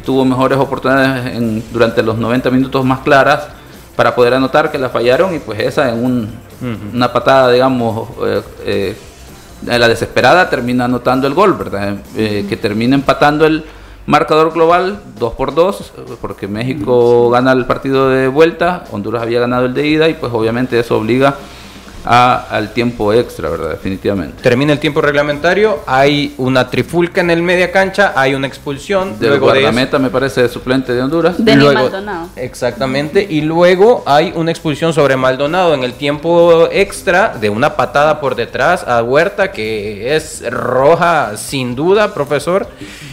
tuvo 0.04 0.24
mejores 0.24 0.58
oportunidades 0.58 1.34
en- 1.36 1.62
durante 1.72 2.02
los 2.02 2.18
90 2.18 2.50
minutos 2.50 2.84
más 2.84 3.00
claras 3.00 3.48
para 3.96 4.14
poder 4.14 4.34
anotar 4.34 4.70
que 4.70 4.78
la 4.78 4.88
fallaron 4.90 5.34
y 5.34 5.38
pues 5.38 5.58
esa 5.60 5.90
en 5.90 6.04
un- 6.04 6.28
una 6.94 7.12
patada, 7.12 7.50
digamos, 7.50 8.08
eh, 8.26 8.42
eh, 8.64 8.96
la 9.66 9.88
desesperada 9.88 10.48
termina 10.50 10.84
anotando 10.84 11.26
el 11.26 11.34
gol, 11.34 11.54
¿verdad? 11.54 11.96
Que 12.14 12.56
termina 12.60 12.94
empatando 12.94 13.46
el 13.46 13.64
marcador 14.07 14.53
global 14.53 15.00
2 15.18 15.32
por 15.34 15.55
2, 15.55 15.92
porque 16.20 16.48
México 16.48 17.30
gana 17.30 17.53
el 17.53 17.66
partido 17.66 18.09
de 18.09 18.28
vuelta, 18.28 18.84
Honduras 18.90 19.22
había 19.22 19.40
ganado 19.40 19.66
el 19.66 19.74
de 19.74 19.86
ida 19.86 20.09
y 20.09 20.14
pues 20.14 20.32
obviamente 20.32 20.78
eso 20.78 20.98
obliga 20.98 21.28
a- 21.30 21.36
al 22.05 22.72
tiempo 22.72 23.12
extra, 23.12 23.48
¿verdad? 23.48 23.70
Definitivamente. 23.70 24.42
Termina 24.42 24.72
el 24.72 24.78
tiempo 24.78 25.00
reglamentario, 25.00 25.80
hay 25.86 26.34
una 26.38 26.68
trifulca 26.68 27.20
en 27.20 27.30
el 27.30 27.42
media 27.42 27.70
cancha, 27.70 28.12
hay 28.16 28.34
una 28.34 28.46
expulsión. 28.46 29.18
Del 29.18 29.30
luego 29.30 29.46
de 29.46 29.53
eso- 29.53 29.62
guardameta 29.62 29.98
me 29.98 30.11
parece 30.11 30.48
suplente 30.48 30.92
de 30.92 31.03
Honduras. 31.03 31.36
Luego- 31.38 31.72
Maldonado. 31.72 32.28
Exactamente, 32.36 33.26
y 33.28 33.40
luego 33.42 34.03
hay 34.07 34.32
una 34.34 34.50
expulsión 34.50 34.92
sobre 34.92 35.16
Maldonado 35.16 35.74
en 35.74 35.84
el 35.84 35.94
tiempo 35.94 36.68
extra 36.72 37.34
de 37.40 37.50
una 37.50 37.76
patada 37.76 38.20
por 38.20 38.34
detrás 38.34 38.82
a 38.86 39.03
Huerta 39.03 39.53
que 39.53 40.14
es 40.16 40.42
roja 40.50 41.36
sin 41.36 41.74
duda, 41.74 42.14
profesor. 42.14 42.66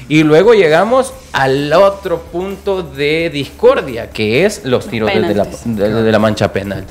Y 0.07 0.23
luego 0.23 0.53
llegamos 0.53 1.13
al 1.33 1.71
otro 1.73 2.19
punto 2.31 2.81
de 2.81 3.29
discordia, 3.31 4.09
que 4.09 4.45
es 4.45 4.65
los 4.65 4.87
tiros 4.87 5.07
desde 5.13 5.21
la, 5.35 5.43
Penaltis. 5.43 5.59
desde 5.65 6.11
la 6.11 6.19
mancha 6.19 6.51
penal. 6.51 6.85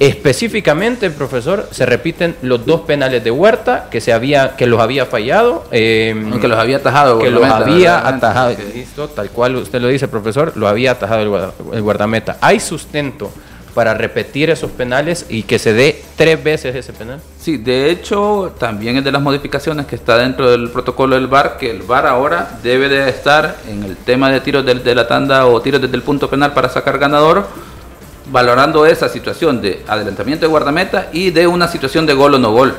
Específicamente, 0.00 1.10
profesor, 1.10 1.68
se 1.70 1.84
repiten 1.86 2.36
los 2.42 2.64
dos 2.66 2.82
penales 2.82 3.22
de 3.24 3.30
Huerta 3.30 3.86
que 3.90 4.00
se 4.00 4.12
había 4.12 4.56
que 4.56 4.66
los 4.66 4.80
había 4.80 5.06
fallado, 5.06 5.64
eh, 5.70 6.14
Que 6.40 6.48
los 6.48 6.58
había 6.58 6.76
atajado. 6.78 7.18
que 7.18 7.30
los 7.30 7.44
había 7.44 8.06
atajado. 8.06 8.54
Listo, 8.74 9.08
tal 9.08 9.30
cual 9.30 9.56
usted 9.56 9.80
lo 9.80 9.88
dice, 9.88 10.08
profesor, 10.08 10.52
lo 10.56 10.68
había 10.68 10.92
atajado 10.92 11.22
el, 11.22 11.28
guarda- 11.28 11.52
el 11.72 11.82
guardameta. 11.82 12.36
¿Hay 12.40 12.60
sustento 12.60 13.30
para 13.74 13.94
repetir 13.94 14.50
esos 14.50 14.70
penales 14.72 15.26
y 15.28 15.44
que 15.44 15.58
se 15.58 15.72
dé 15.72 16.02
tres 16.16 16.42
veces 16.42 16.74
ese 16.74 16.92
penal? 16.92 17.20
Sí, 17.40 17.56
de 17.58 17.90
hecho, 17.90 18.54
también 18.58 18.96
es 18.96 19.04
de 19.04 19.12
las 19.12 19.22
modificaciones 19.22 19.86
que 19.86 19.94
está 19.96 20.18
dentro 20.18 20.50
del 20.50 20.70
protocolo 20.70 21.14
del 21.14 21.28
VAR, 21.28 21.56
que 21.58 21.70
el 21.70 21.82
VAR 21.82 22.06
ahora 22.06 22.58
debe 22.62 22.88
de 22.88 23.08
estar 23.08 23.56
en 23.68 23.84
el 23.84 23.96
tema 23.96 24.30
de 24.30 24.40
tiros 24.40 24.64
del- 24.66 24.82
de, 24.82 24.94
la 24.94 25.06
tanda 25.06 25.46
o 25.46 25.60
tiros 25.60 25.80
desde 25.80 25.94
el 25.96 26.02
punto 26.02 26.28
penal 26.28 26.52
para 26.54 26.68
sacar 26.68 26.98
ganador, 26.98 27.46
valorando 28.30 28.86
esa 28.86 29.08
situación 29.08 29.60
de 29.60 29.82
adelantamiento 29.86 30.46
de 30.46 30.50
guardameta 30.50 31.08
y 31.12 31.30
de 31.30 31.46
una 31.46 31.68
situación 31.68 32.06
de 32.06 32.14
gol 32.14 32.34
o 32.34 32.38
no 32.38 32.52
gol. 32.52 32.74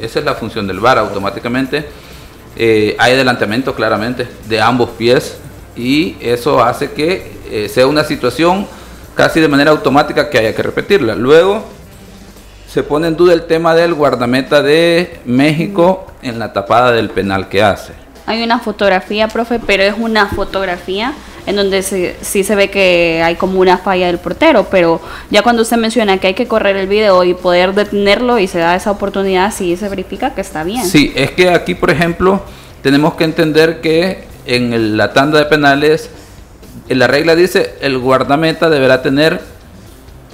Esa 0.00 0.18
es 0.18 0.24
la 0.24 0.34
función 0.34 0.66
del 0.66 0.80
VAR 0.80 0.98
automáticamente. 0.98 1.88
eh, 2.56 2.96
hay 2.98 3.12
adelantamiento 3.12 3.74
claramente 3.74 4.26
de 4.48 4.60
ambos 4.60 4.90
pies 4.90 5.38
y 5.76 6.16
eso 6.20 6.62
hace 6.62 6.90
que 6.92 7.32
eh, 7.50 7.68
sea 7.68 7.86
una 7.86 8.02
situación 8.02 8.66
casi 9.14 9.40
de 9.40 9.48
manera 9.48 9.70
automática 9.70 10.28
que 10.28 10.38
haya 10.38 10.54
que 10.54 10.62
repetirla. 10.62 11.14
Luego, 11.14 11.64
Se 12.68 12.82
pone 12.82 13.08
en 13.08 13.16
duda 13.16 13.32
el 13.32 13.46
tema 13.46 13.74
del 13.74 13.94
guardameta 13.94 14.60
de 14.62 15.20
México 15.24 16.06
en 16.20 16.38
la 16.38 16.52
tapada 16.52 16.92
del 16.92 17.08
penal 17.08 17.48
que 17.48 17.62
hace. 17.62 17.94
Hay 18.26 18.42
una 18.42 18.58
fotografía, 18.58 19.26
profe, 19.28 19.58
pero 19.58 19.82
es 19.84 19.94
una 19.96 20.26
fotografía 20.26 21.14
en 21.48 21.56
donde 21.56 21.82
se, 21.82 22.14
sí 22.20 22.44
se 22.44 22.54
ve 22.54 22.68
que 22.68 23.22
hay 23.24 23.36
como 23.36 23.58
una 23.58 23.78
falla 23.78 24.06
del 24.08 24.18
portero, 24.18 24.66
pero 24.70 25.00
ya 25.30 25.42
cuando 25.42 25.62
usted 25.62 25.78
menciona 25.78 26.18
que 26.18 26.26
hay 26.26 26.34
que 26.34 26.46
correr 26.46 26.76
el 26.76 26.86
video 26.86 27.24
y 27.24 27.32
poder 27.32 27.74
detenerlo 27.74 28.38
y 28.38 28.46
se 28.46 28.58
da 28.58 28.76
esa 28.76 28.90
oportunidad, 28.90 29.50
sí 29.52 29.74
se 29.78 29.88
verifica 29.88 30.34
que 30.34 30.42
está 30.42 30.62
bien. 30.62 30.84
Sí, 30.84 31.10
es 31.16 31.30
que 31.30 31.48
aquí, 31.48 31.74
por 31.74 31.90
ejemplo, 31.90 32.42
tenemos 32.82 33.14
que 33.14 33.24
entender 33.24 33.80
que 33.80 34.24
en 34.44 34.98
la 34.98 35.14
tanda 35.14 35.38
de 35.38 35.46
penales, 35.46 36.10
en 36.86 36.98
la 36.98 37.06
regla 37.06 37.34
dice 37.34 37.76
el 37.80 37.98
guardameta 37.98 38.68
deberá 38.68 39.00
tener 39.00 39.40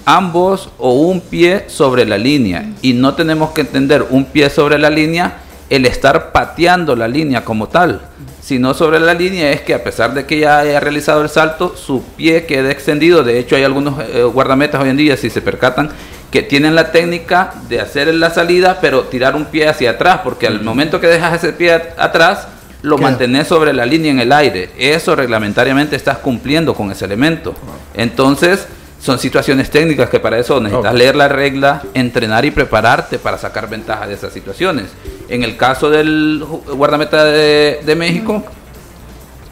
ambos 0.04 0.70
o 0.78 0.94
un 0.94 1.20
pie 1.20 1.64
sobre 1.68 2.06
la 2.06 2.18
línea 2.18 2.72
y 2.82 2.92
no 2.92 3.14
tenemos 3.14 3.52
que 3.52 3.60
entender 3.60 4.04
un 4.10 4.24
pie 4.24 4.50
sobre 4.50 4.78
la 4.78 4.90
línea 4.90 5.38
el 5.70 5.86
estar 5.86 6.32
pateando 6.32 6.96
la 6.96 7.08
línea 7.08 7.44
como 7.44 7.68
tal, 7.68 8.02
sino 8.44 8.74
sobre 8.74 9.00
la 9.00 9.14
línea 9.14 9.50
es 9.52 9.62
que 9.62 9.72
a 9.72 9.82
pesar 9.82 10.12
de 10.12 10.26
que 10.26 10.38
ya 10.40 10.58
haya 10.58 10.78
realizado 10.80 11.22
el 11.22 11.30
salto, 11.30 11.74
su 11.76 12.02
pie 12.16 12.44
quede 12.44 12.70
extendido. 12.70 13.22
De 13.24 13.38
hecho, 13.38 13.56
hay 13.56 13.64
algunos 13.64 13.98
eh, 14.00 14.22
guardametas 14.24 14.82
hoy 14.82 14.90
en 14.90 14.98
día, 14.98 15.16
si 15.16 15.30
se 15.30 15.40
percatan, 15.40 15.88
que 16.30 16.42
tienen 16.42 16.74
la 16.74 16.92
técnica 16.92 17.54
de 17.70 17.80
hacer 17.80 18.12
la 18.14 18.28
salida, 18.28 18.78
pero 18.82 19.04
tirar 19.04 19.34
un 19.34 19.46
pie 19.46 19.66
hacia 19.68 19.92
atrás, 19.92 20.20
porque 20.22 20.46
al 20.46 20.62
momento 20.62 21.00
que 21.00 21.06
dejas 21.06 21.42
ese 21.42 21.54
pie 21.54 21.72
at- 21.72 21.98
atrás, 21.98 22.48
lo 22.82 22.96
Queda. 22.96 23.08
mantenés 23.08 23.46
sobre 23.48 23.72
la 23.72 23.86
línea 23.86 24.10
en 24.10 24.20
el 24.20 24.30
aire. 24.30 24.68
Eso 24.76 25.16
reglamentariamente 25.16 25.96
estás 25.96 26.18
cumpliendo 26.18 26.74
con 26.74 26.90
ese 26.92 27.06
elemento. 27.06 27.54
Entonces, 27.94 28.66
son 29.04 29.18
situaciones 29.18 29.68
técnicas 29.68 30.08
que 30.08 30.18
para 30.18 30.38
eso 30.38 30.58
necesitas 30.60 30.94
leer 30.94 31.14
la 31.14 31.28
regla, 31.28 31.82
entrenar 31.92 32.46
y 32.46 32.50
prepararte 32.50 33.18
para 33.18 33.36
sacar 33.36 33.68
ventaja 33.68 34.06
de 34.06 34.14
esas 34.14 34.32
situaciones. 34.32 34.86
En 35.28 35.42
el 35.42 35.58
caso 35.58 35.90
del 35.90 36.42
guardameta 36.42 37.22
de, 37.26 37.80
de 37.84 37.96
México, 37.96 38.42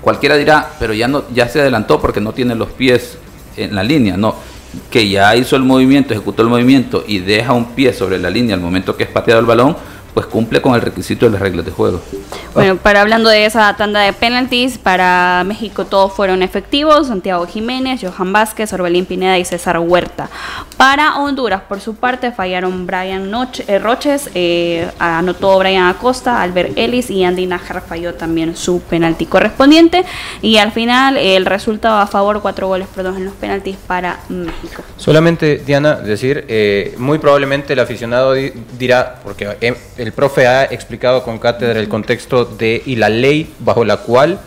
cualquiera 0.01 0.39
dirá, 0.39 0.71
pero 0.79 0.95
ya 0.95 1.07
no 1.07 1.25
ya 1.35 1.51
se 1.51 1.61
adelantó 1.61 2.01
porque 2.01 2.19
no 2.19 2.33
tiene 2.33 2.55
los 2.55 2.71
pies 2.71 3.19
en 3.59 3.75
la 3.75 3.85
línea, 3.85 4.17
no, 4.17 4.37
que 4.91 5.11
ya 5.11 5.37
hizo 5.37 5.55
el 5.57 5.65
movimiento, 5.65 6.15
ejecutó 6.15 6.41
el 6.41 6.49
movimiento 6.49 7.05
y 7.07 7.19
deja 7.19 7.53
un 7.53 7.75
pie 7.75 7.93
sobre 7.93 8.19
la 8.19 8.31
línea 8.31 8.55
al 8.55 8.63
momento 8.63 8.97
que 8.97 9.03
es 9.03 9.11
pateado 9.11 9.39
el 9.39 9.47
balón, 9.47 9.77
pues 10.15 10.27
cumple 10.27 10.61
con 10.61 10.75
el 10.75 10.81
requisito 10.83 11.27
de 11.27 11.33
las 11.33 11.41
reglas 11.41 11.65
de 11.65 11.71
juego. 11.71 12.01
Bueno, 12.55 12.77
para 12.77 13.01
hablando 13.01 13.31
de 13.31 13.47
esa 13.47 13.75
tanda 13.77 14.01
de 14.01 14.13
penalties, 14.13 14.77
para 14.77 15.43
México 15.47 15.87
todos 15.87 16.13
fueron 16.13 16.43
efectivos, 16.43 17.07
Santiago 17.07 17.47
Jiménez, 17.47 18.01
Johan 18.03 18.33
Vázquez, 18.33 18.73
Orbelín 18.75 19.07
Pineda 19.07 19.39
y 19.39 19.45
César 19.45 19.79
Huerta. 19.79 20.29
Para 20.77 21.17
Honduras, 21.17 21.63
por 21.69 21.81
su 21.81 21.95
parte, 21.95 22.31
fallaron 22.33 22.87
Brian 22.87 23.31
Noch- 23.31 23.65
eh, 23.69 23.79
Roches, 23.79 24.29
eh, 24.35 24.87
anotó 24.99 25.59
Brian 25.59 25.87
Acosta, 25.89 26.43
Albert 26.43 26.77
Ellis 26.77 27.09
y 27.11 27.25
Andy 27.25 27.47
Najar 27.47 27.83
falló 27.87 28.15
también 28.15 28.55
su 28.57 28.81
penalti 28.83 29.25
correspondiente. 29.27 30.05
Y 30.43 30.59
al 30.59 30.73
final, 30.73 31.17
el 31.17 31.47
resultado 31.47 31.99
a 31.99 32.07
favor, 32.07 32.43
cuatro 32.43 32.67
goles 32.69 32.87
por 32.95 33.05
dos 33.05 33.17
en 33.17 33.25
los 33.25 33.35
penaltis 33.35 33.77
para 33.87 34.19
México. 34.29 34.83
Solamente, 34.99 35.59
Diana, 35.65 35.95
decir, 35.97 36.45
eh, 36.49 36.95
muy 36.99 37.19
probablemente 37.19 37.73
el 37.73 37.81
aficionado 37.81 38.35
di- 38.35 38.53
dirá, 38.79 39.21
porque 39.25 39.57
eh, 39.61 39.75
el 40.03 40.13
profe 40.13 40.47
ha 40.47 40.65
explicado 40.65 41.23
con 41.23 41.39
cátedra 41.39 41.79
el 41.79 41.89
contexto 41.89 42.45
de 42.45 42.83
y 42.85 42.97
la 42.97 43.09
ley 43.09 43.53
bajo 43.61 43.85
la 43.85 43.99
cual 43.99 44.41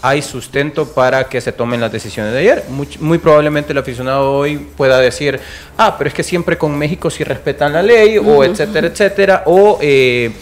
hay 0.00 0.22
sustento 0.22 0.86
para 0.86 1.24
que 1.24 1.40
se 1.40 1.52
tomen 1.52 1.80
las 1.80 1.92
decisiones 1.92 2.32
de 2.32 2.38
ayer. 2.40 2.64
Muy, 2.68 2.88
muy 3.00 3.18
probablemente 3.18 3.72
el 3.72 3.78
aficionado 3.78 4.32
hoy 4.32 4.58
pueda 4.58 4.98
decir, 4.98 5.40
ah, 5.78 5.96
pero 5.96 6.08
es 6.08 6.14
que 6.14 6.22
siempre 6.22 6.58
con 6.58 6.76
México 6.76 7.10
sí 7.10 7.24
respetan 7.24 7.72
la 7.72 7.82
ley, 7.82 8.18
o 8.18 8.44
etcétera, 8.44 8.86
etcétera, 8.88 9.42
o... 9.46 9.78
eh, 9.80 10.32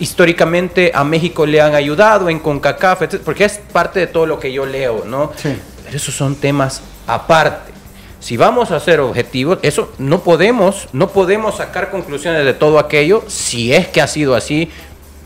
históricamente 0.00 0.90
a 0.94 1.04
México 1.04 1.44
le 1.44 1.60
han 1.60 1.74
ayudado 1.74 2.30
en 2.30 2.38
CONCACAF, 2.38 3.02
etcétera, 3.02 3.22
porque 3.22 3.44
es 3.44 3.60
parte 3.70 4.00
de 4.00 4.06
todo 4.06 4.24
lo 4.24 4.40
que 4.40 4.50
yo 4.50 4.64
leo, 4.64 5.04
¿no? 5.06 5.30
Sí. 5.36 5.54
Pero 5.84 5.96
esos 5.96 6.14
son 6.14 6.36
temas 6.36 6.80
aparte. 7.06 7.73
Si 8.24 8.38
vamos 8.38 8.70
a 8.70 8.80
ser 8.80 9.00
objetivos, 9.00 9.58
eso 9.60 9.92
no 9.98 10.20
podemos, 10.20 10.88
no 10.94 11.08
podemos 11.10 11.56
sacar 11.58 11.90
conclusiones 11.90 12.46
de 12.46 12.54
todo 12.54 12.78
aquello. 12.78 13.22
Si 13.26 13.74
es 13.74 13.86
que 13.88 14.00
ha 14.00 14.06
sido 14.06 14.34
así, 14.34 14.70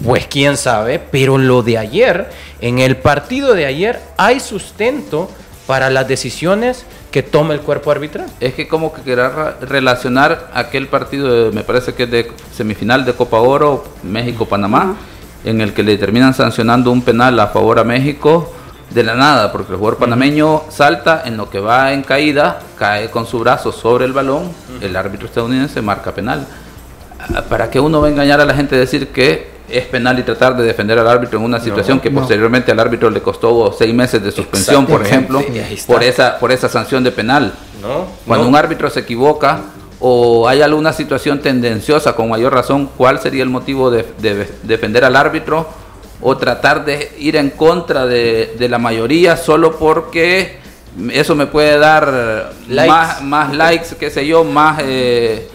pues 0.05 0.27
quién 0.27 0.57
sabe. 0.57 0.99
Pero 0.99 1.39
lo 1.39 1.63
de 1.63 1.79
ayer, 1.79 2.29
en 2.61 2.81
el 2.81 2.97
partido 2.97 3.55
de 3.55 3.67
ayer, 3.67 4.01
hay 4.17 4.41
sustento 4.41 5.31
para 5.69 5.91
las 5.91 6.09
decisiones 6.09 6.87
que 7.13 7.23
toma 7.23 7.55
el 7.55 7.61
cuerpo 7.61 7.93
arbitral. 7.93 8.27
Es 8.41 8.55
que 8.55 8.67
como 8.67 8.93
que 8.93 9.03
querer 9.03 9.31
relacionar 9.61 10.51
aquel 10.53 10.89
partido, 10.89 11.51
de- 11.51 11.53
me 11.53 11.63
parece 11.63 11.95
que 11.95 12.03
es 12.03 12.11
de 12.11 12.33
semifinal 12.53 13.05
de 13.05 13.13
Copa 13.13 13.39
Oro, 13.39 13.85
México-Panamá, 14.03 14.97
en 15.45 15.61
el 15.61 15.73
que 15.73 15.85
le 15.85 15.97
terminan 15.99 16.35
sancionando 16.35 16.91
un 16.91 17.03
penal 17.03 17.39
a 17.39 17.47
favor 17.47 17.79
a 17.79 17.85
México 17.85 18.53
de 18.91 19.03
la 19.03 19.15
nada, 19.15 19.53
porque 19.53 19.73
el 19.73 19.79
jugador 19.79 19.99
panameño 19.99 20.63
salta 20.71 21.23
en 21.25 21.37
lo 21.37 21.51
que 21.51 21.61
va 21.61 21.93
en 21.93 22.03
caída, 22.03 22.61
cae 22.77 23.11
con 23.11 23.27
su 23.27 23.39
brazo 23.39 23.71
sobre 23.73 24.07
el 24.07 24.13
balón, 24.13 24.51
el 24.81 24.97
árbitro 24.97 25.27
estadounidense 25.27 25.83
marca 25.83 26.13
penal. 26.13 26.47
¿Para 27.49 27.69
que 27.71 27.81
uno 27.81 28.01
va 28.01 28.07
a 28.07 28.11
engañar 28.11 28.41
a 28.41 28.45
la 28.45 28.55
gente 28.55 28.77
y 28.77 28.79
decir 28.79 29.09
que 29.09 29.59
es 29.69 29.85
penal 29.87 30.19
y 30.19 30.23
tratar 30.23 30.57
de 30.57 30.65
defender 30.65 30.99
al 30.99 31.07
árbitro 31.07 31.39
en 31.39 31.45
una 31.45 31.61
situación 31.61 32.01
que 32.01 32.11
no. 32.11 32.21
posteriormente 32.21 32.73
al 32.73 32.81
árbitro 32.81 33.11
le 33.11 33.21
costó 33.21 33.75
seis 33.77 33.93
meses 33.93 34.23
de 34.23 34.33
suspensión, 34.33 34.87
por 34.87 35.03
ejemplo, 35.05 35.43
por 35.87 36.03
esa, 36.03 36.39
por 36.39 36.53
esa 36.53 36.69
sanción 36.69 37.05
de 37.05 37.11
penal? 37.11 37.53
¿no? 37.83 38.07
Cuando 38.27 38.49
un 38.49 38.57
árbitro 38.57 38.89
se 38.89 39.01
equivoca 39.01 39.61
o 40.01 40.49
hay 40.49 40.63
alguna 40.63 40.93
situación 40.93 41.41
tendenciosa 41.41 42.15
con 42.15 42.31
mayor 42.31 42.55
razón, 42.55 42.89
¿cuál 42.97 43.19
sería 43.21 43.43
el 43.43 43.51
motivo 43.51 43.91
de, 43.91 44.07
de 44.19 44.49
defender 44.63 45.05
al 45.05 45.17
árbitro 45.17 45.69
o 46.21 46.37
tratar 46.37 46.85
de 46.85 47.13
ir 47.19 47.37
en 47.37 47.51
contra 47.51 48.07
de, 48.07 48.55
de 48.59 48.69
la 48.69 48.79
mayoría 48.79 49.37
solo 49.37 49.77
porque 49.77 50.59
eso 51.13 51.35
me 51.37 51.47
puede 51.47 51.79
dar 51.79 52.53
Likes. 52.69 52.91
más, 52.93 53.23
más 53.23 53.55
likes, 53.57 53.89
qué 53.99 54.11
sé 54.11 54.27
yo, 54.27 54.45
más... 54.45 54.81
eh, 54.83 55.49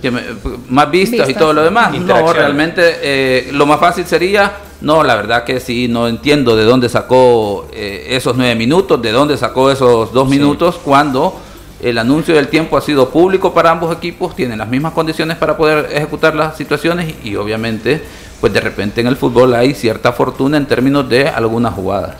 que 0.00 0.10
me- 0.10 0.22
más 0.68 0.90
vistas, 0.90 1.28
y 1.28 1.34
todo 1.34 1.52
lo 1.52 1.62
demás. 1.62 1.92
No, 1.96 2.32
realmente 2.32 2.82
eh, 3.02 3.50
lo 3.52 3.66
más 3.66 3.78
fácil 3.78 4.04
sería, 4.04 4.54
no, 4.80 5.04
la 5.04 5.14
verdad 5.14 5.44
que 5.44 5.60
sí, 5.60 5.86
no 5.86 6.08
entiendo 6.08 6.56
de 6.56 6.64
dónde 6.64 6.88
sacó 6.88 7.68
eh, 7.72 8.06
esos 8.08 8.36
nueve 8.36 8.56
minutos, 8.56 9.00
de 9.00 9.12
dónde 9.12 9.36
sacó 9.36 9.70
esos 9.70 10.12
dos 10.12 10.28
minutos, 10.28 10.80
cuando 10.82 11.40
el 11.80 11.98
anuncio 11.98 12.34
del 12.34 12.48
tiempo 12.48 12.76
ha 12.76 12.80
sido 12.80 13.10
público 13.10 13.54
para 13.54 13.70
ambos 13.70 13.96
equipos, 13.96 14.34
tienen 14.34 14.58
las 14.58 14.66
mismas 14.66 14.92
condiciones 14.92 15.36
para 15.36 15.56
poder 15.56 15.88
ejecutar 15.92 16.34
las 16.34 16.56
situaciones 16.56 17.14
y 17.22 17.36
obviamente, 17.36 18.02
pues 18.42 18.52
de 18.52 18.60
repente 18.60 19.00
en 19.00 19.06
el 19.06 19.14
fútbol 19.16 19.54
hay 19.54 19.72
cierta 19.72 20.12
fortuna 20.12 20.56
en 20.56 20.66
términos 20.66 21.08
de 21.08 21.28
algunas 21.28 21.74
jugadas. 21.74 22.16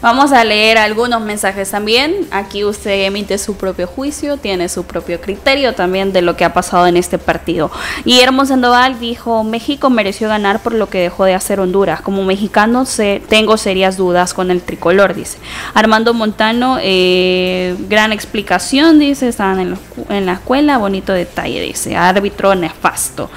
Vamos 0.00 0.30
a 0.30 0.44
leer 0.44 0.78
algunos 0.78 1.20
mensajes 1.20 1.72
también. 1.72 2.28
Aquí 2.30 2.62
usted 2.64 3.04
emite 3.06 3.36
su 3.36 3.56
propio 3.56 3.88
juicio, 3.88 4.36
tiene 4.36 4.68
su 4.68 4.84
propio 4.84 5.20
criterio 5.20 5.74
también 5.74 6.12
de 6.12 6.22
lo 6.22 6.36
que 6.36 6.44
ha 6.44 6.52
pasado 6.52 6.86
en 6.86 6.96
este 6.96 7.18
partido. 7.18 7.68
Guillermo 8.04 8.46
Sandoval 8.46 9.00
dijo, 9.00 9.42
México 9.42 9.90
mereció 9.90 10.28
ganar 10.28 10.60
por 10.62 10.72
lo 10.74 10.88
que 10.88 11.00
dejó 11.00 11.24
de 11.24 11.34
hacer 11.34 11.58
Honduras. 11.58 12.00
Como 12.00 12.22
mexicano 12.22 12.84
se- 12.84 13.20
tengo 13.28 13.56
serias 13.56 13.96
dudas 13.96 14.34
con 14.34 14.52
el 14.52 14.62
tricolor, 14.62 15.14
dice. 15.14 15.38
Armando 15.74 16.14
Montano, 16.14 16.78
eh, 16.80 17.74
gran 17.88 18.12
explicación, 18.12 19.00
dice, 19.00 19.26
estaban 19.26 19.58
en, 19.58 19.74
escu- 19.74 20.06
en 20.10 20.26
la 20.26 20.34
escuela, 20.34 20.78
bonito 20.78 21.12
detalle, 21.12 21.60
dice. 21.60 21.96
Árbitro 21.96 22.54
nefasto. 22.54 23.30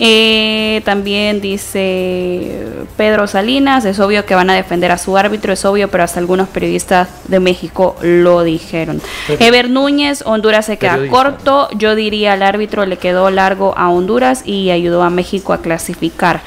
Eh, 0.00 0.80
también 0.84 1.40
dice 1.40 2.68
Pedro 2.96 3.26
Salinas, 3.26 3.84
es 3.84 3.98
obvio 3.98 4.24
que 4.26 4.36
van 4.36 4.48
a 4.48 4.54
defender 4.54 4.92
a 4.92 4.98
su 4.98 5.16
árbitro, 5.16 5.52
es 5.52 5.64
obvio, 5.64 5.88
pero 5.88 6.04
hasta 6.08 6.20
algunos 6.20 6.48
periodistas 6.48 7.08
de 7.28 7.38
México 7.38 7.94
lo 8.02 8.42
dijeron. 8.42 9.00
Ever 9.38 9.68
Núñez, 9.70 10.22
Honduras 10.26 10.66
se 10.66 10.78
queda 10.78 10.92
Periodista. 10.94 11.16
corto, 11.16 11.68
yo 11.76 11.94
diría 11.94 12.32
al 12.32 12.42
árbitro 12.42 12.86
le 12.86 12.96
quedó 12.96 13.30
largo 13.30 13.74
a 13.76 13.90
Honduras 13.90 14.42
y 14.46 14.70
ayudó 14.70 15.02
a 15.02 15.10
México 15.10 15.52
a 15.52 15.58
clasificar. 15.60 16.40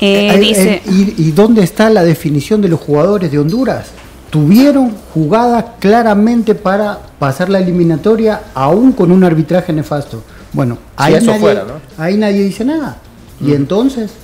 Eh, 0.00 0.30
Eh, 0.34 0.38
dice, 0.38 0.72
eh, 0.74 0.82
¿y, 0.86 1.28
y 1.28 1.30
dónde 1.32 1.62
está 1.62 1.88
la 1.90 2.02
definición 2.02 2.60
de 2.60 2.68
los 2.68 2.80
jugadores 2.80 3.30
de 3.30 3.38
Honduras? 3.38 3.88
Tuvieron 4.30 4.92
jugadas 5.12 5.64
claramente 5.78 6.54
para 6.54 6.98
pasar 7.18 7.48
la 7.48 7.58
eliminatoria, 7.58 8.40
aún 8.54 8.92
con 8.92 9.12
un 9.12 9.22
arbitraje 9.22 9.72
nefasto. 9.72 10.22
Bueno, 10.52 10.78
ahí, 10.96 11.14
eso 11.14 11.26
nadie, 11.26 11.40
fuera, 11.40 11.64
¿no? 11.64 12.02
ahí 12.02 12.16
nadie 12.16 12.42
dice 12.42 12.64
nada. 12.64 12.96
Y 13.40 13.52
entonces, 13.52 14.10
¿Sí? 14.10 14.16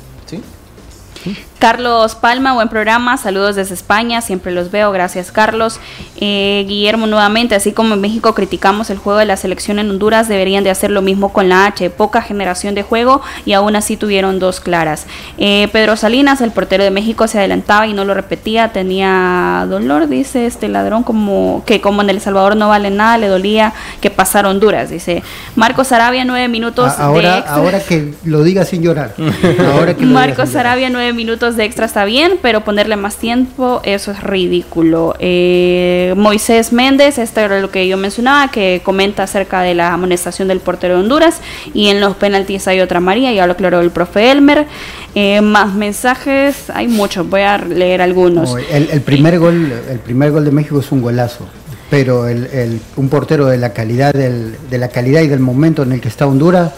Carlos 1.61 2.15
Palma, 2.15 2.55
buen 2.55 2.71
programa, 2.71 3.19
saludos 3.19 3.55
desde 3.55 3.75
España, 3.75 4.23
siempre 4.23 4.51
los 4.51 4.71
veo, 4.71 4.93
gracias 4.93 5.31
Carlos. 5.31 5.79
Eh, 6.17 6.65
Guillermo, 6.67 7.07
nuevamente, 7.07 7.55
así 7.55 7.73
como 7.73 7.93
en 7.93 8.01
México 8.01 8.35
criticamos 8.35 8.89
el 8.89 8.97
juego 8.97 9.19
de 9.19 9.27
la 9.27 9.37
selección 9.37 9.79
en 9.79 9.91
Honduras, 9.91 10.27
deberían 10.27 10.65
de 10.65 10.71
hacer 10.71 10.91
lo 10.91 11.03
mismo 11.03 11.35
con 11.35 11.51
la 11.51 11.67
H, 11.67 11.91
poca 11.91 12.23
generación 12.23 12.75
de 12.75 12.83
juego 12.83 13.21
y 13.45 13.53
aún 13.53 13.77
así 13.77 13.99
tuvieron 13.99 14.39
dos 14.39 14.59
claras. 14.61 15.07
Eh, 15.37 15.69
Pedro 15.71 15.97
Salinas, 15.97 16.41
el 16.41 16.51
portero 16.51 16.83
de 16.83 16.91
México, 16.91 17.29
se 17.29 17.37
adelantaba 17.37 17.87
y 17.87 17.93
no 17.93 18.07
lo 18.07 18.15
repetía, 18.15 18.73
tenía 18.73 19.67
dolor, 19.69 20.09
dice 20.09 20.47
este 20.47 20.67
ladrón, 20.67 21.03
como 21.03 21.63
que 21.67 21.83
como 21.83 22.01
en 22.01 22.09
El 22.09 22.23
Salvador 22.23 22.57
no 22.57 22.71
vale 22.71 22.91
nada, 22.91 23.19
le 23.19 23.29
dolía 23.29 23.75
que 24.01 24.09
pasara 24.09 24.49
Honduras, 24.49 24.89
dice. 24.89 25.23
Marcos 25.57 25.93
Arabia, 25.93 26.25
nueve 26.25 26.49
minutos 26.49 26.95
ahora, 26.99 27.43
de. 27.43 27.49
Ahora 27.49 27.81
que 27.81 28.15
lo 28.25 28.43
diga 28.43 28.65
sin 28.65 28.83
llorar. 28.83 29.13
Ahora 29.75 29.93
que 29.93 30.07
lo 30.07 30.09
diga 30.09 30.21
Marcos 30.21 30.49
sin. 30.49 30.59
Arabia, 30.59 30.89
nueve 30.89 31.13
minutos 31.13 31.50
de 31.57 31.65
extra 31.65 31.87
está 31.87 32.05
bien, 32.05 32.39
pero 32.43 32.63
ponerle 32.63 32.97
más 32.97 33.17
tiempo, 33.17 33.81
eso 33.85 34.11
es 34.13 34.23
ridículo. 34.23 35.15
Eh, 35.19 36.15
Moisés 36.17 36.73
Méndez, 36.73 37.19
esto 37.19 37.41
era 37.41 37.61
lo 37.61 37.71
que 37.71 37.87
yo 37.89 37.97
mencionaba, 37.97 38.51
que 38.51 38.81
comenta 38.85 39.23
acerca 39.25 39.63
de 39.63 39.75
la 39.75 39.93
amonestación 39.93 40.49
del 40.49 40.61
portero 40.61 40.95
de 40.95 41.01
Honduras. 41.03 41.41
Y 41.75 41.89
en 41.89 42.01
los 42.01 42.17
penaltis 42.17 42.67
hay 42.69 42.81
otra 42.81 43.01
María, 43.01 43.33
ya 43.33 43.47
lo 43.47 43.53
aclaró 43.53 43.81
el 43.81 43.91
profe 43.91 44.31
Elmer. 44.31 44.67
Eh, 45.15 45.41
más 45.41 45.75
mensajes, 45.75 46.71
hay 46.73 46.87
muchos, 46.89 47.29
voy 47.29 47.41
a 47.43 47.59
leer 47.59 48.01
algunos. 48.03 48.51
No, 48.53 48.59
el, 48.59 49.01
primer 49.03 49.39
gol, 49.39 49.73
el 49.91 49.99
primer 49.99 50.31
gol 50.31 50.45
de 50.45 50.51
México 50.53 50.79
es 50.81 50.93
un 50.93 51.03
golazo, 51.03 51.49
pero 51.91 52.29
el, 52.29 52.47
el- 52.47 52.81
un 52.97 53.09
portero 53.09 53.47
de 53.47 53.57
la 53.59 53.73
calidad 53.73 54.13
del- 54.13 54.57
de 54.71 54.79
la 54.79 54.89
calidad 54.89 55.23
y 55.23 55.27
del 55.27 55.41
momento 55.41 55.83
en 55.83 55.93
el 55.93 56.01
que 56.01 56.09
está 56.09 56.27
Honduras, 56.27 56.73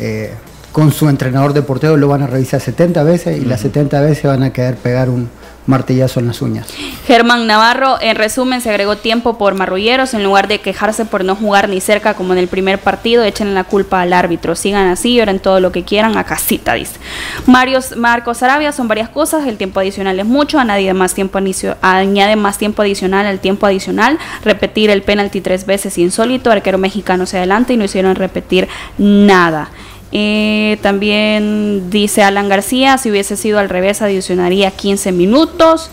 eh, 0.00 0.32
con 0.78 0.92
su 0.92 1.08
entrenador 1.08 1.54
de 1.54 1.62
portero 1.62 1.96
lo 1.96 2.06
van 2.06 2.22
a 2.22 2.28
revisar 2.28 2.60
70 2.60 3.02
veces 3.02 3.36
y 3.36 3.44
las 3.44 3.62
70 3.62 4.00
veces 4.00 4.22
van 4.22 4.44
a 4.44 4.52
querer 4.52 4.76
pegar 4.76 5.08
un 5.08 5.28
martillazo 5.66 6.20
en 6.20 6.28
las 6.28 6.40
uñas. 6.40 6.68
Germán 7.04 7.48
Navarro, 7.48 7.96
en 8.00 8.14
resumen, 8.14 8.60
se 8.60 8.70
agregó 8.70 8.96
tiempo 8.96 9.36
por 9.38 9.54
marrulleros. 9.54 10.14
En 10.14 10.22
lugar 10.22 10.46
de 10.46 10.60
quejarse 10.60 11.04
por 11.04 11.24
no 11.24 11.34
jugar 11.34 11.68
ni 11.68 11.80
cerca 11.80 12.14
como 12.14 12.32
en 12.32 12.38
el 12.38 12.46
primer 12.46 12.78
partido, 12.78 13.24
echen 13.24 13.54
la 13.54 13.64
culpa 13.64 14.00
al 14.00 14.12
árbitro. 14.12 14.54
Sigan 14.54 14.86
así, 14.86 15.16
lloren 15.16 15.40
todo 15.40 15.58
lo 15.58 15.72
que 15.72 15.82
quieran 15.82 16.16
a 16.16 16.22
casita, 16.22 16.74
dice. 16.74 16.94
Marios, 17.46 17.96
Marcos 17.96 18.40
Arabia, 18.44 18.70
son 18.70 18.86
varias 18.86 19.08
cosas. 19.08 19.48
El 19.48 19.56
tiempo 19.58 19.80
adicional 19.80 20.18
es 20.20 20.26
mucho. 20.26 20.60
Añade 20.60 20.94
más 20.94 21.12
tiempo, 21.12 21.40
inicio- 21.40 21.76
añade 21.82 22.36
más 22.36 22.56
tiempo 22.56 22.82
adicional 22.82 23.26
al 23.26 23.40
tiempo 23.40 23.66
adicional. 23.66 24.16
Repetir 24.44 24.90
el 24.90 25.02
penalti 25.02 25.40
tres 25.40 25.66
veces 25.66 25.98
insólito. 25.98 26.52
Arquero 26.52 26.78
mexicano 26.78 27.26
se 27.26 27.36
adelanta 27.36 27.72
y 27.72 27.76
no 27.76 27.84
hicieron 27.84 28.14
repetir 28.14 28.68
nada. 28.96 29.70
Eh, 30.12 30.78
también 30.82 31.90
dice 31.90 32.22
Alan 32.22 32.48
García, 32.48 32.98
si 32.98 33.10
hubiese 33.10 33.36
sido 33.36 33.58
al 33.58 33.68
revés, 33.68 34.02
adicionaría 34.02 34.70
15 34.70 35.12
minutos. 35.12 35.90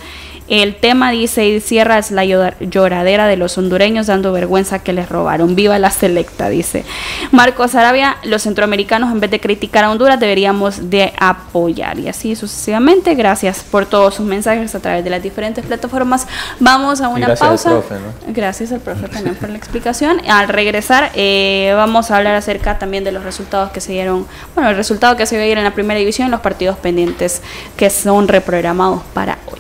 El 0.48 0.76
tema 0.76 1.10
dice 1.12 1.48
y 1.48 1.60
cierra 1.60 1.98
es 1.98 2.12
la 2.12 2.24
llora- 2.24 2.56
lloradera 2.60 3.26
de 3.28 3.36
los 3.36 3.58
hondureños 3.58 4.08
dando 4.08 4.32
vergüenza 4.32 4.80
que 4.80 4.94
les 4.94 5.10
robaron. 5.10 5.56
Viva 5.56 5.80
la 5.80 5.90
selecta, 5.90 6.50
dice. 6.50 6.86
Marcos 7.32 7.74
Arabia, 7.74 8.18
los 8.24 8.44
centroamericanos 8.44 9.12
en 9.12 9.20
vez 9.20 9.32
de 9.32 9.40
criticar 9.40 9.84
a 9.84 9.90
Honduras 9.92 10.20
deberíamos 10.20 10.90
de 10.92 11.14
apoyar 11.20 11.98
y 11.98 12.08
así 12.10 12.36
sucesivamente. 12.36 13.16
Gracias 13.16 13.64
por 13.64 13.88
todos 13.88 14.16
sus 14.16 14.26
mensajes 14.26 14.76
a 14.76 14.80
través 14.80 15.04
de 15.04 15.10
las 15.10 15.24
diferentes 15.24 15.66
plataformas. 15.66 16.28
Vamos 16.60 17.02
a 17.02 17.08
una 17.10 17.26
gracias 17.28 17.42
al 17.42 17.48
pausa. 17.48 17.70
profe, 17.72 17.96
¿no? 17.96 18.34
Gracias 18.34 18.72
al 18.72 18.82
profe 18.82 19.08
también 19.10 19.36
por 19.36 19.50
la 19.50 19.58
explicación. 19.58 20.22
Al 20.30 20.48
regresar 20.48 21.12
eh, 21.16 21.74
vamos 21.76 22.12
a 22.12 22.18
hablar 22.18 22.36
acerca 22.36 22.78
también 22.78 23.04
de 23.04 23.12
los 23.12 23.24
resultados 23.24 23.72
que 23.72 23.82
se 23.82 23.94
dieron, 23.94 24.28
bueno, 24.54 24.70
el 24.70 24.76
resultado 24.76 25.18
que 25.18 25.26
se 25.26 25.38
va 25.38 25.44
a 25.44 25.48
ir 25.48 25.58
en 25.58 25.64
la 25.64 25.74
primera 25.74 26.00
división, 26.00 26.30
los 26.30 26.42
partidos 26.42 26.78
pendientes 26.78 27.42
que 27.78 27.90
son 27.90 28.28
reprogramados 28.28 29.02
para 29.14 29.40
hoy. 29.48 29.60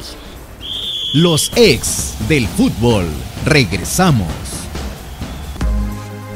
Los 1.13 1.51
ex 1.55 2.17
del 2.27 2.45
fútbol. 2.45 3.05
Regresamos. 3.45 4.27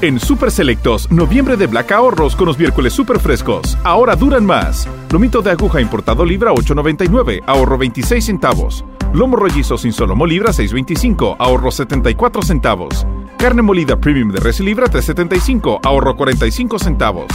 En 0.01 0.17
Super 0.19 0.51
Selectos, 0.51 1.11
noviembre 1.11 1.57
de 1.57 1.67
Black 1.67 1.91
Ahorros 1.91 2.33
con 2.35 2.45
los 2.45 2.57
miércoles 2.57 2.93
super 2.93 3.19
frescos. 3.19 3.77
Ahora 3.83 4.15
duran 4.15 4.45
más. 4.45 4.87
Lomito 5.11 5.41
de 5.41 5.51
aguja 5.51 5.81
importado 5.81 6.23
libra 6.23 6.53
8.99, 6.53 7.41
ahorro 7.45 7.77
26 7.77 8.23
centavos. 8.23 8.85
Lomo 9.11 9.35
rollizo 9.35 9.77
sin 9.77 9.91
solomo 9.91 10.25
libra 10.25 10.51
6.25, 10.51 11.35
ahorro 11.39 11.71
74 11.71 12.41
centavos. 12.41 13.05
Carne 13.37 13.61
molida 13.61 13.99
premium 13.99 14.31
de 14.31 14.39
res 14.39 14.61
libra 14.61 14.85
3.75, 14.85 15.79
ahorro 15.83 16.15
45 16.15 16.79
centavos. 16.79 17.27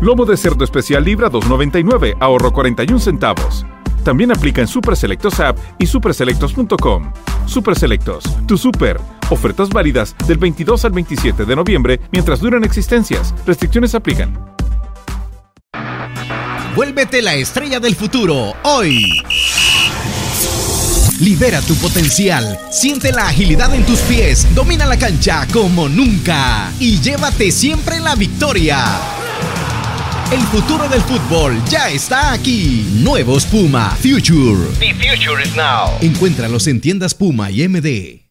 Lomo 0.00 0.24
de 0.24 0.38
cerdo 0.38 0.64
especial 0.64 1.04
libra 1.04 1.30
2.99, 1.30 2.16
ahorro 2.20 2.52
41 2.52 2.98
centavos. 3.00 3.66
También 4.06 4.30
aplica 4.30 4.60
en 4.60 4.68
Super 4.68 4.96
Selectos 4.96 5.40
App 5.40 5.58
y 5.80 5.86
superselectos.com. 5.88 7.12
Super 7.44 7.76
Selectos, 7.76 8.22
tu 8.46 8.56
super. 8.56 9.00
Ofertas 9.30 9.68
válidas 9.68 10.14
del 10.28 10.38
22 10.38 10.84
al 10.84 10.92
27 10.92 11.44
de 11.44 11.56
noviembre 11.56 12.00
mientras 12.12 12.38
duran 12.38 12.62
existencias. 12.62 13.34
Restricciones 13.44 13.96
aplican. 13.96 14.38
Vuélvete 16.76 17.20
la 17.20 17.34
estrella 17.34 17.80
del 17.80 17.96
futuro 17.96 18.52
hoy. 18.62 19.24
Libera 21.18 21.60
tu 21.62 21.74
potencial, 21.74 22.60
siente 22.70 23.10
la 23.10 23.26
agilidad 23.26 23.74
en 23.74 23.84
tus 23.84 23.98
pies, 24.02 24.46
domina 24.54 24.86
la 24.86 24.98
cancha 24.98 25.48
como 25.52 25.88
nunca 25.88 26.70
y 26.78 27.00
llévate 27.00 27.50
siempre 27.50 27.98
la 27.98 28.14
victoria. 28.14 29.00
El 30.32 30.40
futuro 30.40 30.88
del 30.88 31.00
fútbol 31.02 31.54
ya 31.66 31.88
está 31.88 32.32
aquí. 32.32 32.84
Nuevos 33.00 33.46
Puma 33.46 33.90
Future. 33.90 34.58
The 34.80 34.92
future 34.94 35.40
is 35.40 35.54
now. 35.54 35.96
Encuéntralos 36.00 36.66
en 36.66 36.80
tiendas 36.80 37.14
Puma 37.14 37.52
y 37.52 37.68
MD. 37.68 38.24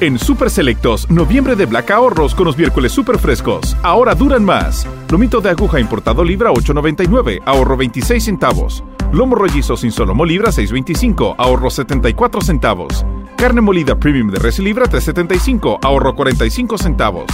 En 0.00 0.18
Super 0.18 0.48
Selectos, 0.48 1.10
noviembre 1.10 1.54
de 1.54 1.66
Black 1.66 1.90
Ahorros 1.90 2.34
con 2.34 2.46
los 2.46 2.56
miércoles 2.56 2.92
super 2.92 3.18
frescos. 3.18 3.76
Ahora 3.82 4.14
duran 4.14 4.42
más. 4.42 4.86
Lomito 5.10 5.42
de 5.42 5.50
aguja 5.50 5.78
importado 5.78 6.24
libra 6.24 6.50
8.99, 6.50 7.42
ahorro 7.44 7.76
26 7.76 8.24
centavos. 8.24 8.82
Lomo 9.12 9.34
rollizo 9.34 9.76
sin 9.76 9.92
solomo 9.92 10.24
libra 10.24 10.48
6.25, 10.48 11.34
ahorro 11.36 11.68
74 11.68 12.40
centavos. 12.40 13.04
Carne 13.36 13.60
molida 13.60 14.00
premium 14.00 14.30
de 14.30 14.38
res 14.38 14.58
libra 14.60 14.86
3.75, 14.86 15.78
ahorro 15.82 16.16
45 16.16 16.78
centavos. 16.78 17.26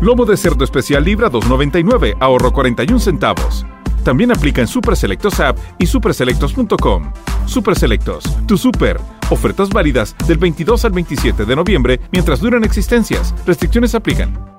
Lomo 0.00 0.24
de 0.24 0.36
cerdo 0.36 0.64
especial 0.64 1.04
libra 1.04 1.30
2.99, 1.30 2.16
ahorro 2.20 2.52
41 2.52 2.98
centavos. 3.00 3.66
También 4.02 4.32
aplica 4.32 4.62
en 4.62 4.66
Super 4.66 4.96
Selectos 4.96 5.38
App 5.40 5.58
y 5.78 5.86
superselectos.com. 5.86 7.12
Super 7.44 7.76
Selectos, 7.76 8.24
tu 8.46 8.56
super. 8.56 8.98
Ofertas 9.28 9.68
válidas 9.68 10.16
del 10.26 10.38
22 10.38 10.86
al 10.86 10.92
27 10.92 11.44
de 11.44 11.54
noviembre 11.54 12.00
mientras 12.12 12.40
duran 12.40 12.64
existencias. 12.64 13.34
Restricciones 13.46 13.94
aplican. 13.94 14.56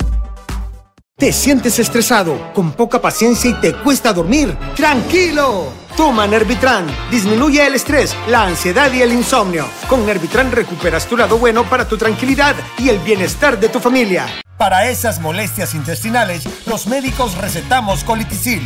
¿Te 1.18 1.34
sientes 1.34 1.80
estresado, 1.80 2.52
con 2.54 2.72
poca 2.72 3.02
paciencia 3.02 3.50
y 3.50 3.54
te 3.56 3.74
cuesta 3.74 4.14
dormir? 4.14 4.56
¡Tranquilo! 4.76 5.66
Toma 5.98 6.26
Nervitran. 6.28 6.86
Disminuye 7.10 7.66
el 7.66 7.76
estrés, 7.76 8.16
la 8.28 8.46
ansiedad 8.46 8.92
y 8.94 9.02
el 9.02 9.12
insomnio. 9.14 9.66
Con 9.88 10.06
Nervitran 10.06 10.52
recuperas 10.52 11.08
tu 11.08 11.18
lado 11.18 11.38
bueno 11.38 11.64
para 11.64 11.88
tu 11.88 11.98
tranquilidad 11.98 12.56
y 12.78 12.89
el 12.89 13.00
bienestar 13.00 13.60
de 13.60 13.70
tu 13.70 13.80
familia. 13.80 14.28
Para 14.62 14.88
esas 14.88 15.20
molestias 15.20 15.74
intestinales, 15.74 16.43
los 16.68 16.86
médicos 16.86 17.36
recetamos 17.36 18.03
Colitisil. 18.03 18.62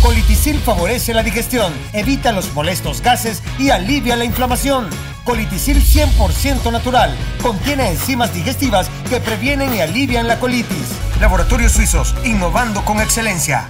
Colitisil 0.00 0.56
favorece 0.60 1.14
la 1.14 1.24
digestión, 1.24 1.72
evita 1.92 2.30
los 2.30 2.54
molestos 2.54 3.00
gases 3.00 3.42
y 3.58 3.70
alivia 3.70 4.14
la 4.14 4.24
inflamación. 4.24 4.88
Colitisil 5.24 5.82
100% 5.82 6.70
natural. 6.70 7.16
Contiene 7.42 7.88
enzimas 7.88 8.32
digestivas 8.32 8.88
que 9.10 9.18
previenen 9.18 9.74
y 9.74 9.80
alivian 9.80 10.28
la 10.28 10.38
colitis. 10.38 10.86
Laboratorios 11.20 11.72
Suizos, 11.72 12.14
innovando 12.22 12.84
con 12.84 13.00
excelencia. 13.00 13.68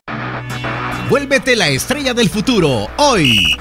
Vuélvete 1.09 1.57
la 1.57 1.69
estrella 1.69 2.13
del 2.13 2.29
futuro 2.29 2.91
hoy. 2.99 3.57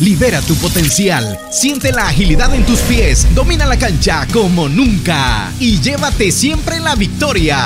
Libera 0.00 0.40
tu 0.42 0.54
potencial, 0.56 1.38
siente 1.50 1.90
la 1.90 2.06
agilidad 2.06 2.54
en 2.54 2.64
tus 2.64 2.78
pies, 2.80 3.26
domina 3.34 3.66
la 3.66 3.76
cancha 3.76 4.28
como 4.32 4.68
nunca 4.68 5.52
y 5.58 5.80
llévate 5.80 6.30
siempre 6.30 6.78
la 6.78 6.94
victoria. 6.94 7.58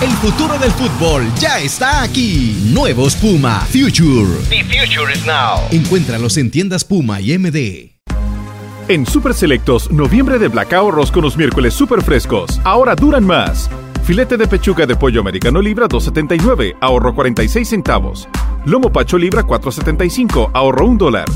El 0.00 0.10
futuro 0.12 0.58
del 0.58 0.70
fútbol 0.70 1.26
ya 1.38 1.58
está 1.58 2.02
aquí. 2.02 2.56
Nuevos 2.72 3.16
Puma 3.16 3.66
Future. 3.70 4.30
The 4.48 4.64
future 4.64 5.12
is 5.12 5.26
now. 5.26 5.60
Encuéntralos 5.72 6.38
en 6.38 6.50
tiendas 6.50 6.84
Puma 6.84 7.20
y 7.20 7.36
MD. 7.36 7.92
En 8.88 9.04
Super 9.04 9.34
Selectos, 9.34 9.90
noviembre 9.90 10.38
de 10.38 10.48
Black 10.48 10.72
Ahorros 10.72 11.12
con 11.12 11.22
los 11.22 11.36
miércoles 11.36 11.74
super 11.74 12.02
frescos. 12.02 12.60
Ahora 12.64 12.94
duran 12.94 13.24
más. 13.24 13.68
Filete 14.04 14.38
de 14.38 14.46
pechuga 14.46 14.86
de 14.86 14.96
pollo 14.96 15.20
americano 15.20 15.60
libra 15.60 15.86
2.79, 15.86 16.76
ahorro 16.80 17.14
46 17.14 17.68
centavos. 17.68 18.26
Lomo 18.64 18.90
pacho 18.92 19.16
libra 19.16 19.42
4.75, 19.44 20.50
ahorro 20.52 20.86
1 20.86 20.98
dólar. 20.98 21.26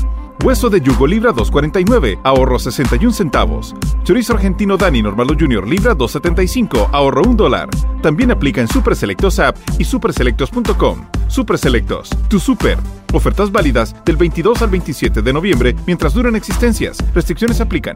Hueso 0.43 0.69
de 0.69 0.81
yugo 0.81 1.07
libra 1.07 1.31
2.49, 1.31 2.19
ahorro 2.23 2.59
61 2.59 3.13
centavos. 3.13 3.73
Chorizo 4.03 4.33
argentino 4.33 4.75
Dani 4.77 5.01
Normalo 5.01 5.35
Junior 5.39 5.67
libra 5.67 5.95
2.75, 5.95 6.89
ahorro 6.91 7.23
1 7.23 7.35
dólar. 7.35 7.69
También 8.01 8.31
aplica 8.31 8.59
en 8.61 8.67
Super 8.67 8.95
Selectos 8.95 9.39
App 9.39 9.55
y 9.79 9.85
superselectos.com. 9.85 11.05
Super 11.27 11.57
Selectos, 11.57 12.09
tu 12.27 12.39
super. 12.39 12.77
Ofertas 13.13 13.51
válidas 13.51 13.95
del 14.05 14.17
22 14.17 14.61
al 14.61 14.69
27 14.69 15.21
de 15.21 15.33
noviembre 15.33 15.75
mientras 15.87 16.13
duran 16.13 16.35
existencias. 16.35 16.97
Restricciones 17.13 17.61
aplican. 17.61 17.95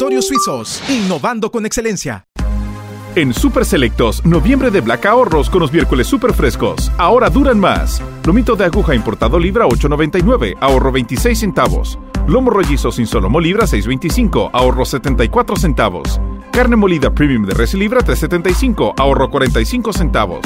Laboratorios 0.01 0.25
Suizos, 0.25 0.83
innovando 0.89 1.51
con 1.51 1.63
excelencia. 1.67 2.25
En 3.13 3.35
Super 3.35 3.63
Selectos, 3.63 4.25
noviembre 4.25 4.71
de 4.71 4.81
Black 4.81 5.05
Ahorros 5.05 5.47
con 5.47 5.59
los 5.59 5.71
miércoles 5.71 6.07
super 6.07 6.33
frescos. 6.33 6.91
Ahora 6.97 7.29
duran 7.29 7.59
más. 7.59 8.01
Lomito 8.25 8.55
de 8.55 8.65
aguja 8.65 8.95
importado 8.95 9.37
libra 9.37 9.67
8.99, 9.67 10.57
ahorro 10.59 10.91
26 10.91 11.37
centavos. 11.37 11.99
Lomo 12.27 12.49
rollizo 12.49 12.91
sin 12.91 13.05
solomo 13.05 13.39
libra 13.39 13.65
6.25, 13.65 14.49
ahorro 14.53 14.85
74 14.85 15.55
centavos. 15.55 16.19
Carne 16.51 16.75
molida 16.75 17.13
premium 17.13 17.45
de 17.45 17.53
res 17.53 17.75
libra 17.75 18.01
3.75, 18.01 18.95
ahorro 18.97 19.29
45 19.29 19.93
centavos. 19.93 20.41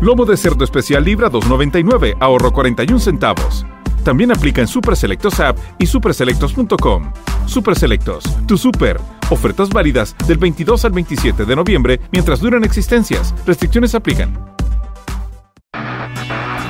Lomo 0.00 0.24
de 0.24 0.38
cerdo 0.38 0.64
especial 0.64 1.04
libra 1.04 1.30
2.99, 1.30 2.16
ahorro 2.20 2.54
41 2.54 2.98
centavos. 3.00 3.66
También 4.04 4.30
aplica 4.30 4.60
en 4.60 4.68
Super 4.68 4.96
Selectos 4.96 5.40
App 5.40 5.58
y 5.78 5.86
superselectos.com. 5.86 7.12
Super 7.46 7.76
Selectos, 7.76 8.24
tu 8.46 8.58
super. 8.58 9.00
Ofertas 9.30 9.70
válidas 9.70 10.14
del 10.26 10.36
22 10.36 10.84
al 10.84 10.92
27 10.92 11.44
de 11.46 11.56
noviembre 11.56 12.00
mientras 12.12 12.40
duran 12.40 12.62
existencias. 12.64 13.34
Restricciones 13.46 13.94
aplican. 13.94 14.38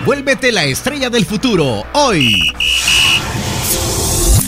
Vuélvete 0.07 0.53
la 0.53 0.65
estrella 0.65 1.11
del 1.11 1.25
futuro 1.25 1.83
hoy. 1.95 2.53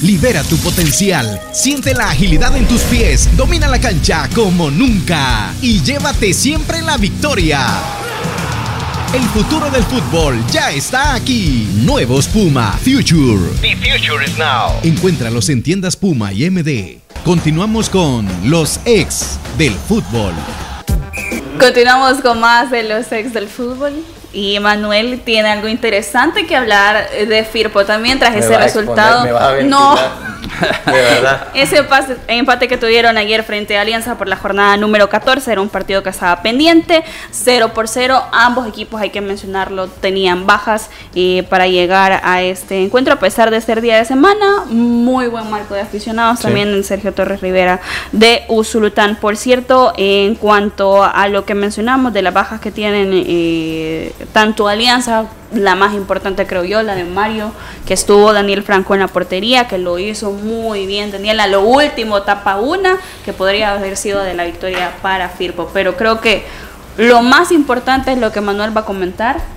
Libera 0.02 0.42
tu 0.44 0.56
potencial, 0.58 1.40
siente 1.52 1.94
la 1.94 2.10
agilidad 2.10 2.54
en 2.56 2.68
tus 2.68 2.82
pies, 2.82 3.34
domina 3.36 3.66
la 3.66 3.80
cancha 3.80 4.28
como 4.34 4.70
nunca 4.70 5.54
y 5.62 5.80
llévate 5.80 6.34
siempre 6.34 6.82
la 6.82 6.98
victoria. 6.98 7.66
El 9.14 9.22
futuro 9.22 9.70
del 9.70 9.82
fútbol 9.84 10.44
ya 10.50 10.70
está 10.70 11.14
aquí. 11.14 11.68
Nuevos 11.84 12.26
Puma 12.26 12.72
Future. 12.82 13.48
The 13.62 13.76
future 13.76 14.24
is 14.24 14.36
now. 14.36 14.72
Encuéntralos 14.82 15.48
en 15.48 15.62
tiendas 15.62 15.96
Puma 15.96 16.32
y 16.32 16.48
MD. 16.50 16.98
Continuamos 17.24 17.88
con 17.88 18.26
los 18.44 18.80
ex 18.84 19.38
del 19.56 19.72
fútbol. 19.72 20.32
Continuamos 21.58 22.20
con 22.20 22.40
más 22.40 22.70
de 22.70 22.82
los 22.82 23.10
ex 23.12 23.32
del 23.32 23.48
fútbol. 23.48 23.92
Y 24.32 24.58
Manuel 24.60 25.22
tiene 25.24 25.48
algo 25.48 25.68
interesante 25.68 26.46
que 26.46 26.56
hablar 26.56 27.08
de 27.10 27.44
Firpo 27.44 27.84
también 27.86 28.18
tras 28.18 28.32
Me 28.32 28.40
ese 28.40 28.54
exponer, 28.54 28.72
resultado. 28.74 29.62
no. 29.64 29.96
De 30.86 30.92
verdad. 30.92 31.48
ese 31.54 31.84
empate 32.28 32.68
que 32.68 32.76
tuvieron 32.76 33.16
ayer 33.18 33.42
frente 33.42 33.76
a 33.76 33.82
Alianza 33.82 34.16
por 34.16 34.28
la 34.28 34.36
jornada 34.36 34.76
número 34.76 35.08
14 35.08 35.52
era 35.52 35.60
un 35.60 35.68
partido 35.68 36.02
que 36.02 36.10
estaba 36.10 36.42
pendiente, 36.42 37.04
0 37.30 37.72
por 37.74 37.88
0. 37.88 38.22
Ambos 38.32 38.66
equipos, 38.66 39.00
hay 39.00 39.10
que 39.10 39.20
mencionarlo, 39.20 39.88
tenían 39.88 40.46
bajas 40.46 40.90
eh, 41.14 41.44
para 41.48 41.66
llegar 41.66 42.20
a 42.22 42.42
este 42.42 42.82
encuentro, 42.82 43.14
a 43.14 43.18
pesar 43.18 43.50
de 43.50 43.60
ser 43.60 43.80
día 43.80 43.96
de 43.96 44.04
semana. 44.04 44.64
Muy 44.66 45.28
buen 45.28 45.50
marco 45.50 45.74
de 45.74 45.80
aficionados 45.80 46.38
Sí. 46.38 46.44
también 46.44 46.68
en 46.68 46.84
Sergio 46.84 47.12
Torres 47.12 47.40
Rivera 47.40 47.80
de 48.12 48.44
Usulután. 48.48 49.16
Por 49.16 49.36
cierto, 49.36 49.92
en 49.96 50.34
cuanto 50.34 51.04
a 51.04 51.28
lo 51.28 51.44
que 51.44 51.54
mencionamos 51.54 52.12
de 52.12 52.22
las 52.22 52.34
bajas 52.34 52.60
que 52.60 52.70
tienen 52.70 53.10
eh, 53.12 54.12
tanto 54.32 54.68
Alianza, 54.68 55.26
la 55.52 55.74
más 55.74 55.94
importante 55.94 56.46
creo 56.46 56.64
yo, 56.64 56.82
la 56.82 56.94
de 56.94 57.04
Mario, 57.04 57.52
que 57.86 57.94
estuvo 57.94 58.32
Daniel 58.32 58.62
Franco 58.62 58.94
en 58.94 59.00
la 59.00 59.08
portería, 59.08 59.68
que 59.68 59.78
lo 59.78 59.98
hizo 59.98 60.32
muy 60.32 60.86
bien. 60.86 61.10
Daniel 61.10 61.40
a 61.40 61.46
lo 61.46 61.62
último 61.62 62.22
tapa 62.22 62.56
una, 62.56 62.98
que 63.24 63.32
podría 63.32 63.72
haber 63.72 63.96
sido 63.96 64.22
de 64.22 64.34
la 64.34 64.44
victoria 64.44 64.92
para 65.02 65.28
Firpo. 65.28 65.70
Pero 65.72 65.96
creo 65.96 66.20
que 66.20 66.44
lo 66.96 67.22
más 67.22 67.52
importante 67.52 68.12
es 68.12 68.18
lo 68.18 68.32
que 68.32 68.40
Manuel 68.40 68.76
va 68.76 68.82
a 68.82 68.84
comentar. 68.84 69.55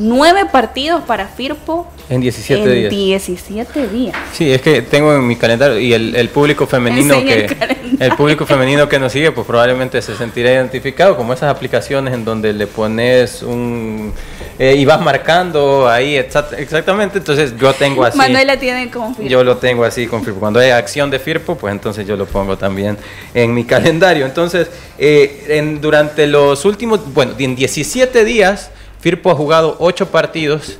Nueve 0.00 0.46
partidos 0.50 1.02
para 1.02 1.26
Firpo 1.26 1.88
En 2.08 2.20
17 2.20 2.62
en 2.62 2.88
días. 2.88 3.26
17 3.26 3.88
días. 3.88 4.16
Sí, 4.32 4.50
es 4.52 4.62
que 4.62 4.80
tengo 4.82 5.12
en 5.12 5.26
mi 5.26 5.34
calendario 5.34 5.78
y 5.78 5.92
el, 5.92 6.14
el 6.14 6.28
público 6.28 6.66
femenino 6.68 7.14
que 7.24 7.48
el 7.98 8.12
público 8.14 8.46
femenino 8.46 8.88
que 8.88 9.00
nos 9.00 9.10
sigue, 9.12 9.32
pues 9.32 9.44
probablemente 9.44 10.00
se 10.00 10.16
sentirá 10.16 10.52
identificado 10.52 11.16
como 11.16 11.32
esas 11.32 11.50
aplicaciones 11.50 12.14
en 12.14 12.24
donde 12.24 12.52
le 12.52 12.68
pones 12.68 13.42
un 13.42 14.12
eh, 14.60 14.76
y 14.78 14.84
vas 14.84 15.00
marcando 15.00 15.88
ahí 15.88 16.14
exact- 16.16 16.56
exactamente. 16.56 17.18
Entonces 17.18 17.54
yo 17.58 17.72
tengo 17.72 18.04
así. 18.04 18.16
Manuel 18.18 18.46
la 18.46 18.56
tiene 18.56 18.90
como 18.92 19.14
Firpo. 19.14 19.28
Yo 19.28 19.42
lo 19.42 19.56
tengo 19.56 19.84
así 19.84 20.06
con 20.06 20.24
Firpo. 20.24 20.38
Cuando 20.38 20.60
hay 20.60 20.70
acción 20.70 21.10
de 21.10 21.18
Firpo, 21.18 21.56
pues 21.56 21.72
entonces 21.72 22.06
yo 22.06 22.16
lo 22.16 22.26
pongo 22.26 22.56
también 22.56 22.96
en 23.34 23.52
mi 23.52 23.64
calendario. 23.64 24.26
Entonces, 24.26 24.68
eh, 24.96 25.44
en, 25.48 25.80
durante 25.80 26.28
los 26.28 26.64
últimos, 26.64 27.12
bueno, 27.12 27.34
en 27.36 27.56
17 27.56 28.24
días, 28.24 28.70
Firpo 29.00 29.30
ha 29.30 29.34
jugado 29.34 29.76
8 29.78 30.06
partidos 30.06 30.78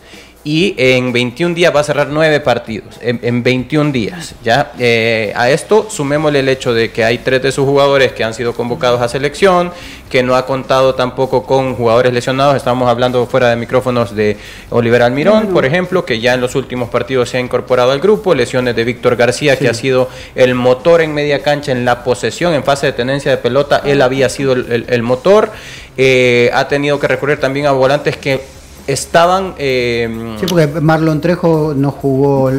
y 0.49 0.75
en 0.79 1.13
21 1.13 1.55
días 1.55 1.77
va 1.77 1.81
a 1.81 1.85
cerrar 1.85 2.09
9 2.09 2.41
partidos. 2.41 2.95
En, 3.03 3.21
en 3.23 3.43
21 3.43 3.93
días, 3.93 4.35
¿ya? 4.43 4.73
Eh, 4.79 5.31
a 5.37 5.51
esto 5.51 5.89
sumémosle 5.91 6.41
el 6.41 6.49
hecho 6.49 6.73
de 6.73 6.91
que 6.91 7.05
hay 7.05 7.19
3 7.19 7.43
de 7.43 7.53
sus 7.53 7.67
jugadores 7.67 8.13
que 8.13 8.25
han 8.25 8.33
sido 8.33 8.55
convocados 8.55 9.03
a 9.03 9.09
selección, 9.09 9.71
que 10.09 10.23
no 10.23 10.37
ha 10.37 10.47
contado 10.47 10.95
tampoco 10.95 11.43
con 11.45 11.75
jugadores 11.75 12.15
lesionados. 12.15 12.57
Estamos 12.57 12.89
hablando 12.89 13.27
fuera 13.27 13.51
de 13.51 13.57
micrófonos 13.57 14.17
de 14.17 14.39
Oliver 14.71 15.03
Almirón, 15.03 15.49
por 15.49 15.67
ejemplo, 15.67 16.07
que 16.07 16.19
ya 16.19 16.33
en 16.33 16.41
los 16.41 16.55
últimos 16.55 16.89
partidos 16.89 17.29
se 17.29 17.37
ha 17.37 17.41
incorporado 17.41 17.93
al 17.93 18.01
grupo. 18.01 18.35
Lesiones 18.35 18.75
de 18.75 18.85
Víctor 18.85 19.17
García, 19.17 19.59
que 19.59 19.69
ha 19.69 19.75
sido 19.75 20.09
el 20.35 20.55
motor 20.55 21.03
en 21.03 21.13
media 21.13 21.43
cancha 21.43 21.73
en 21.73 21.85
la 21.85 22.03
posesión, 22.05 22.55
en 22.55 22.65
fase 22.65 22.87
de 22.87 22.93
tenencia 22.95 23.31
de 23.31 23.37
pelota. 23.37 23.83
Él 23.85 24.01
había 24.01 24.31
sido 24.31 24.53
el, 24.55 24.73
el- 24.73 24.87
el 24.89 25.03
motor. 25.03 25.53
Eh, 25.99 26.51
ha 26.55 26.69
tenido 26.69 26.99
que 26.99 27.07
recurrir 27.07 27.39
también 27.39 27.67
a 27.67 27.73
volantes 27.73 28.17
que 28.17 28.57
estaban... 28.89 29.55
eh, 29.59 30.35
Sí, 30.41 30.47
porque 30.49 30.67
Marlon 30.67 31.21
Trejo 31.21 31.75
no 31.77 31.91
jugó, 31.91 32.45
por 32.45 32.55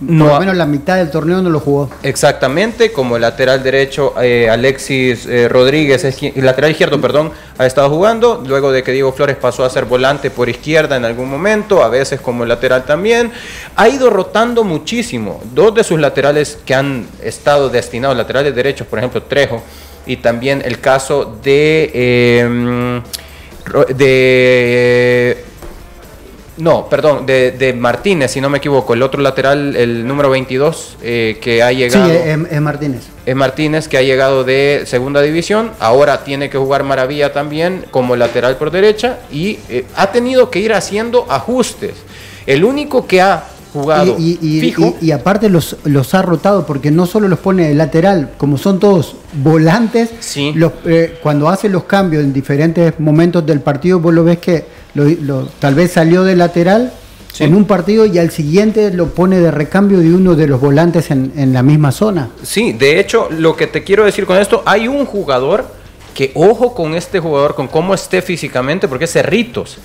lo 0.00 0.40
menos 0.40 0.56
la 0.56 0.64
mitad 0.64 0.96
del 0.96 1.10
torneo 1.10 1.42
no 1.42 1.50
lo 1.50 1.60
jugó. 1.60 1.90
Exactamente, 2.02 2.90
como 2.90 3.16
el 3.16 3.22
lateral 3.22 3.62
derecho 3.62 4.14
eh, 4.20 4.48
Alexis 4.50 5.26
eh, 5.26 5.46
Rodríguez, 5.46 6.02
el 6.04 6.44
lateral 6.44 6.70
izquierdo, 6.70 6.98
perdón, 7.00 7.32
ha 7.58 7.66
estado 7.66 7.90
jugando, 7.90 8.42
luego 8.46 8.72
de 8.72 8.82
que 8.82 8.92
Diego 8.92 9.12
Flores 9.12 9.36
pasó 9.36 9.62
a 9.62 9.70
ser 9.70 9.84
volante 9.84 10.30
por 10.30 10.48
izquierda 10.48 10.96
en 10.96 11.04
algún 11.04 11.28
momento, 11.28 11.82
a 11.82 11.88
veces 11.88 12.18
como 12.20 12.46
lateral 12.46 12.84
también, 12.84 13.30
ha 13.76 13.88
ido 13.90 14.08
rotando 14.08 14.64
muchísimo. 14.64 15.42
Dos 15.54 15.74
de 15.74 15.84
sus 15.84 16.00
laterales 16.00 16.58
que 16.64 16.74
han 16.74 17.06
estado 17.22 17.68
destinados, 17.68 18.16
laterales 18.16 18.54
derechos, 18.54 18.86
por 18.86 19.00
ejemplo, 19.00 19.22
Trejo, 19.22 19.62
y 20.06 20.16
también 20.16 20.62
el 20.64 20.80
caso 20.80 21.36
de... 21.42 23.02
de 23.94 25.44
no, 26.58 26.88
perdón, 26.88 27.24
de, 27.24 27.52
de 27.52 27.72
Martínez, 27.72 28.32
si 28.32 28.40
no 28.40 28.50
me 28.50 28.58
equivoco, 28.58 28.94
el 28.94 29.02
otro 29.02 29.22
lateral, 29.22 29.76
el 29.76 30.06
número 30.06 30.28
22, 30.30 30.96
eh, 31.02 31.38
que 31.40 31.62
ha 31.62 31.68
Sí, 31.70 31.76
llegado, 31.76 32.10
es, 32.10 32.38
es 32.50 32.60
Martínez. 32.60 33.02
es 33.24 33.36
Martínez, 33.36 33.88
que 33.88 33.96
ha 33.98 34.02
llegado 34.02 34.44
de 34.44 34.82
segunda 34.86 35.22
división, 35.22 35.70
ahora 35.80 36.24
tiene 36.24 36.50
que 36.50 36.58
jugar 36.58 36.82
Maravilla 36.84 37.32
también 37.32 37.84
como 37.90 38.16
lateral 38.16 38.56
por 38.56 38.70
derecha 38.70 39.18
y 39.30 39.58
eh, 39.68 39.86
ha 39.96 40.10
tenido 40.12 40.50
que 40.50 40.58
ir 40.60 40.72
haciendo 40.74 41.26
ajustes. 41.30 41.92
El 42.46 42.64
único 42.64 43.06
que 43.06 43.20
ha 43.22 43.44
jugado 43.72 44.16
Y, 44.18 44.38
y- 44.40 44.56
y- 44.56 44.60
fijo, 44.60 44.96
y- 45.00 45.10
aparte 45.12 45.50
los, 45.50 45.76
los 45.84 46.14
ha 46.14 46.22
rotado 46.22 46.64
porque 46.66 46.90
no 46.90 47.04
solo 47.06 47.28
los 47.28 47.38
pone 47.38 47.68
de 47.68 47.74
lateral, 47.74 48.30
como 48.38 48.56
son 48.58 48.80
todos 48.80 49.14
volantes, 49.34 50.10
Sí. 50.20 50.52
los, 50.54 50.72
eh, 50.86 51.18
cuando 51.22 51.48
hace 51.50 51.68
los 51.68 51.84
cambios 51.84 52.24
en 52.24 52.32
diferentes 52.32 52.98
momentos 52.98 53.44
del 53.46 53.60
partido, 53.60 54.00
vos 54.00 54.12
lo 54.14 54.24
ves 54.24 54.38
que 54.38 54.77
lo- 54.94 55.04
lo- 55.22 55.46
tal 55.58 55.74
vez 55.74 55.92
salió 55.92 56.24
de 56.24 56.36
lateral 56.36 56.92
Sí. 57.32 57.44
en 57.44 57.54
un 57.54 57.66
partido 57.66 58.04
y 58.06 58.18
al 58.18 58.30
siguiente 58.30 58.90
lo 58.92 59.08
pone 59.08 59.38
de 59.38 59.50
recambio 59.50 59.98
de 59.98 60.12
uno 60.12 60.34
de 60.34 60.46
los 60.48 60.60
volantes 60.60 61.10
en, 61.10 61.32
en 61.36 61.52
la 61.52 61.62
misma 61.62 61.92
zona. 61.92 62.30
Sí, 62.42 62.72
de 62.72 62.98
hecho, 62.98 63.28
lo 63.30 63.54
que 63.54 63.66
te 63.66 63.84
quiero 63.84 64.04
decir 64.04 64.24
con 64.26 64.38
esto, 64.38 64.62
hay 64.66 64.88
un 64.88 65.04
jugador 65.04 65.66
que 66.14 66.32
ojo 66.34 66.74
con 66.74 66.94
este 66.94 67.20
jugador, 67.20 67.54
con 67.54 67.68
cómo 67.68 67.94
esté 67.94 68.22
físicamente, 68.22 68.88
porque 68.88 69.04
es 69.04 69.12
Cerritos. 69.12 69.78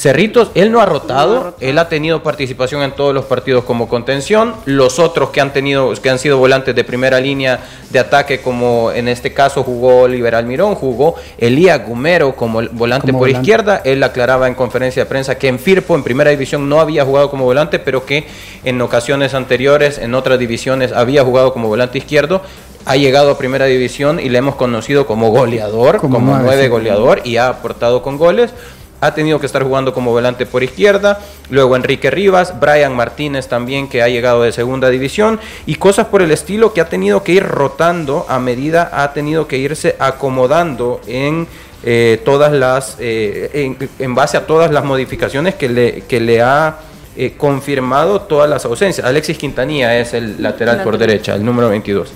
Cerritos, 0.00 0.50
él 0.54 0.72
no 0.72 0.80
ha 0.80 0.86
rotado, 0.86 1.54
él 1.60 1.76
ha 1.76 1.90
tenido 1.90 2.22
participación 2.22 2.80
en 2.82 2.92
todos 2.92 3.12
los 3.12 3.26
partidos 3.26 3.64
como 3.64 3.86
contención. 3.86 4.54
Los 4.64 4.98
otros 4.98 5.28
que 5.28 5.42
han 5.42 5.52
tenido, 5.52 5.92
que 5.92 6.08
han 6.08 6.18
sido 6.18 6.38
volantes 6.38 6.74
de 6.74 6.84
primera 6.84 7.20
línea 7.20 7.60
de 7.90 7.98
ataque, 7.98 8.40
como 8.40 8.92
en 8.92 9.08
este 9.08 9.34
caso 9.34 9.62
jugó 9.62 10.08
Liberal 10.08 10.46
Mirón, 10.46 10.74
jugó 10.74 11.16
Elías 11.36 11.86
Gumero 11.86 12.34
como 12.34 12.62
volante 12.72 13.08
Como 13.08 13.18
por 13.18 13.28
volante. 13.28 13.42
izquierda. 13.42 13.82
Él 13.84 14.02
aclaraba 14.02 14.48
en 14.48 14.54
conferencia 14.54 15.04
de 15.04 15.06
prensa 15.06 15.36
que 15.36 15.48
en 15.48 15.58
Firpo, 15.58 15.94
en 15.94 16.02
primera 16.02 16.30
división, 16.30 16.66
no 16.66 16.80
había 16.80 17.04
jugado 17.04 17.30
como 17.30 17.44
volante, 17.44 17.78
pero 17.78 18.06
que 18.06 18.26
en 18.64 18.80
ocasiones 18.80 19.34
anteriores, 19.34 19.98
en 19.98 20.14
otras 20.14 20.38
divisiones, 20.38 20.92
había 20.92 21.24
jugado 21.24 21.52
como 21.52 21.68
volante 21.68 21.98
izquierdo. 21.98 22.40
Ha 22.86 22.96
llegado 22.96 23.32
a 23.32 23.36
primera 23.36 23.66
división 23.66 24.18
y 24.18 24.30
le 24.30 24.38
hemos 24.38 24.54
conocido 24.54 25.06
como 25.06 25.28
goleador, 25.28 25.98
Como 25.98 26.14
como, 26.14 26.38
nueve, 26.38 26.68
goleador 26.68 27.20
y 27.24 27.36
ha 27.36 27.48
aportado 27.48 28.00
con 28.00 28.16
goles. 28.16 28.54
Ha 29.00 29.14
tenido 29.14 29.40
que 29.40 29.46
estar 29.46 29.62
jugando 29.62 29.92
como 29.94 30.10
volante 30.10 30.46
por 30.46 30.62
izquierda. 30.62 31.20
Luego 31.48 31.76
Enrique 31.76 32.10
Rivas, 32.10 32.58
Brian 32.60 32.94
Martínez 32.94 33.48
también, 33.48 33.88
que 33.88 34.02
ha 34.02 34.08
llegado 34.08 34.42
de 34.42 34.52
segunda 34.52 34.90
división. 34.90 35.40
Y 35.66 35.76
cosas 35.76 36.06
por 36.06 36.22
el 36.22 36.30
estilo 36.30 36.72
que 36.72 36.80
ha 36.80 36.88
tenido 36.88 37.22
que 37.22 37.32
ir 37.32 37.44
rotando 37.44 38.26
a 38.28 38.38
medida, 38.38 38.90
ha 38.92 39.12
tenido 39.12 39.46
que 39.46 39.58
irse 39.58 39.96
acomodando 39.98 41.00
en 41.06 41.46
eh, 41.82 42.20
todas 42.24 42.52
las, 42.52 42.96
eh, 43.00 43.50
en, 43.54 43.88
en 43.98 44.14
base 44.14 44.36
a 44.36 44.46
todas 44.46 44.70
las 44.70 44.84
modificaciones 44.84 45.54
que 45.54 45.68
le, 45.68 46.02
que 46.02 46.20
le 46.20 46.42
ha 46.42 46.76
eh, 47.16 47.34
confirmado 47.36 48.20
todas 48.20 48.48
las 48.48 48.64
ausencias. 48.64 49.06
Alexis 49.06 49.36
Quintanilla 49.36 49.98
es 49.98 50.14
el 50.14 50.42
lateral 50.42 50.82
por 50.82 50.96
derecha, 50.96 51.34
el 51.34 51.44
número 51.44 51.68
22. 51.68 52.12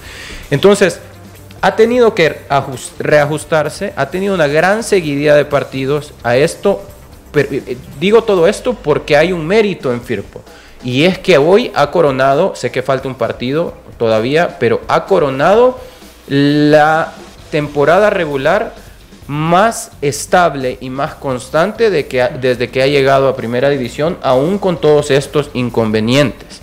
Entonces, 0.51 1.01
ha 1.65 1.77
tenido 1.77 2.15
que 2.15 2.41
ajus- 2.51 2.93
reajustarse, 2.99 3.95
ha 3.97 4.11
tenido 4.11 4.35
una 4.35 4.47
gran 4.47 4.83
seguidilla 4.83 5.35
de 5.35 5.47
partidos 5.47 6.13
a 6.23 6.37
esto. 6.37 6.83
eh, 7.35 7.79
digo 7.99 8.23
todo 8.23 8.47
esto 8.47 8.75
porque 8.75 9.17
hay 9.17 9.33
un 9.33 9.47
mérito 9.47 9.91
en 9.91 10.03
Firpo. 10.03 10.43
Y 10.83 11.05
es 11.05 11.19
que 11.19 11.39
hoy 11.39 11.73
ha 11.75 11.91
coronado, 11.91 12.55
sé 12.55 12.71
que 12.71 12.83
falta 12.83 13.09
un 13.09 13.15
partido 13.15 13.73
todavía, 13.97 14.59
pero 14.61 14.83
ha 14.89 15.07
coronado 15.07 15.81
la 16.29 17.15
temporada 17.51 18.11
regular 18.11 18.75
más 19.27 19.91
estable 20.03 20.77
y 20.83 20.91
más 20.91 21.15
constante 21.15 21.89
de 21.89 22.07
que, 22.07 22.29
desde 22.43 22.69
que 22.69 22.83
ha 22.83 22.87
llegado 22.87 23.27
a 23.27 23.37
primera 23.37 23.71
división, 23.71 24.19
aún 24.21 24.59
con 24.59 24.79
todos 24.79 25.11
estos 25.11 25.49
inconvenientes 25.55 26.61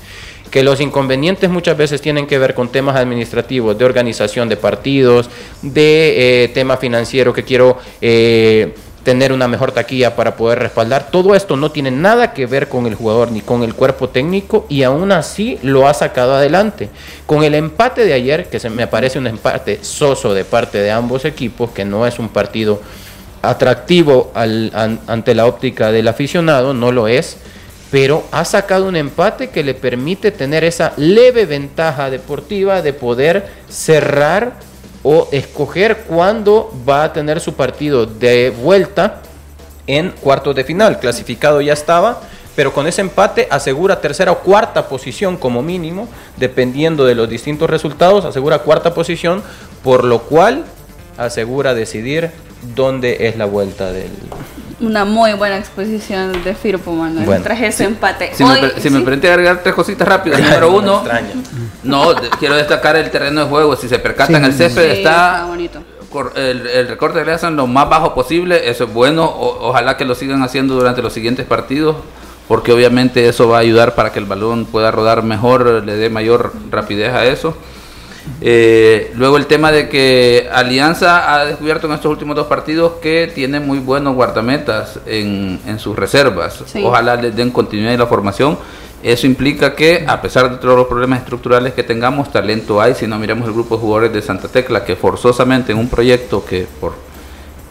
que 0.51 0.63
los 0.63 0.79
inconvenientes 0.81 1.49
muchas 1.49 1.75
veces 1.77 2.01
tienen 2.01 2.27
que 2.27 2.37
ver 2.37 2.53
con 2.53 2.69
temas 2.69 2.95
administrativos, 2.97 3.77
de 3.77 3.85
organización 3.85 4.49
de 4.49 4.57
partidos, 4.57 5.29
de 5.61 6.43
eh, 6.43 6.47
tema 6.49 6.75
financiero 6.77 7.33
que 7.33 7.43
quiero 7.43 7.77
eh, 8.01 8.75
tener 9.03 9.31
una 9.33 9.47
mejor 9.47 9.71
taquilla 9.71 10.15
para 10.15 10.35
poder 10.35 10.59
respaldar. 10.59 11.07
Todo 11.09 11.33
esto 11.33 11.55
no 11.57 11.71
tiene 11.71 11.89
nada 11.89 12.33
que 12.33 12.45
ver 12.45 12.67
con 12.67 12.85
el 12.85 12.93
jugador 12.95 13.31
ni 13.31 13.41
con 13.41 13.63
el 13.63 13.73
cuerpo 13.73 14.09
técnico 14.09 14.65
y 14.69 14.83
aún 14.83 15.11
así 15.11 15.57
lo 15.63 15.87
ha 15.87 15.93
sacado 15.95 16.35
adelante. 16.35 16.89
Con 17.25 17.43
el 17.43 17.55
empate 17.55 18.05
de 18.05 18.13
ayer, 18.13 18.45
que 18.47 18.59
se 18.59 18.69
me 18.69 18.85
parece 18.87 19.17
un 19.17 19.25
empate 19.27 19.79
soso 19.83 20.33
de 20.35 20.45
parte 20.45 20.77
de 20.79 20.91
ambos 20.91 21.25
equipos, 21.25 21.71
que 21.71 21.85
no 21.85 22.05
es 22.05 22.19
un 22.19 22.29
partido 22.29 22.79
atractivo 23.41 24.31
al- 24.35 24.71
an- 24.75 24.99
ante 25.07 25.33
la 25.33 25.45
óptica 25.47 25.91
del 25.91 26.07
aficionado, 26.07 26.73
no 26.73 26.91
lo 26.91 27.07
es, 27.07 27.37
pero 27.91 28.23
ha 28.31 28.45
sacado 28.45 28.87
un 28.87 28.95
empate 28.95 29.49
que 29.49 29.63
le 29.63 29.73
permite 29.73 30.31
tener 30.31 30.63
esa 30.63 30.93
leve 30.95 31.45
ventaja 31.45 32.09
deportiva 32.09 32.81
de 32.81 32.93
poder 32.93 33.49
cerrar 33.69 34.53
o 35.03 35.27
escoger 35.31 35.97
cuándo 36.07 36.73
va 36.87 37.03
a 37.03 37.13
tener 37.13 37.41
su 37.41 37.53
partido 37.53 38.05
de 38.05 38.49
vuelta 38.49 39.21
en 39.87 40.11
cuartos 40.11 40.55
de 40.55 40.63
final. 40.63 40.99
Clasificado 40.99 41.59
ya 41.59 41.73
estaba, 41.73 42.21
pero 42.55 42.71
con 42.71 42.87
ese 42.87 43.01
empate 43.01 43.47
asegura 43.51 43.99
tercera 43.99 44.31
o 44.31 44.39
cuarta 44.39 44.87
posición 44.87 45.35
como 45.35 45.61
mínimo, 45.61 46.07
dependiendo 46.37 47.05
de 47.05 47.15
los 47.15 47.29
distintos 47.29 47.69
resultados, 47.69 48.23
asegura 48.23 48.59
cuarta 48.59 48.93
posición, 48.93 49.43
por 49.83 50.05
lo 50.05 50.19
cual 50.21 50.63
asegura 51.17 51.73
decidir 51.73 52.31
dónde 52.73 53.27
es 53.27 53.35
la 53.35 53.45
vuelta 53.45 53.91
del... 53.91 54.11
Una 54.81 55.05
muy 55.05 55.33
buena 55.33 55.57
exposición 55.57 56.43
de 56.43 56.55
Firpo, 56.55 56.91
Manuel. 56.93 57.25
Bueno, 57.25 57.43
tras 57.43 57.61
ese 57.61 57.83
empate. 57.85 58.31
Si, 58.33 58.43
Hoy, 58.43 58.59
me, 58.89 59.01
permite 59.01 59.29
agregar 59.29 59.61
tres 59.61 59.75
cositas 59.75 60.07
rápidas. 60.07 60.41
Número 60.41 60.71
uno, 60.71 61.03
no, 61.83 62.13
de- 62.15 62.29
quiero 62.31 62.55
destacar 62.55 62.95
el 62.95 63.09
terreno 63.11 63.41
de 63.43 63.47
juego. 63.47 63.75
Si 63.75 63.87
se 63.87 63.99
percatan, 63.99 64.41
Sí. 64.43 64.49
el 64.49 64.53
césped 64.55 64.81
Sí, 64.91 64.97
está 64.97 65.47
está 66.01 66.31
el, 66.35 66.67
el 66.67 66.87
recorte 66.87 67.19
de 67.19 67.25
grasa 67.25 67.47
en 67.47 67.55
lo 67.57 67.67
más 67.67 67.87
bajo 67.89 68.13
posible. 68.15 68.69
Eso 68.69 68.85
es 68.85 68.93
bueno. 68.93 69.25
O- 69.25 69.69
ojalá 69.69 69.97
que 69.97 70.05
lo 70.05 70.15
sigan 70.15 70.41
haciendo 70.41 70.73
durante 70.73 71.01
los 71.01 71.13
siguientes 71.13 71.45
partidos. 71.45 71.95
Porque 72.47 72.73
obviamente 72.73 73.29
eso 73.29 73.47
va 73.47 73.57
a 73.57 73.61
ayudar 73.61 73.95
para 73.95 74.11
que 74.11 74.19
el 74.19 74.25
balón 74.25 74.65
pueda 74.65 74.91
rodar 74.91 75.23
mejor, 75.23 75.83
le 75.85 75.95
dé 75.95 76.09
mayor 76.09 76.51
rapidez 76.69 77.13
a 77.13 77.23
eso. 77.25 77.55
Eh, 78.39 79.11
luego 79.15 79.37
el 79.37 79.47
tema 79.47 79.71
de 79.71 79.89
que 79.89 80.49
Alianza 80.51 81.33
ha 81.33 81.45
descubierto 81.45 81.87
en 81.87 81.93
estos 81.93 82.11
últimos 82.11 82.35
dos 82.35 82.47
partidos 82.47 82.93
que 83.01 83.31
tiene 83.33 83.59
muy 83.59 83.79
buenos 83.79 84.15
guardametas 84.15 84.99
en, 85.05 85.59
en 85.65 85.79
sus 85.79 85.95
reservas. 85.95 86.63
Sí. 86.65 86.81
Ojalá 86.83 87.15
les 87.15 87.35
den 87.35 87.51
continuidad 87.51 87.93
en 87.93 87.99
la 87.99 88.07
formación. 88.07 88.57
Eso 89.03 89.25
implica 89.25 89.73
que, 89.73 90.05
a 90.07 90.21
pesar 90.21 90.51
de 90.51 90.57
todos 90.57 90.75
los 90.75 90.87
problemas 90.87 91.19
estructurales 91.19 91.73
que 91.73 91.81
tengamos, 91.81 92.31
talento 92.31 92.79
hay. 92.79 92.93
Si 92.93 93.07
no 93.07 93.17
miramos 93.17 93.47
el 93.47 93.53
grupo 93.53 93.75
de 93.75 93.81
jugadores 93.81 94.13
de 94.13 94.21
Santa 94.21 94.47
Tecla, 94.47 94.85
que 94.85 94.95
forzosamente 94.95 95.71
en 95.71 95.79
un 95.79 95.89
proyecto 95.89 96.45
que 96.45 96.67
por 96.79 96.93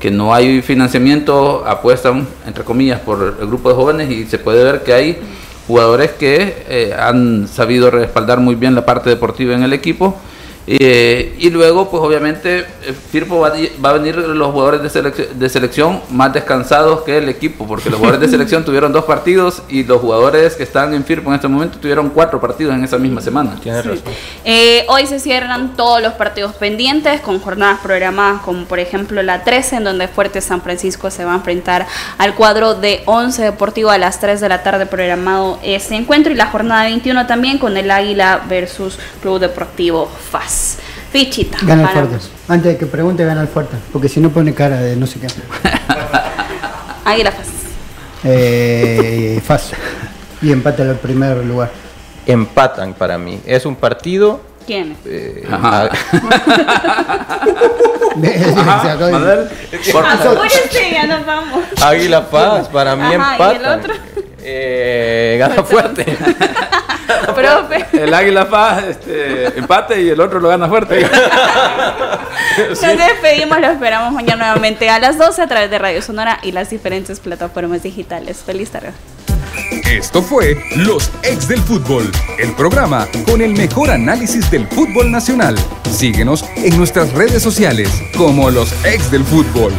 que 0.01 0.11
no 0.11 0.34
hay 0.34 0.62
financiamiento, 0.62 1.62
apuestan, 1.66 2.26
entre 2.46 2.64
comillas, 2.64 3.01
por 3.01 3.36
el 3.38 3.46
grupo 3.46 3.68
de 3.68 3.74
jóvenes 3.74 4.11
y 4.11 4.24
se 4.24 4.38
puede 4.38 4.64
ver 4.64 4.82
que 4.82 4.94
hay 4.94 5.18
jugadores 5.66 6.12
que 6.12 6.64
eh, 6.68 6.96
han 6.98 7.46
sabido 7.46 7.90
respaldar 7.90 8.40
muy 8.40 8.55
bien 8.55 8.74
la 8.74 8.86
parte 8.86 9.11
deportiva 9.11 9.55
en 9.55 9.62
el 9.62 9.74
equipo. 9.74 10.16
Eh, 10.73 11.35
y 11.41 11.51
luego, 11.51 11.91
pues 11.91 12.01
obviamente, 12.01 12.61
eh, 12.61 12.95
Firpo 13.11 13.41
va, 13.41 13.49
a 13.49 13.51
di- 13.51 13.73
va 13.85 13.91
a 13.91 13.93
venir 13.95 14.16
los 14.16 14.53
jugadores 14.53 14.81
de, 14.83 14.89
selec- 14.89 15.31
de 15.31 15.49
selección 15.49 16.01
más 16.11 16.33
descansados 16.33 17.03
que 17.03 17.18
el 17.18 17.29
equipo, 17.29 17.66
porque 17.66 17.91
los 17.91 17.99
jugadores 17.99 18.21
de 18.21 18.29
selección 18.37 18.64
tuvieron 18.64 18.93
dos 18.93 19.05
partidos 19.05 19.62
y 19.68 19.83
los 19.83 20.01
jugadores 20.01 20.55
que 20.55 20.62
están 20.62 20.95
en 20.95 21.05
Firpo 21.05 21.31
en 21.31 21.35
este 21.35 21.49
momento 21.49 21.79
tuvieron 21.79 22.11
cuatro 22.11 22.41
partidos 22.41 22.73
en 22.77 22.85
esa 22.85 22.99
misma 22.99 23.21
semana. 23.21 23.57
Razón. 23.64 24.14
Eh, 24.45 24.85
hoy 24.89 25.07
se 25.09 25.18
cierran 25.18 25.75
todos 25.75 26.01
los 26.01 26.12
partidos 26.12 26.55
pendientes 26.55 27.21
con 27.21 27.41
jornadas 27.41 27.81
programadas 27.83 28.43
como 28.43 28.64
por 28.66 28.79
ejemplo 28.79 29.23
la 29.25 29.43
13 29.43 29.77
en 29.77 29.85
donde 29.85 30.07
Fuerte 30.07 30.41
San 30.41 30.62
Francisco 30.62 31.11
se 31.11 31.25
va 31.25 31.33
a 31.33 31.37
enfrentar 31.37 31.89
al 32.18 32.37
cuadro 32.37 32.75
de 32.75 33.03
11 33.07 33.43
Deportivo 33.43 33.91
a 33.91 33.99
las 33.99 34.21
3 34.21 34.41
de 34.41 34.49
la 34.49 34.62
tarde 34.62 34.87
programado 34.87 35.59
ese 35.64 35.97
encuentro 35.97 36.33
y 36.33 36.37
la 36.37 36.47
jornada 36.47 36.85
21 36.85 37.27
también 37.27 37.59
con 37.59 37.77
el 37.77 37.91
Águila 37.91 38.43
versus 38.49 38.99
Club 39.21 39.41
Deportivo 39.41 40.09
FAS. 40.31 40.60
Fichita. 41.13 41.59
Gana 41.63 41.83
el 41.83 41.89
para- 41.89 42.07
fuerte. 42.07 42.27
Antes 42.49 42.73
de 42.73 42.79
que 42.79 42.87
pregunte, 42.87 43.25
gana 43.25 43.41
el 43.43 43.49
fuerte. 43.49 43.77
Porque 43.93 44.09
si 44.09 44.21
no 44.21 44.31
pone 44.31 44.55
cara 44.55 44.77
de 44.81 44.97
no 44.97 45.07
sé 45.07 45.19
qué. 45.21 45.27
Águila 47.05 47.33
FAS. 47.33 47.47
Eh, 48.25 49.41
fácil. 49.45 49.77
Y 50.43 50.53
empate 50.53 50.83
al 50.83 50.97
primer 50.97 51.39
lugar. 51.45 51.71
Empatan 52.27 52.95
para 52.95 53.19
mí. 53.19 53.41
Es 53.47 53.65
un 53.67 53.75
partido... 53.77 54.41
¿Quién? 54.67 54.97
eh, 55.07 55.45
Ajá. 55.51 55.89
De- 58.17 58.53
Manuel, 59.11 59.49
por- 59.93 60.05
Apúrense, 60.07 60.91
ya 60.93 61.07
nos 61.07 61.25
vamos. 61.27 61.65
Águila 61.83 62.29
Paz, 62.29 62.69
para 62.69 62.95
mí 62.97 63.03
Ajá, 63.03 63.13
¿y 63.13 63.15
el 63.15 63.57
empatan. 63.57 63.79
otro? 63.81 63.95
Eh, 64.43 65.36
gana 65.38 65.62
fuerte. 65.62 66.05
Profe. 67.34 67.86
el 67.93 68.12
Águila 68.12 68.49
Paz 68.49 68.84
este, 68.84 69.59
empate 69.59 70.01
y 70.03 70.09
el 70.09 70.20
otro 70.20 70.41
lo 70.41 70.49
gana 70.49 70.68
fuerte. 70.68 71.01
Nos 72.68 72.80
despedimos, 72.80 73.61
lo 73.61 73.68
esperamos 73.68 74.12
mañana 74.12 74.47
nuevamente 74.47 74.88
a 74.91 74.99
las 74.99 75.18
12 75.18 75.43
a 75.43 75.47
través 75.47 75.70
de 75.70 75.78
Radio 75.78 76.03
Sonora 76.03 76.38
y 76.43 76.53
las 76.53 76.70
diferentes 76.70 77.20
plataformas 77.20 77.82
digitales. 77.82 78.43
Feliz 78.45 78.70
tarde. 78.70 78.93
Esto 79.91 80.22
fue 80.22 80.57
Los 80.76 81.11
Ex 81.22 81.49
del 81.49 81.61
Fútbol, 81.61 82.11
el 82.38 82.53
programa 82.55 83.09
con 83.26 83.41
el 83.41 83.53
mejor 83.53 83.91
análisis 83.91 84.51
del 84.51 84.66
fútbol 84.68 85.11
nacional. 85.11 85.57
Síguenos 85.91 86.45
en 86.57 86.76
nuestras 86.76 87.12
redes 87.12 87.43
sociales 87.43 87.91
como 88.16 88.51
Los 88.51 88.72
Ex 88.84 89.11
del 89.11 89.24
Fútbol. 89.24 89.72